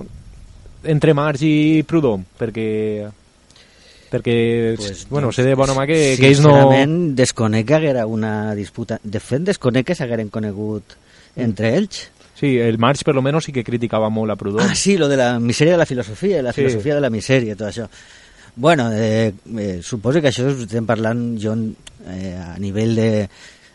entre 0.84 1.14
Marx 1.14 1.42
i 1.42 1.82
Prudhomme? 1.86 2.28
Perquè, 2.38 2.68
perquè 4.10 4.36
Pues, 4.76 5.06
bueno, 5.08 5.28
doncs, 5.28 5.36
sé 5.40 5.44
de 5.46 5.54
bona 5.58 5.74
mà 5.74 5.86
que, 5.88 6.16
que 6.18 6.28
ells 6.28 6.40
no... 6.44 6.50
Sincerament, 6.52 6.96
desconec 7.18 7.66
que 7.68 7.74
haguera 7.78 8.06
una 8.06 8.54
disputa... 8.58 8.98
De 9.02 9.20
fet, 9.20 9.42
desconec 9.46 9.86
que 9.90 9.94
s'hagueren 9.98 10.28
conegut 10.30 10.96
entre 11.36 11.76
ells. 11.78 12.08
Sí, 12.40 12.54
el 12.58 12.78
Marx 12.78 13.04
per 13.04 13.14
lo 13.14 13.22
menos 13.22 13.44
sí 13.44 13.52
que 13.52 13.62
criticava 13.64 14.08
molt 14.10 14.32
a 14.32 14.36
Proudhon. 14.40 14.64
Ah, 14.64 14.74
sí, 14.74 14.96
lo 14.96 15.08
de 15.08 15.16
la 15.20 15.34
misèria 15.38 15.74
de 15.74 15.78
la 15.82 15.86
filosofia, 15.86 16.42
la 16.42 16.52
Sí. 16.52 16.62
filosofia 16.62 16.94
de 16.96 17.00
la 17.04 17.10
misèria, 17.10 17.54
tot 17.56 17.68
això. 17.68 17.86
Bueno, 18.56 18.90
eh, 18.92 19.32
eh, 19.58 19.80
suposo 19.82 20.20
que 20.20 20.28
això 20.32 20.48
estem 20.50 20.86
parlant 20.88 21.36
jo 21.38 21.52
eh, 22.08 22.34
a 22.34 22.58
nivell 22.58 22.96
de, 22.96 23.28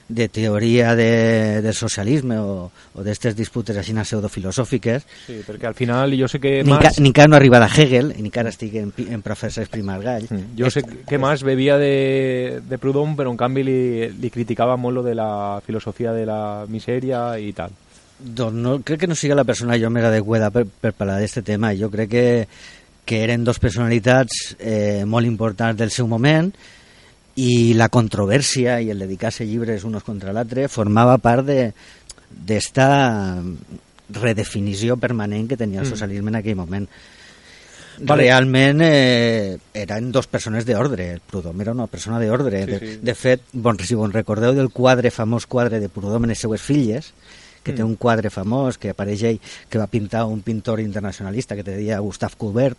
de 0.07 0.27
teoria 0.29 0.93
de, 0.95 1.61
del 1.65 1.73
socialisme 1.73 2.37
o, 2.37 2.69
o 2.69 3.01
d'aquestes 3.01 3.35
disputes 3.35 3.77
així 3.77 3.95
pseudofilosòfiques. 3.95 5.05
Sí, 5.25 5.39
perquè 5.47 5.65
al 5.71 5.77
final 5.77 6.13
jo 6.17 6.27
sé 6.29 6.39
que 6.39 6.59
Ni, 6.63 6.75
ca, 6.75 6.91
Marx... 6.91 6.99
ni 7.01 7.09
encara 7.09 7.31
no 7.31 7.37
ha 7.37 7.39
arribat 7.41 7.65
a 7.65 7.69
Hegel, 7.71 8.13
ni 8.19 8.29
encara 8.29 8.53
estic 8.53 8.75
en, 8.81 8.91
en 9.09 9.23
professor 9.25 9.65
primar 9.71 9.97
gall. 10.03 10.27
Mm, 10.29 10.53
Jo 10.59 10.69
sé 10.69 10.83
que 10.85 11.17
Marx 11.17 11.43
bevia 11.43 11.79
de, 11.81 12.61
de 12.61 12.77
Proudhon, 12.77 13.15
però 13.17 13.33
en 13.33 13.39
canvi 13.39 13.65
li, 13.65 13.79
li 14.13 14.29
criticava 14.29 14.77
molt 14.77 15.01
lo 15.01 15.03
de 15.03 15.15
la 15.17 15.59
filosofia 15.65 16.13
de 16.13 16.25
la 16.29 16.65
misèria 16.69 17.39
i 17.41 17.51
tal. 17.57 17.73
Doncs 18.15 18.55
no, 18.55 18.77
crec 18.85 19.01
que 19.01 19.11
no 19.11 19.17
siga 19.17 19.35
la 19.35 19.43
persona 19.43 19.75
jo 19.81 19.89
més 19.91 20.05
adequada 20.05 20.51
per, 20.53 20.63
per 20.65 20.93
parlar 20.93 21.17
d'aquest 21.19 21.43
tema. 21.43 21.73
Jo 21.75 21.89
crec 21.91 22.13
que, 22.13 22.27
que 23.05 23.23
eren 23.25 23.43
dos 23.43 23.59
personalitats 23.59 24.55
eh, 24.59 25.03
molt 25.05 25.27
importants 25.27 25.81
del 25.81 25.91
seu 25.91 26.07
moment 26.07 26.53
i 27.35 27.73
la 27.75 27.89
controvèrsia 27.89 28.79
i 28.81 28.89
el 28.93 28.99
dedicar-se 28.99 29.45
llibres 29.45 29.83
unos 29.83 30.03
contra 30.03 30.31
l'altre 30.33 30.69
formava 30.71 31.17
part 31.19 31.45
de 31.45 31.73
d'esta 32.35 33.41
redefinició 34.09 34.97
permanent 34.97 35.47
que 35.49 35.57
tenia 35.57 35.79
el 35.81 35.85
Mm. 35.87 35.89
socialisme 35.89 36.29
en 36.29 36.35
aquell 36.35 36.55
moment. 36.55 36.87
Vale. 37.97 38.23
Realment 38.23 38.81
eh, 38.83 39.57
eren 39.73 40.11
dos 40.11 40.27
persones 40.27 40.65
d'ordre. 40.65 41.13
El 41.13 41.21
Prudhomme 41.21 41.63
era 41.63 41.71
una 41.71 41.87
persona 41.87 42.19
d'ordre. 42.19 42.65
Sí, 42.65 42.71
de, 42.71 42.79
sí. 42.79 42.99
de 43.01 43.15
fet, 43.15 43.41
bon, 43.53 43.79
si 43.79 43.95
vos 43.95 44.11
recordeu 44.11 44.53
del 44.53 44.69
quadre, 44.69 45.11
famós 45.11 45.45
quadre 45.47 45.79
de 45.79 45.87
Prudhomme 45.87 46.25
en 46.25 46.29
les 46.35 46.39
seues 46.39 46.61
filles, 46.61 47.13
que 47.63 47.71
té 47.73 47.81
Mm. 47.83 47.87
un 47.87 47.95
quadre 47.95 48.29
famós 48.29 48.77
que 48.77 48.89
apareix 48.91 49.23
ell, 49.23 49.39
que 49.69 49.79
va 49.79 49.87
pintar 49.87 50.25
un 50.25 50.41
pintor 50.41 50.81
internacionalista 50.81 51.55
que 51.55 51.63
te 51.63 51.71
deia 51.71 51.99
Gustave 51.99 52.35
Coubert, 52.37 52.77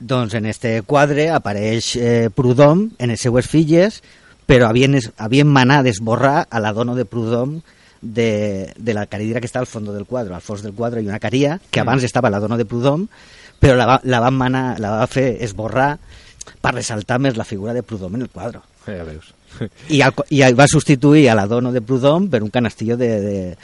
doncs 0.00 0.34
en 0.34 0.46
este 0.46 0.80
quadre 0.82 1.28
apareix 1.30 1.94
eh, 1.96 2.30
Prudhomme 2.34 2.90
en 2.98 3.12
les 3.12 3.20
seues 3.20 3.46
filles, 3.46 4.00
però 4.48 4.66
havien, 4.70 4.94
es- 4.98 5.10
havien 5.16 5.46
manat 5.46 5.84
d'esborrar 5.84 6.46
a 6.50 6.60
la 6.60 6.72
dona 6.72 6.94
de 6.96 7.04
Prudhomme 7.04 7.60
de, 8.02 8.72
de 8.78 8.94
la 8.96 9.04
caridira 9.06 9.40
que 9.40 9.46
està 9.46 9.60
al 9.60 9.68
fons 9.68 9.92
del 9.92 10.06
quadre. 10.08 10.34
Al 10.34 10.40
fons 10.40 10.62
del 10.64 10.72
quadre 10.74 11.02
hi 11.02 11.06
ha 11.06 11.12
una 11.12 11.20
caria, 11.20 11.60
que 11.70 11.80
Mm. 11.80 11.88
abans 11.88 12.02
estava 12.08 12.30
la 12.30 12.40
dona 12.40 12.56
de 12.56 12.64
Prudhomme, 12.64 13.06
però 13.60 13.76
la, 13.76 13.86
va, 13.86 14.00
la 14.04 14.20
van 14.24 14.34
manar, 14.34 14.80
la 14.80 14.90
va 15.02 15.06
fer 15.06 15.36
esborrar 15.44 15.98
per 16.60 16.72
ressaltar 16.74 17.18
més 17.20 17.36
la 17.36 17.44
figura 17.44 17.74
de 17.76 17.82
Prudhomme 17.82 18.16
en 18.16 18.22
el 18.22 18.30
quadre. 18.32 18.60
Ja 18.86 19.04
veus. 19.04 19.34
I, 19.90 20.00
el, 20.00 20.14
i 20.30 20.40
va 20.56 20.66
substituir 20.70 21.28
a 21.28 21.34
la 21.36 21.44
dona 21.46 21.70
de 21.72 21.82
Prudhomme 21.82 22.30
per 22.30 22.42
un 22.42 22.48
canastillo 22.50 22.96
de, 22.96 23.08
de, 23.20 23.56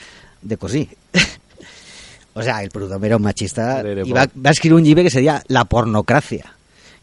de 0.43 0.57
cosí. 0.61 0.85
o 2.37 2.43
sea, 2.45 2.61
el 2.63 2.69
Prudhomme 2.71 3.07
era 3.09 3.17
un 3.17 3.25
machista 3.25 3.81
i 3.83 4.13
va, 4.13 4.27
va 4.37 4.53
escriure 4.53 4.77
un 4.77 4.85
llibre 4.85 5.03
que 5.07 5.11
se 5.11 5.23
deia 5.25 5.41
La 5.49 5.65
pornocràcia. 5.65 6.53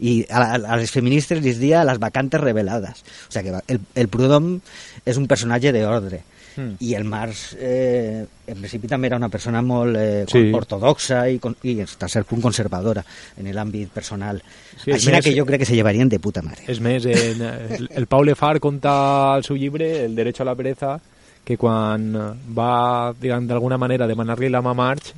i 0.03 0.25
a, 0.29 0.41
a, 0.41 0.55
a 0.73 0.77
les 0.77 0.91
feministes 0.91 1.41
les 1.43 1.59
dia 1.61 1.83
les 1.85 1.99
vacantes 2.01 2.41
revelades. 2.41 3.03
O 3.29 3.31
sigui 3.31 3.51
que 3.51 3.61
el, 3.73 3.79
el 3.95 4.07
Prudhomme 4.11 4.59
és 5.05 5.17
un 5.17 5.27
personatge 5.29 5.71
d'ordre. 5.75 6.23
Mm. 6.57 6.75
I 6.85 6.91
el 6.93 7.05
Marx, 7.09 7.55
eh, 7.57 8.25
en 8.45 8.57
principi, 8.59 8.85
també 8.89 9.07
era 9.09 9.17
una 9.17 9.29
persona 9.33 9.61
molt 9.65 9.95
eh, 9.97 10.25
Sí. 10.29 10.51
ortodoxa 10.53 11.23
i, 11.29 11.39
i, 11.63 11.75
fins 11.81 11.95
a 12.05 12.09
cert 12.13 12.27
punt, 12.29 12.41
conservadora 12.43 13.01
en 13.41 13.47
l'àmbit 13.55 13.89
personal. 13.89 14.41
Sí, 14.83 14.91
Així 14.91 15.09
més- 15.09 15.23
que 15.25 15.33
jo 15.37 15.45
crec 15.49 15.63
que 15.63 15.69
se 15.71 15.73
llevarien 15.77 16.09
de 16.09 16.19
puta 16.19 16.43
mare. 16.45 16.61
És 16.67 16.81
més, 16.81 17.05
en, 17.09 17.41
el, 17.41 17.89
el 17.89 18.05
Pau 18.11 18.21
Lefar 18.27 18.59
conta 18.59 19.33
al 19.33 19.43
seu 19.47 19.55
llibre 19.57 20.03
El 20.05 20.13
derecho 20.15 20.43
a 20.43 20.45
la 20.51 20.53
pereza 20.55 20.99
que 21.43 21.57
quan 21.59 22.07
va, 22.55 23.13
diguem, 23.19 23.47
d'alguna 23.49 23.77
manera 23.77 24.07
demanar-li 24.07 24.49
la 24.49 24.61
mà 24.63 24.73
Marx 24.73 25.13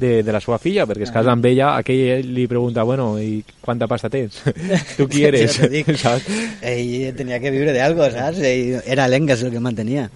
de, 0.00 0.22
de 0.22 0.32
la 0.32 0.40
seva 0.40 0.56
filla, 0.58 0.86
perquè 0.88 1.04
es 1.04 1.10
casa 1.12 1.32
amb 1.34 1.44
ella, 1.44 1.74
aquell 1.76 2.24
li 2.32 2.46
pregunta, 2.48 2.82
bueno, 2.88 3.18
i 3.20 3.42
quanta 3.60 3.86
pasta 3.90 4.08
tens? 4.08 4.38
tu 4.96 5.08
qui 5.10 5.24
eres? 5.28 5.58
Ja 5.58 5.68
dic. 5.68 5.90
Saps? 6.00 6.24
Ell 6.62 7.10
tenia 7.18 7.40
que 7.42 7.50
viure 7.52 7.74
de 7.76 7.82
algo, 7.84 8.06
saps? 8.10 8.38
Ell, 8.40 8.78
era 8.86 9.08
l'Engas 9.08 9.42
el 9.44 9.50
que 9.52 9.60
mantenia. 9.60 10.06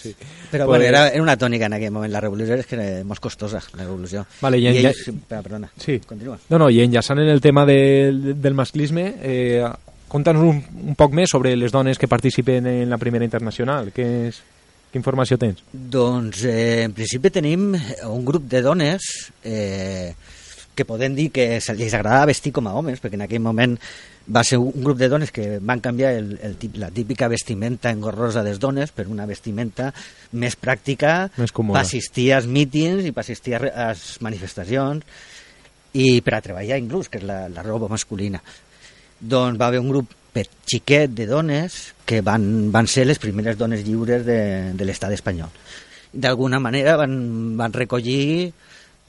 Sí. 0.00 0.12
Però 0.50 0.64
Pues- 0.66 0.80
bueno, 0.80 0.84
era, 0.84 1.08
era 1.08 1.22
una 1.22 1.36
tònica 1.38 1.66
en 1.66 1.74
aquell 1.78 1.92
moment. 1.92 2.12
La 2.12 2.20
revolució 2.20 2.56
és 2.56 2.66
que 2.66 2.76
era 2.76 3.04
molt 3.04 3.20
costosa, 3.20 3.60
la 3.76 3.84
revolució. 3.84 4.26
Vale, 4.42 4.58
i 4.58 4.64
I, 4.64 4.68
en- 4.74 4.86
ells... 4.90 5.02
Perdona, 5.28 5.42
perdona. 5.44 5.70
Sí. 5.78 5.98
Continua. 6.04 6.38
No, 6.50 6.58
no, 6.58 6.68
i 6.72 6.80
enllaçant 6.84 7.20
en 7.20 7.28
el 7.28 7.40
tema 7.40 7.64
del, 7.68 8.34
del 8.42 8.54
masclisme, 8.58 9.14
eh, 9.22 9.64
conta'ns 10.10 10.40
un, 10.42 10.60
un 10.90 10.96
poc 10.98 11.12
més 11.16 11.30
sobre 11.30 11.52
les 11.56 11.70
dones 11.72 11.96
que 12.00 12.08
participen 12.08 12.66
en 12.66 12.90
la 12.90 12.98
primera 12.98 13.24
internacional. 13.24 13.92
Què, 13.94 14.08
és, 14.32 14.40
què 14.90 14.98
informació 14.98 15.38
tens? 15.38 15.62
Doncs, 15.72 16.44
eh, 16.50 16.82
en 16.88 16.92
principi 16.96 17.30
tenim 17.30 17.70
un 17.74 18.24
grup 18.26 18.48
de 18.50 18.60
dones 18.62 19.06
eh, 19.44 20.14
que 20.74 20.84
podem 20.88 21.14
dir 21.14 21.28
que 21.34 21.44
els 21.58 21.68
agradava 21.94 22.26
vestir 22.30 22.52
com 22.56 22.66
a 22.66 22.72
homes, 22.74 23.00
perquè 23.02 23.18
en 23.18 23.22
aquell 23.26 23.42
moment 23.44 23.76
va 24.30 24.42
ser 24.46 24.58
un 24.62 24.72
grup 24.84 24.98
de 25.00 25.08
dones 25.10 25.30
que 25.34 25.58
van 25.60 25.80
canviar 25.82 26.12
el, 26.16 26.32
el, 26.42 26.54
tip- 26.56 26.76
la 26.78 26.90
típica 26.94 27.28
vestimenta 27.28 27.90
engorrosa 27.90 28.42
de 28.42 28.50
les 28.50 28.60
dones 28.62 28.92
per 28.94 29.06
una 29.10 29.26
vestimenta 29.26 29.90
més 30.32 30.56
pràctica, 30.60 31.30
Més 31.36 31.52
còmoda. 31.52 31.80
per 31.80 31.86
assistir 31.86 32.30
als 32.36 32.46
mítings 32.46 33.04
i 33.04 33.12
per 33.12 33.24
assistir 33.24 33.56
a 33.58 33.60
a 33.66 33.88
les 33.90 34.04
manifestacions 34.22 35.04
i 35.92 36.20
per 36.22 36.36
a 36.38 36.40
treballar 36.44 36.78
inclús, 36.78 37.08
que 37.10 37.18
és 37.18 37.26
la, 37.26 37.48
la 37.50 37.62
roba 37.66 37.88
masculina. 37.90 38.40
Doncs 39.20 39.58
va 39.60 39.66
haver 39.68 39.80
un 39.82 39.90
grup 39.90 40.14
xiquet 40.70 41.10
de 41.10 41.26
dones 41.26 41.80
que 42.10 42.20
van, 42.26 42.42
van 42.74 42.90
ser 42.90 43.06
les 43.06 43.20
primeres 43.22 43.58
dones 43.58 43.84
lliures 43.86 44.24
de, 44.26 44.40
de 44.74 44.86
l'estat 44.88 45.14
espanyol. 45.14 45.52
D'alguna 46.10 46.58
manera 46.58 46.96
van, 46.98 47.14
van 47.58 47.74
recollir 47.76 48.50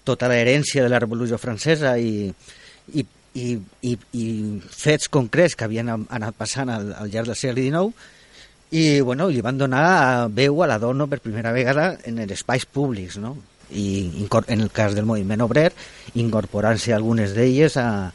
tota 0.05 0.29
l'herència 0.29 0.83
de 0.85 0.91
la 0.91 0.99
Revolució 1.01 1.39
Francesa 1.41 1.95
i, 1.97 2.29
i, 2.93 3.05
i, 3.41 3.45
i, 3.89 3.93
i 4.13 4.25
fets 4.69 5.09
concrets 5.09 5.57
que 5.57 5.65
havien 5.65 5.89
anat 5.89 6.37
passant 6.37 6.69
al, 6.69 6.91
al 6.93 7.09
llarg 7.09 7.31
del 7.31 7.39
segle 7.39 7.63
XIX 7.65 7.89
i 8.71 8.83
bueno, 9.01 9.27
li 9.27 9.41
van 9.43 9.57
donar 9.59 10.29
veu 10.31 10.61
a 10.63 10.67
la 10.69 10.77
dona 10.79 11.07
per 11.09 11.19
primera 11.23 11.51
vegada 11.55 11.95
en 12.07 12.21
els 12.23 12.37
espais 12.37 12.67
públics, 12.69 13.17
no? 13.19 13.33
I 13.71 14.27
en 14.27 14.61
el 14.61 14.69
cas 14.71 14.93
del 14.95 15.07
moviment 15.07 15.41
obrer, 15.43 15.71
incorporant-se 16.21 16.93
algunes 16.93 17.33
d'elles 17.35 17.75
a, 17.79 18.11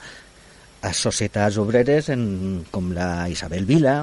a 0.81 0.95
societats 0.95 1.59
obreres 1.59 2.09
en, 2.13 2.23
com 2.71 2.93
la 2.97 3.27
Isabel 3.33 3.67
Vila, 3.69 3.97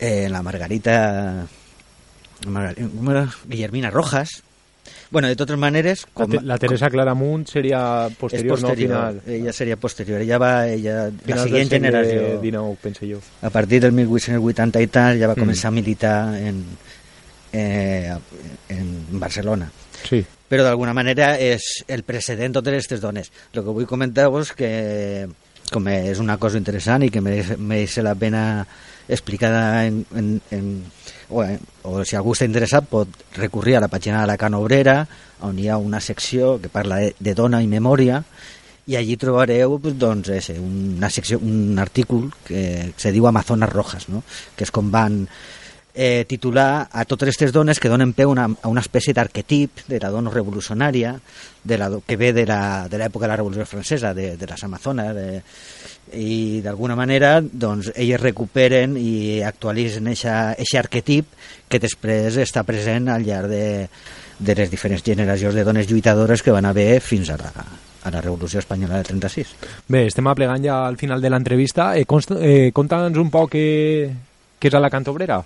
eh, 0.00 0.28
la 0.28 0.42
Margarita, 0.42 1.46
Margar- 2.46 2.74
com 2.76 3.10
era? 3.12 3.28
Guillermina 3.46 3.90
Rojas. 3.90 4.42
Bueno, 5.10 5.28
de 5.28 5.34
totes 5.36 5.58
maneres... 5.58 6.06
La, 6.16 6.26
te, 6.26 6.40
la 6.40 6.56
Teresa 6.58 6.88
Claramunt 6.88 7.44
seria 7.50 8.06
és 8.08 8.16
posterior, 8.16 8.56
posterior, 8.58 8.90
no? 8.94 9.20
Final, 9.20 9.40
ella 9.40 9.52
seria 9.52 9.76
posterior. 9.76 10.20
Ella 10.22 10.38
va, 10.38 10.68
ella, 10.68 11.04
la 11.06 11.10
final 11.10 11.38
del 11.38 11.48
siguiente 11.48 11.76
segle 11.76 11.90
generació, 11.90 12.40
XIX, 12.40 12.78
penso 12.80 13.06
jo. 13.10 13.18
a 13.42 13.50
partir 13.50 13.80
del 13.82 13.92
1880 13.92 14.80
i 14.80 14.86
tal, 14.86 15.18
ja 15.18 15.26
va 15.28 15.34
Mm. 15.34 15.42
començar 15.44 15.68
a 15.68 15.74
militar 15.74 16.16
en, 16.38 16.64
eh, 17.52 18.14
en 18.68 19.20
Barcelona. 19.20 19.70
Sí. 20.08 20.24
Però 20.50 20.64
d'alguna 20.64 20.94
manera 20.94 21.36
és 21.38 21.84
el 21.86 22.02
precedent 22.02 22.54
totes 22.54 22.72
aquestes 22.72 23.00
dones. 23.02 23.30
El 23.52 23.62
que 23.62 23.70
vull 23.74 23.86
comentar-vos 23.86 24.52
que 24.54 25.28
com 25.72 25.88
és 25.92 26.20
una 26.22 26.38
cosa 26.38 26.58
interessant 26.60 27.04
i 27.06 27.10
que 27.10 27.22
mereix, 27.24 27.56
mereix 27.58 27.98
la 28.04 28.14
pena 28.18 28.44
explicada 29.08 29.86
en, 29.86 30.04
en, 30.14 30.30
en, 30.54 30.70
o, 31.30 31.42
en, 31.42 31.58
o 31.82 32.04
si 32.04 32.16
algú 32.18 32.36
està 32.36 32.46
interessat 32.46 32.86
pot 32.90 33.08
recurrir 33.38 33.76
a 33.78 33.84
la 33.84 33.90
pàgina 33.90 34.22
de 34.22 34.30
la 34.30 34.38
Can 34.38 34.54
Obrera 34.58 35.02
on 35.46 35.58
hi 35.58 35.68
ha 35.68 35.78
una 35.80 36.00
secció 36.00 36.58
que 36.62 36.70
parla 36.72 37.00
de, 37.02 37.14
de 37.18 37.34
dona 37.34 37.62
i 37.62 37.70
memòria 37.70 38.22
i 38.90 38.96
allí 38.98 39.16
trobareu 39.20 39.78
doncs, 39.78 40.30
ese, 40.34 40.56
una 40.58 41.10
secció, 41.10 41.38
un 41.38 41.78
artícul 41.78 42.30
que 42.46 42.92
se 42.96 43.12
diu 43.14 43.26
Amazonas 43.28 43.70
Rojas, 43.70 44.08
no? 44.10 44.24
que 44.56 44.66
és 44.66 44.72
com 44.74 44.90
van 44.90 45.22
eh, 45.94 46.24
titular 46.28 46.88
a 46.92 47.04
totes 47.04 47.28
aquestes 47.28 47.52
dones 47.52 47.80
que 47.80 47.88
donen 47.88 48.12
peu 48.12 48.30
a 48.30 48.32
una, 48.32 48.44
a 48.62 48.68
una 48.68 48.80
espècie 48.80 49.14
d'arquetip 49.14 49.86
de 49.88 49.98
la 50.00 50.10
dona 50.10 50.30
revolucionària 50.30 51.16
de 51.64 51.78
la, 51.78 51.90
que 52.06 52.16
ve 52.16 52.32
de 52.32 52.46
la- 52.46 52.86
de 52.88 52.98
l'època 52.98 53.26
de 53.26 53.32
la 53.32 53.36
Revolució 53.36 53.66
Francesa, 53.66 54.14
de, 54.14 54.36
de 54.36 54.46
les 54.46 54.62
Amazones, 54.64 55.14
de, 55.14 55.42
i 56.16 56.60
d'alguna 56.64 56.96
manera 56.96 57.40
doncs, 57.42 57.92
elles 57.94 58.20
recuperen 58.20 58.96
i 58.98 59.42
actualitzen 59.46 60.08
aquest 60.10 60.74
arquetip 60.80 61.26
que 61.68 61.78
després 61.78 62.36
està 62.42 62.64
present 62.66 63.08
al 63.12 63.22
llarg 63.26 63.50
de, 63.52 63.66
de 64.40 64.54
les 64.58 64.70
diferents 64.72 65.04
generacions 65.04 65.54
de 65.54 65.62
dones 65.64 65.86
lluitadores 65.90 66.42
que 66.42 66.50
van 66.54 66.66
haver 66.66 67.00
fins 67.04 67.30
a 67.30 67.36
la, 67.38 67.52
a 68.02 68.10
la 68.10 68.20
Revolució 68.24 68.58
Espanyola 68.58 68.96
del 68.96 69.04
36. 69.06 69.54
Bé, 69.86 70.06
estem 70.08 70.26
aplegant 70.32 70.64
ja 70.64 70.80
al 70.88 70.96
final 70.96 71.20
de 71.20 71.30
l'entrevista. 71.30 71.92
Eh, 71.98 72.06
consta, 72.08 72.38
eh, 72.40 72.72
conta'ns 72.72 73.18
un 73.20 73.30
poc 73.30 73.52
què, 73.52 73.66
què 74.58 74.68
és 74.72 74.74
Alacant 74.80 75.06
Obrera. 75.12 75.42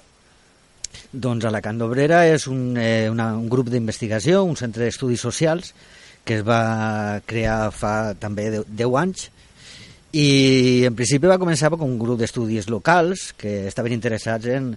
Doncs 1.12 1.46
Alacant 1.48 1.78
d'Obrera 1.78 2.24
és 2.26 2.48
un, 2.50 2.76
eh, 2.80 3.08
una, 3.10 3.32
un 3.38 3.48
grup 3.48 3.70
d'investigació, 3.72 4.42
un 4.44 4.56
centre 4.56 4.84
d'estudis 4.84 5.20
socials 5.20 5.74
que 6.24 6.40
es 6.40 6.44
va 6.46 7.20
crear 7.28 7.70
fa 7.72 8.14
també 8.18 8.48
10 8.64 8.98
anys 9.00 9.28
i 10.14 10.84
en 10.86 10.94
principi 10.94 11.26
va 11.26 11.40
començar 11.42 11.72
com 11.74 11.88
un 11.88 11.98
grup 11.98 12.20
d'estudis 12.20 12.68
locals 12.70 13.32
que 13.36 13.66
estaven 13.68 13.96
interessats 13.96 14.46
en, 14.46 14.70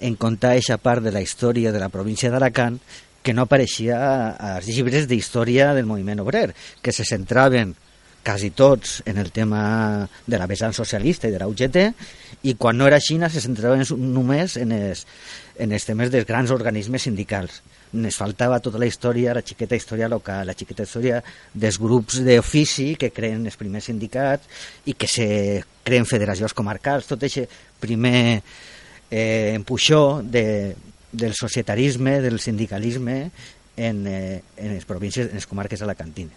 en 0.00 0.16
contar 0.18 0.56
aquesta 0.56 0.80
part 0.82 1.04
de 1.04 1.12
la 1.14 1.22
història 1.22 1.70
de 1.72 1.78
la 1.78 1.92
província 1.94 2.30
d'Alacant 2.32 2.80
que 3.22 3.34
no 3.36 3.44
apareixia 3.46 4.00
als 4.56 4.66
llibres 4.66 5.06
d'història 5.06 5.70
del 5.76 5.86
moviment 5.86 6.24
obrer, 6.24 6.50
que 6.82 6.92
se 6.92 7.04
centraven 7.04 7.76
quasi 8.24 8.50
tots 8.50 9.02
en 9.06 9.18
el 9.18 9.30
tema 9.32 10.08
de 10.26 10.38
la 10.38 10.46
vessant 10.46 10.74
socialista 10.76 11.28
i 11.28 11.32
de 11.32 11.38
la 11.40 11.48
UGT 11.48 11.78
i 12.50 12.54
quan 12.58 12.76
no 12.76 12.88
era 12.88 13.00
Xina 13.00 13.30
se 13.32 13.40
centraven 13.40 13.84
només 13.96 14.58
en 14.60 14.74
els, 14.76 15.06
en 15.60 15.72
els 15.76 15.84
temes 15.86 16.10
dels 16.12 16.26
grans 16.28 16.50
organismes 16.54 17.04
sindicals. 17.06 17.60
Ens 17.92 18.16
faltava 18.16 18.60
tota 18.62 18.78
la 18.80 18.88
història, 18.88 19.34
la 19.34 19.44
xiqueta 19.44 19.76
història 19.76 20.08
local, 20.08 20.46
la 20.46 20.56
xiqueta 20.56 20.86
història 20.86 21.20
dels 21.52 21.78
grups 21.82 22.20
d'ofici 22.26 22.94
que 22.98 23.10
creen 23.14 23.44
els 23.46 23.58
primers 23.60 23.90
sindicats 23.90 24.46
i 24.86 24.94
que 24.94 25.08
se 25.10 25.26
creen 25.84 26.06
federacions 26.06 26.54
comarcals, 26.56 27.08
tot 27.10 27.26
aquest 27.26 27.58
primer 27.82 28.40
eh, 29.10 29.52
empuixó 29.56 30.20
de, 30.22 30.74
del 31.12 31.34
societarisme, 31.34 32.20
del 32.20 32.38
sindicalisme 32.40 33.30
en, 33.76 34.06
eh, 34.06 34.42
en 34.56 34.74
les 34.74 34.84
províncies, 34.84 35.28
en 35.28 35.40
les 35.40 35.46
comarques 35.50 35.82
alacantines. 35.82 36.36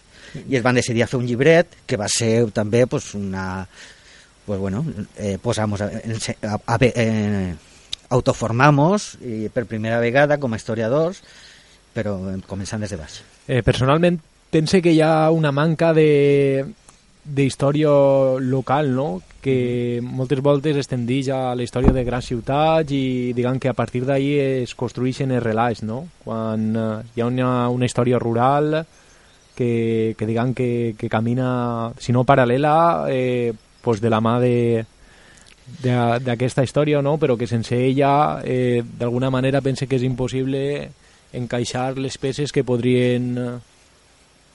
I 0.49 0.57
es 0.57 0.63
van 0.65 0.79
decidir 0.79 1.03
a 1.03 1.09
fer 1.11 1.19
un 1.19 1.27
llibret 1.29 1.75
que 1.85 1.99
va 1.99 2.09
ser 2.09 2.49
també 2.55 2.87
pues, 2.87 3.13
una... 3.13 3.67
Pues 4.43 4.59
bueno, 4.59 4.83
eh, 5.15 5.37
posamos 5.41 5.79
a, 5.79 5.85
a, 5.87 6.57
a, 6.67 6.77
eh, 6.81 7.53
autoformamos 8.13 9.15
i 9.25 9.49
per 9.53 9.65
primera 9.69 9.99
vegada 10.03 10.37
com 10.39 10.53
a 10.53 10.59
historiadors, 10.59 11.23
però 11.93 12.15
començant 12.47 12.81
des 12.85 12.93
de 12.93 12.99
baix. 13.01 13.19
Eh, 13.47 13.61
personalment, 13.65 14.19
pense 14.53 14.81
que 14.81 14.93
hi 14.93 15.01
ha 15.01 15.29
una 15.33 15.51
manca 15.51 15.93
de 15.97 16.65
d'història 17.23 17.87
local, 18.43 18.89
no? 18.93 19.21
que 19.43 19.99
moltes 20.03 20.39
voltes 20.43 20.75
es 20.79 20.87
tendeix 20.91 21.29
a 21.31 21.53
la 21.55 21.63
història 21.63 21.91
de 21.95 22.03
grans 22.07 22.27
ciutats 22.27 22.91
i 22.95 23.31
diguem 23.35 23.59
que 23.59 23.67
a 23.71 23.75
partir 23.75 24.05
d'ahir 24.07 24.37
es 24.63 24.73
construeixen 24.75 25.31
els 25.35 25.43
relats, 25.43 25.81
no? 25.83 26.05
Quan 26.23 26.69
eh, 26.75 26.85
hi 27.15 27.23
ha 27.23 27.27
una, 27.27 27.49
una 27.71 27.87
història 27.87 28.19
rural 28.19 28.85
que, 29.55 30.15
que 30.17 30.27
diguem 30.27 30.53
que, 30.55 30.95
que 30.99 31.09
camina, 31.11 31.91
si 31.99 32.15
no 32.15 32.23
paral·lela, 32.27 33.07
eh, 33.11 33.51
pues 33.83 33.99
de 33.99 34.09
la 34.11 34.21
mà 34.23 34.37
de 34.39 34.53
de- 34.53 34.85
d'aquesta 35.83 36.63
història, 36.63 37.01
no? 37.01 37.17
però 37.17 37.37
que 37.39 37.47
sense 37.47 37.77
ella 37.77 38.41
eh, 38.43 38.83
d'alguna 38.99 39.29
manera 39.31 39.61
pense 39.61 39.87
que 39.87 39.95
és 39.99 40.03
impossible 40.03 40.89
encaixar 41.33 41.97
les 41.97 42.17
peces 42.17 42.51
que 42.51 42.63
podrien 42.63 43.61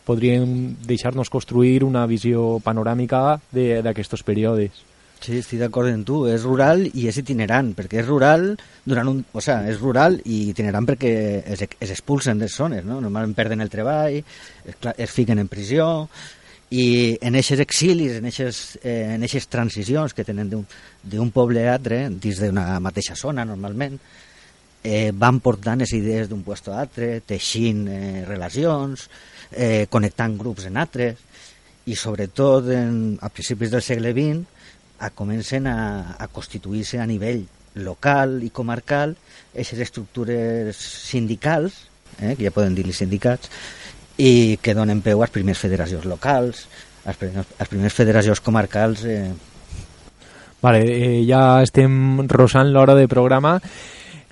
podrien 0.09 0.76
deixar-nos 0.88 1.28
construir 1.28 1.82
una 1.84 2.06
visió 2.09 2.56
panoràmica 2.64 3.40
d'aquests 3.52 4.24
períodes. 4.24 4.84
Sí, 5.18 5.40
estic 5.42 5.59
d'acord 5.61 5.90
amb 5.90 6.06
tu. 6.06 6.22
És 6.30 6.44
rural 6.46 6.84
i 6.88 7.09
és 7.11 7.18
itinerant, 7.20 7.72
perquè 7.76 8.00
és 8.00 8.06
rural 8.06 8.52
durant 8.86 9.11
un... 9.11 9.18
O 9.34 9.42
sea, 9.44 9.64
és 9.68 9.80
rural 9.82 10.20
i 10.22 10.44
itinerant 10.52 10.86
perquè 10.86 11.12
es, 11.42 11.64
es 11.66 11.92
expulsen 11.92 12.38
de 12.38 12.48
zones, 12.48 12.86
no? 12.86 13.00
Normalment 13.02 13.34
perden 13.36 13.64
el 13.64 13.72
treball, 13.72 14.20
es, 14.22 14.78
es 14.94 15.12
fiquen 15.12 15.42
en 15.42 15.50
prisió 15.50 16.09
i 16.70 17.16
en 17.24 17.38
aquests 17.38 17.62
exilis, 17.64 18.18
en 18.18 18.28
aquestes 18.28 18.78
eh, 18.82 19.14
en 19.14 19.22
eixes 19.24 19.48
transicions 19.48 20.12
que 20.12 20.24
tenen 20.26 20.50
d'un 20.52 21.30
poble 21.32 21.64
a 21.64 21.76
altre, 21.78 22.02
dins 22.10 22.42
d'una 22.42 22.76
mateixa 22.84 23.16
zona 23.16 23.46
normalment, 23.48 23.96
eh, 24.84 25.10
van 25.14 25.40
portant 25.40 25.80
les 25.80 25.92
idees 25.96 26.28
d'un 26.28 26.44
lloc 26.44 26.68
a 26.68 26.80
altre, 26.82 27.20
teixint 27.24 27.86
eh, 27.88 28.24
relacions, 28.28 29.08
eh, 29.52 29.86
connectant 29.88 30.36
grups 30.36 30.68
en 30.68 30.76
altres, 30.76 31.16
i 31.88 31.96
sobretot 31.96 32.68
en, 32.74 33.16
a 33.24 33.30
principis 33.32 33.72
del 33.72 33.82
segle 33.82 34.12
XX 34.12 34.44
a, 35.00 35.10
comencen 35.16 35.66
a, 35.66 36.16
a 36.20 36.28
constituir-se 36.28 37.00
a 37.00 37.06
nivell 37.08 37.46
local 37.78 38.42
i 38.44 38.50
comarcal 38.52 39.14
aquestes 39.54 39.86
estructures 39.86 40.76
sindicals, 40.76 41.86
eh, 42.20 42.34
que 42.36 42.44
ja 42.44 42.52
poden 42.52 42.76
dir-li 42.76 42.92
sindicats, 42.92 43.48
i 44.18 44.58
que 44.60 44.74
donen 44.74 45.00
peu 45.00 45.22
a 45.22 45.26
les 45.26 45.32
primeres 45.34 45.60
federacions 45.62 46.04
locals, 46.10 46.66
a 47.06 47.14
les 47.14 47.68
primeres, 47.70 47.94
federacions 47.94 48.42
comarcals. 48.42 49.04
Eh. 49.06 49.30
Vale, 50.60 50.82
eh, 50.82 51.22
ja 51.26 51.62
estem 51.62 52.26
rosant 52.28 52.72
l'hora 52.74 52.98
de 52.98 53.06
programa. 53.08 53.60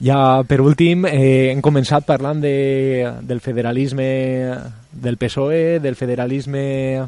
Ja, 0.03 0.43
per 0.45 0.61
últim, 0.61 1.07
eh, 1.09 1.53
hem 1.53 1.63
començat 1.65 2.05
parlant 2.05 2.43
de, 2.43 3.07
del 3.23 3.41
federalisme 3.41 4.09
del 4.93 5.17
PSOE, 5.17 5.79
del 5.81 5.97
federalisme 5.97 7.07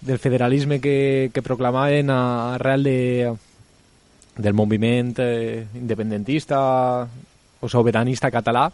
del 0.00 0.18
federalisme 0.18 0.80
que, 0.80 1.30
que 1.32 1.42
proclamaven 1.42 2.08
arrel 2.10 2.82
de, 2.82 3.32
del 4.36 4.54
moviment 4.54 5.14
eh, 5.18 5.66
independentista 5.74 7.04
o 7.60 7.68
soberanista 7.68 8.30
català 8.32 8.70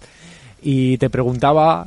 i 0.62 0.97
te 1.03 1.11
preguntava 1.11 1.86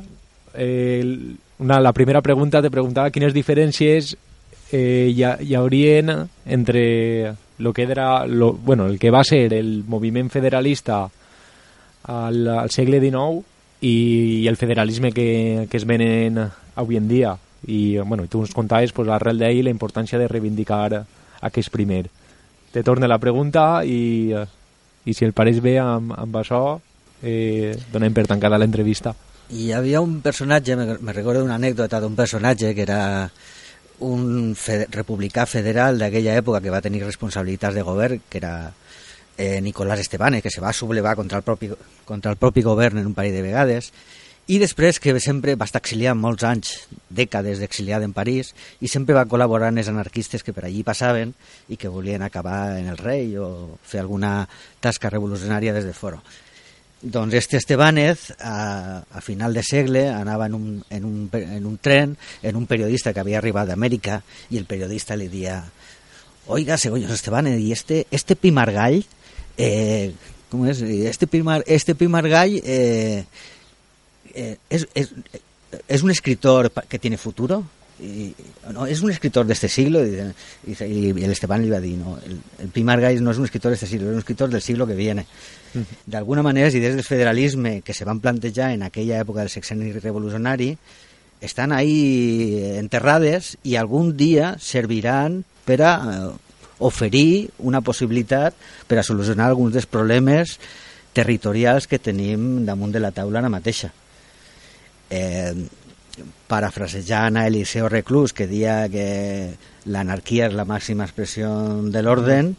eh, 0.54 1.34
una, 1.58 1.80
la 1.80 1.92
primera 1.92 2.22
pregunta 2.22 2.62
te 2.62 2.70
preguntava 2.70 3.12
quines 3.12 3.34
diferències 3.36 4.16
eh, 4.72 5.10
hi, 5.12 5.22
ha, 5.22 5.36
hi 5.40 5.54
haurien 5.54 6.10
entre 6.46 7.34
lo 7.58 7.72
que 7.72 7.82
era 7.82 8.26
lo, 8.26 8.52
bueno, 8.54 8.86
el 8.86 8.98
que 8.98 9.10
va 9.10 9.24
ser 9.24 9.52
el 9.54 9.84
moviment 9.86 10.30
federalista 10.30 11.08
al, 12.04 12.48
al 12.48 12.70
segle 12.70 13.00
XIX 13.00 13.44
i, 13.82 13.94
i 14.40 14.48
el 14.48 14.56
federalisme 14.56 15.12
que, 15.12 15.68
que 15.70 15.76
es 15.76 15.84
venen 15.84 16.40
avui 16.74 16.96
en 16.96 17.08
dia. 17.08 17.36
I 17.66 17.98
bueno, 17.98 18.26
tu 18.26 18.40
ens 18.40 18.54
contaves 18.56 18.92
pues, 18.96 19.08
arrel 19.12 19.38
d'ell 19.38 19.66
la 19.66 19.74
importància 19.74 20.18
de 20.18 20.28
reivindicar 20.28 21.04
aquest 21.44 21.68
primer. 21.70 22.06
Te 22.72 22.82
torna 22.82 23.08
la 23.10 23.20
pregunta 23.20 23.82
i, 23.84 24.32
i 25.04 25.12
si 25.12 25.26
el 25.28 25.36
pareix 25.36 25.60
bé 25.60 25.76
amb, 25.82 26.14
amb 26.16 26.40
això 26.40 26.62
eh, 27.20 27.76
donem 27.92 28.16
per 28.16 28.24
tancada 28.30 28.56
l'entrevista 28.56 29.12
i 29.50 29.66
hi 29.66 29.72
havia 29.74 30.00
un 30.00 30.20
personatge, 30.22 30.76
me, 30.76 31.12
recordo 31.12 31.42
una 31.44 31.56
anècdota 31.58 32.00
d'un 32.00 32.14
personatge 32.14 32.74
que 32.74 32.84
era 32.86 33.00
un 34.06 34.54
fe, 34.56 34.86
republicà 34.90 35.44
federal 35.46 35.98
d'aquella 35.98 36.36
època 36.38 36.62
que 36.62 36.72
va 36.72 36.82
tenir 36.84 37.02
responsabilitats 37.04 37.74
de 37.74 37.84
govern, 37.84 38.22
que 38.30 38.38
era 38.38 38.72
eh, 39.36 39.60
Nicolás 39.60 40.00
Estebane, 40.00 40.40
que 40.40 40.50
se 40.50 40.60
va 40.60 40.72
sublevar 40.72 41.16
contra 41.16 41.38
el, 41.38 41.44
propi, 41.44 41.70
contra 42.04 42.30
el 42.30 42.38
propi 42.38 42.62
govern 42.62 42.98
en 42.98 43.10
un 43.10 43.14
parell 43.14 43.34
de 43.34 43.44
vegades, 43.44 43.90
i 44.50 44.58
després 44.58 44.98
que 44.98 45.12
sempre 45.22 45.54
va 45.54 45.66
estar 45.68 45.82
exiliat 45.82 46.16
molts 46.18 46.42
anys, 46.46 46.72
dècades 47.10 47.60
d'exiliat 47.62 48.02
en 48.02 48.14
París, 48.16 48.54
i 48.80 48.88
sempre 48.90 49.14
va 49.14 49.26
col·laborar 49.30 49.68
amb 49.70 49.82
els 49.82 49.90
anarquistes 49.92 50.42
que 50.42 50.54
per 50.56 50.64
allí 50.66 50.82
passaven 50.86 51.34
i 51.68 51.78
que 51.78 51.90
volien 51.92 52.22
acabar 52.22 52.78
en 52.78 52.88
el 52.90 52.98
rei 52.98 53.36
o 53.38 53.78
fer 53.86 54.00
alguna 54.02 54.48
tasca 54.80 55.12
revolucionària 55.12 55.74
des 55.76 55.86
de 55.86 55.94
fora. 55.94 56.22
Doncs 57.02 57.34
este 57.34 57.56
Estebanez, 57.56 58.34
a, 58.40 59.04
a 59.10 59.20
final 59.24 59.54
de 59.54 59.62
segle, 59.64 60.08
anava 60.10 60.46
en 60.46 60.54
un, 60.54 60.84
en, 60.90 61.04
un, 61.04 61.30
en 61.32 61.64
un 61.66 61.78
tren 61.78 62.18
en 62.42 62.56
un 62.56 62.66
periodista 62.66 63.14
que 63.14 63.20
havia 63.24 63.38
arribat 63.40 63.70
d'Amèrica 63.70 64.20
i 64.50 64.60
el 64.60 64.66
periodista 64.68 65.16
li 65.16 65.30
dia 65.32 65.62
oiga, 66.50 66.76
señor 66.76 67.10
Estebanez, 67.10 67.58
y 67.60 67.72
este, 67.72 68.06
este 68.10 68.36
Pimargall, 68.36 69.04
eh. 69.56 70.12
Este, 70.52 71.26
Pimar, 71.28 71.62
este 71.66 71.94
eh, 71.94 73.24
eh, 74.34 74.56
un 76.02 76.10
escritor 76.10 76.72
que 76.88 76.98
tiene 76.98 77.16
futuro. 77.16 77.64
Y, 78.02 78.34
no, 78.72 78.86
es 78.86 79.02
un 79.02 79.10
escritor 79.10 79.44
de 79.46 79.52
este 79.52 79.68
siglo 79.68 80.00
y, 80.06 80.32
y, 80.66 81.10
el 81.10 81.30
Esteban 81.30 81.60
le 81.60 81.66
iba 81.66 81.76
a 81.76 81.80
decir 81.80 81.98
no, 81.98 82.18
el, 82.24 82.40
el 82.58 82.68
Pimargall 82.68 83.22
no 83.22 83.30
és 83.30 83.36
un 83.36 83.44
escritor 83.44 83.70
de 83.70 83.76
este 83.76 83.86
siglo, 83.86 84.08
és 84.08 84.14
un 84.14 84.24
escritor 84.24 84.48
del 84.48 84.62
siglo 84.64 84.86
que 84.88 84.96
viene 84.96 85.26
d'alguna 86.06 86.40
manera 86.40 86.70
les 86.70 86.78
idees 86.80 86.96
del 86.96 87.04
federalisme 87.04 87.82
que 87.82 87.92
se 87.92 88.06
van 88.08 88.20
plantejar 88.24 88.72
en 88.72 88.82
aquella 88.82 89.20
època 89.20 89.44
del 89.44 89.52
sexenni 89.52 89.92
revolucionari 89.92 90.78
estan 91.40 91.72
ahí 91.72 92.76
enterrades 92.80 93.56
i 93.64 93.76
algun 93.76 94.16
dia 94.16 94.54
serviran 94.60 95.42
per 95.64 95.80
a 95.84 95.92
eh, 96.00 96.30
oferir 96.80 97.50
una 97.58 97.80
possibilitat 97.84 98.56
per 98.88 99.00
a 99.00 99.04
solucionar 99.04 99.48
alguns 99.48 99.76
dels 99.76 99.88
problemes 99.88 100.58
territorials 101.12 101.88
que 101.88 102.00
tenim 102.00 102.64
damunt 102.64 102.92
de 102.92 103.02
la 103.02 103.12
taula 103.12 103.40
ara 103.40 103.52
mateixa. 103.52 103.90
Eh, 105.10 105.52
parafrasejant 106.50 107.38
a 107.38 107.46
Eliseo 107.46 107.88
Reclus, 107.88 108.32
que 108.32 108.46
dia 108.50 108.84
que 108.92 109.54
l'anarquia 109.86 110.48
és 110.50 110.56
la 110.56 110.66
màxima 110.68 111.06
expressió 111.06 111.50
de 111.90 112.02
l'orden, 112.02 112.54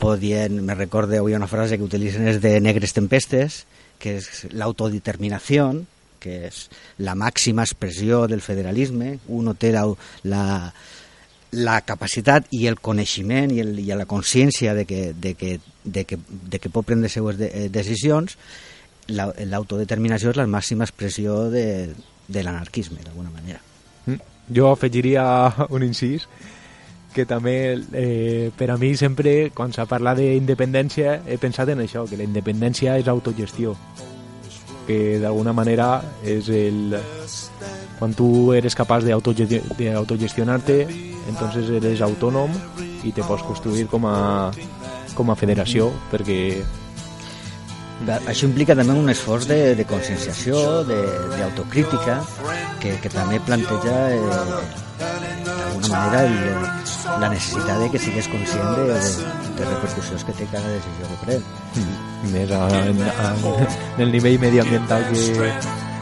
podien, 0.00 0.62
me 0.64 0.74
recorde 0.74 1.20
avui 1.20 1.36
una 1.36 1.50
frase 1.50 1.76
que 1.76 1.86
utilitzen 1.86 2.28
és 2.30 2.40
de 2.40 2.56
Negres 2.64 2.96
Tempestes, 2.96 3.64
que 4.00 4.16
és 4.18 4.46
l'autodeterminació, 4.56 5.68
que 6.20 6.46
és 6.48 6.64
la 6.98 7.16
màxima 7.16 7.64
expressió 7.66 8.24
del 8.28 8.42
federalisme, 8.44 9.18
uno 9.28 9.54
té 9.56 9.72
la, 9.74 9.84
la, 10.24 10.44
la 11.52 11.80
capacitat 11.82 12.48
i 12.56 12.66
el 12.70 12.80
coneixement 12.80 13.52
i, 13.52 13.60
el, 13.64 13.78
i 13.82 13.92
la 13.96 14.08
consciència 14.08 14.74
de 14.76 14.86
que, 14.88 15.12
de 15.12 15.34
que, 15.34 15.58
de 15.84 16.04
que, 16.04 16.18
de 16.28 16.60
que 16.60 16.72
pot 16.72 16.86
prendre 16.86 17.08
les 17.08 17.16
seues 17.16 17.40
de, 17.40 17.68
decisions, 17.72 18.36
l'autodeterminació 19.10 20.30
és 20.30 20.38
la 20.38 20.46
màxima 20.46 20.86
expressió 20.86 21.48
de, 21.50 21.66
de 22.30 22.44
l'anarquisme, 22.46 23.02
d'alguna 23.04 23.30
manera. 23.34 23.60
Mm. 24.06 24.54
Jo 24.54 24.70
afegiria 24.72 25.24
un 25.76 25.84
incís, 25.84 26.28
que 27.12 27.26
també 27.26 27.74
eh, 27.92 28.50
per 28.56 28.70
a 28.70 28.76
mi 28.78 28.94
sempre 28.96 29.50
quan 29.54 29.72
s'ha 29.74 29.86
parlat 29.90 30.20
d'independència 30.20 31.20
he 31.26 31.40
pensat 31.42 31.72
en 31.74 31.82
això, 31.82 32.06
que 32.06 32.18
la 32.18 32.26
independència 32.26 32.96
és 33.00 33.10
autogestió 33.10 33.74
que 34.86 35.18
d'alguna 35.22 35.52
manera 35.52 36.00
és 36.26 36.48
el 36.54 36.96
quan 37.98 38.14
tu 38.16 38.52
eres 38.56 38.74
capaç 38.74 39.04
d'autogestionar-te 39.04 40.78
entonces 41.30 41.68
eres 41.78 42.00
autònom 42.00 42.54
i 43.04 43.12
te 43.12 43.26
pots 43.26 43.44
construir 43.44 43.86
com 43.90 44.06
a, 44.08 44.50
com 45.14 45.30
a 45.30 45.36
federació 45.38 45.90
perquè 46.10 46.40
això 48.08 48.46
implica 48.48 48.76
també 48.76 48.94
un 48.96 49.10
esforç 49.12 49.48
de, 49.50 49.74
de 49.76 49.84
conscienciació, 49.88 50.82
d'autocrítica, 50.88 52.20
que, 52.80 52.94
que 53.02 53.12
també 53.12 53.40
planteja 53.44 53.96
eh, 54.14 54.20
d'alguna 55.00 55.88
manera 55.88 56.22
el, 56.24 57.20
la 57.20 57.28
necessitat 57.28 57.80
de 57.82 57.90
que 57.92 57.98
sigues 57.98 58.28
conscient 58.28 58.76
de, 58.78 58.86
de, 58.88 59.00
de 59.58 59.68
repercussions 59.68 60.24
que 60.24 60.36
té 60.38 60.48
cada 60.52 60.72
decisió 60.72 61.10
que 61.10 61.20
pren. 61.26 61.46
Mm. 61.74 62.32
Més 62.34 62.54
a, 62.56 62.64
a, 62.68 63.30
en 63.96 64.04
el 64.06 64.12
nivell 64.12 64.38
mediambiental 64.42 65.06
que, 65.12 65.50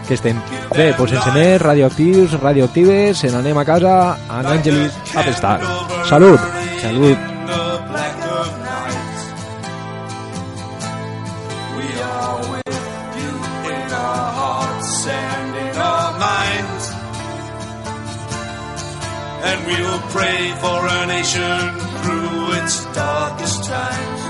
que 0.08 0.18
estem. 0.18 0.42
Bé, 0.74 0.90
doncs 0.98 1.16
sense 1.16 1.34
més, 1.36 1.56
radioactius, 1.62 2.38
radioactives, 2.42 3.24
se 3.24 3.32
n'anem 3.34 3.58
a 3.58 3.66
casa 3.68 3.96
en 4.28 4.52
Àngelis 4.56 5.02
Apestar. 5.14 5.58
Salut! 6.10 6.54
Salut! 6.82 7.27
We'll 19.68 20.00
pray 20.08 20.52
for 20.60 20.66
our 20.66 21.06
nation 21.06 21.58
through 22.02 22.52
its 22.58 22.84
darkest 22.94 23.64
times. 23.64 24.20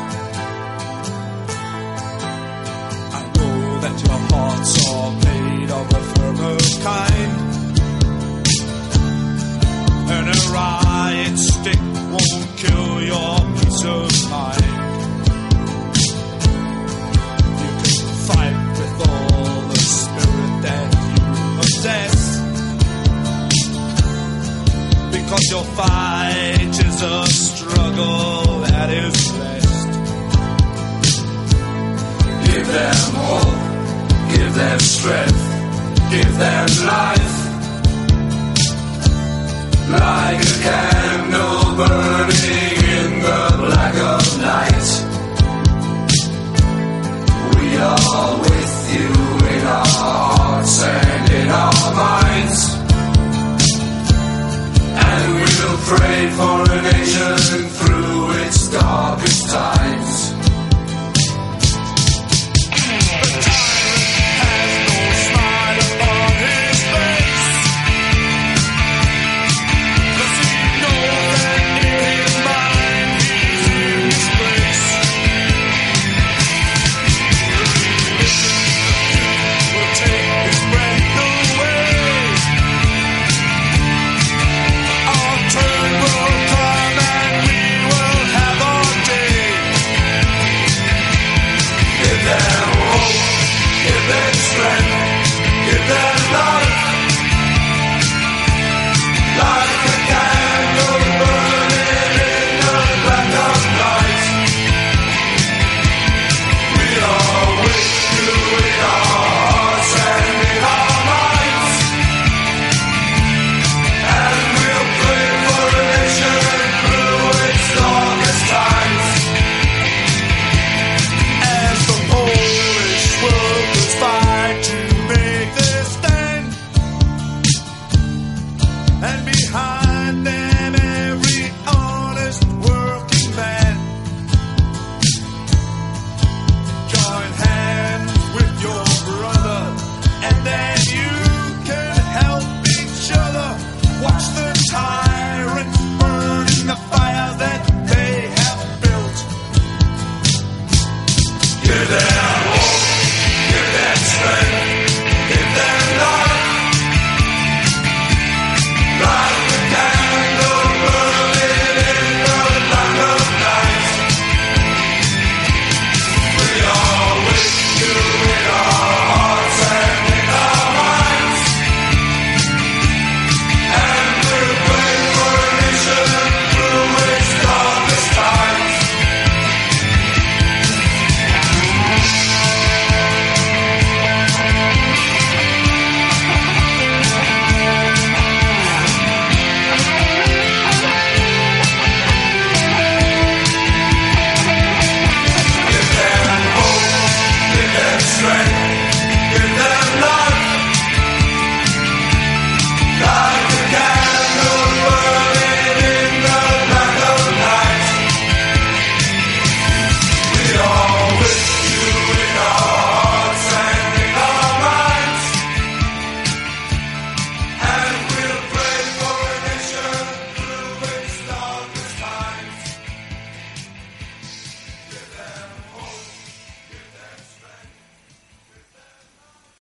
I 3.14 3.22
know 3.36 3.80
that 3.84 3.96
your 4.04 4.18
hearts 4.32 4.72
are 4.88 5.12
made 5.28 5.70
of 5.70 5.86
a 5.92 6.02
firmer 6.12 6.58
kind. 6.82 7.32
And 10.10 10.28
a 10.28 10.34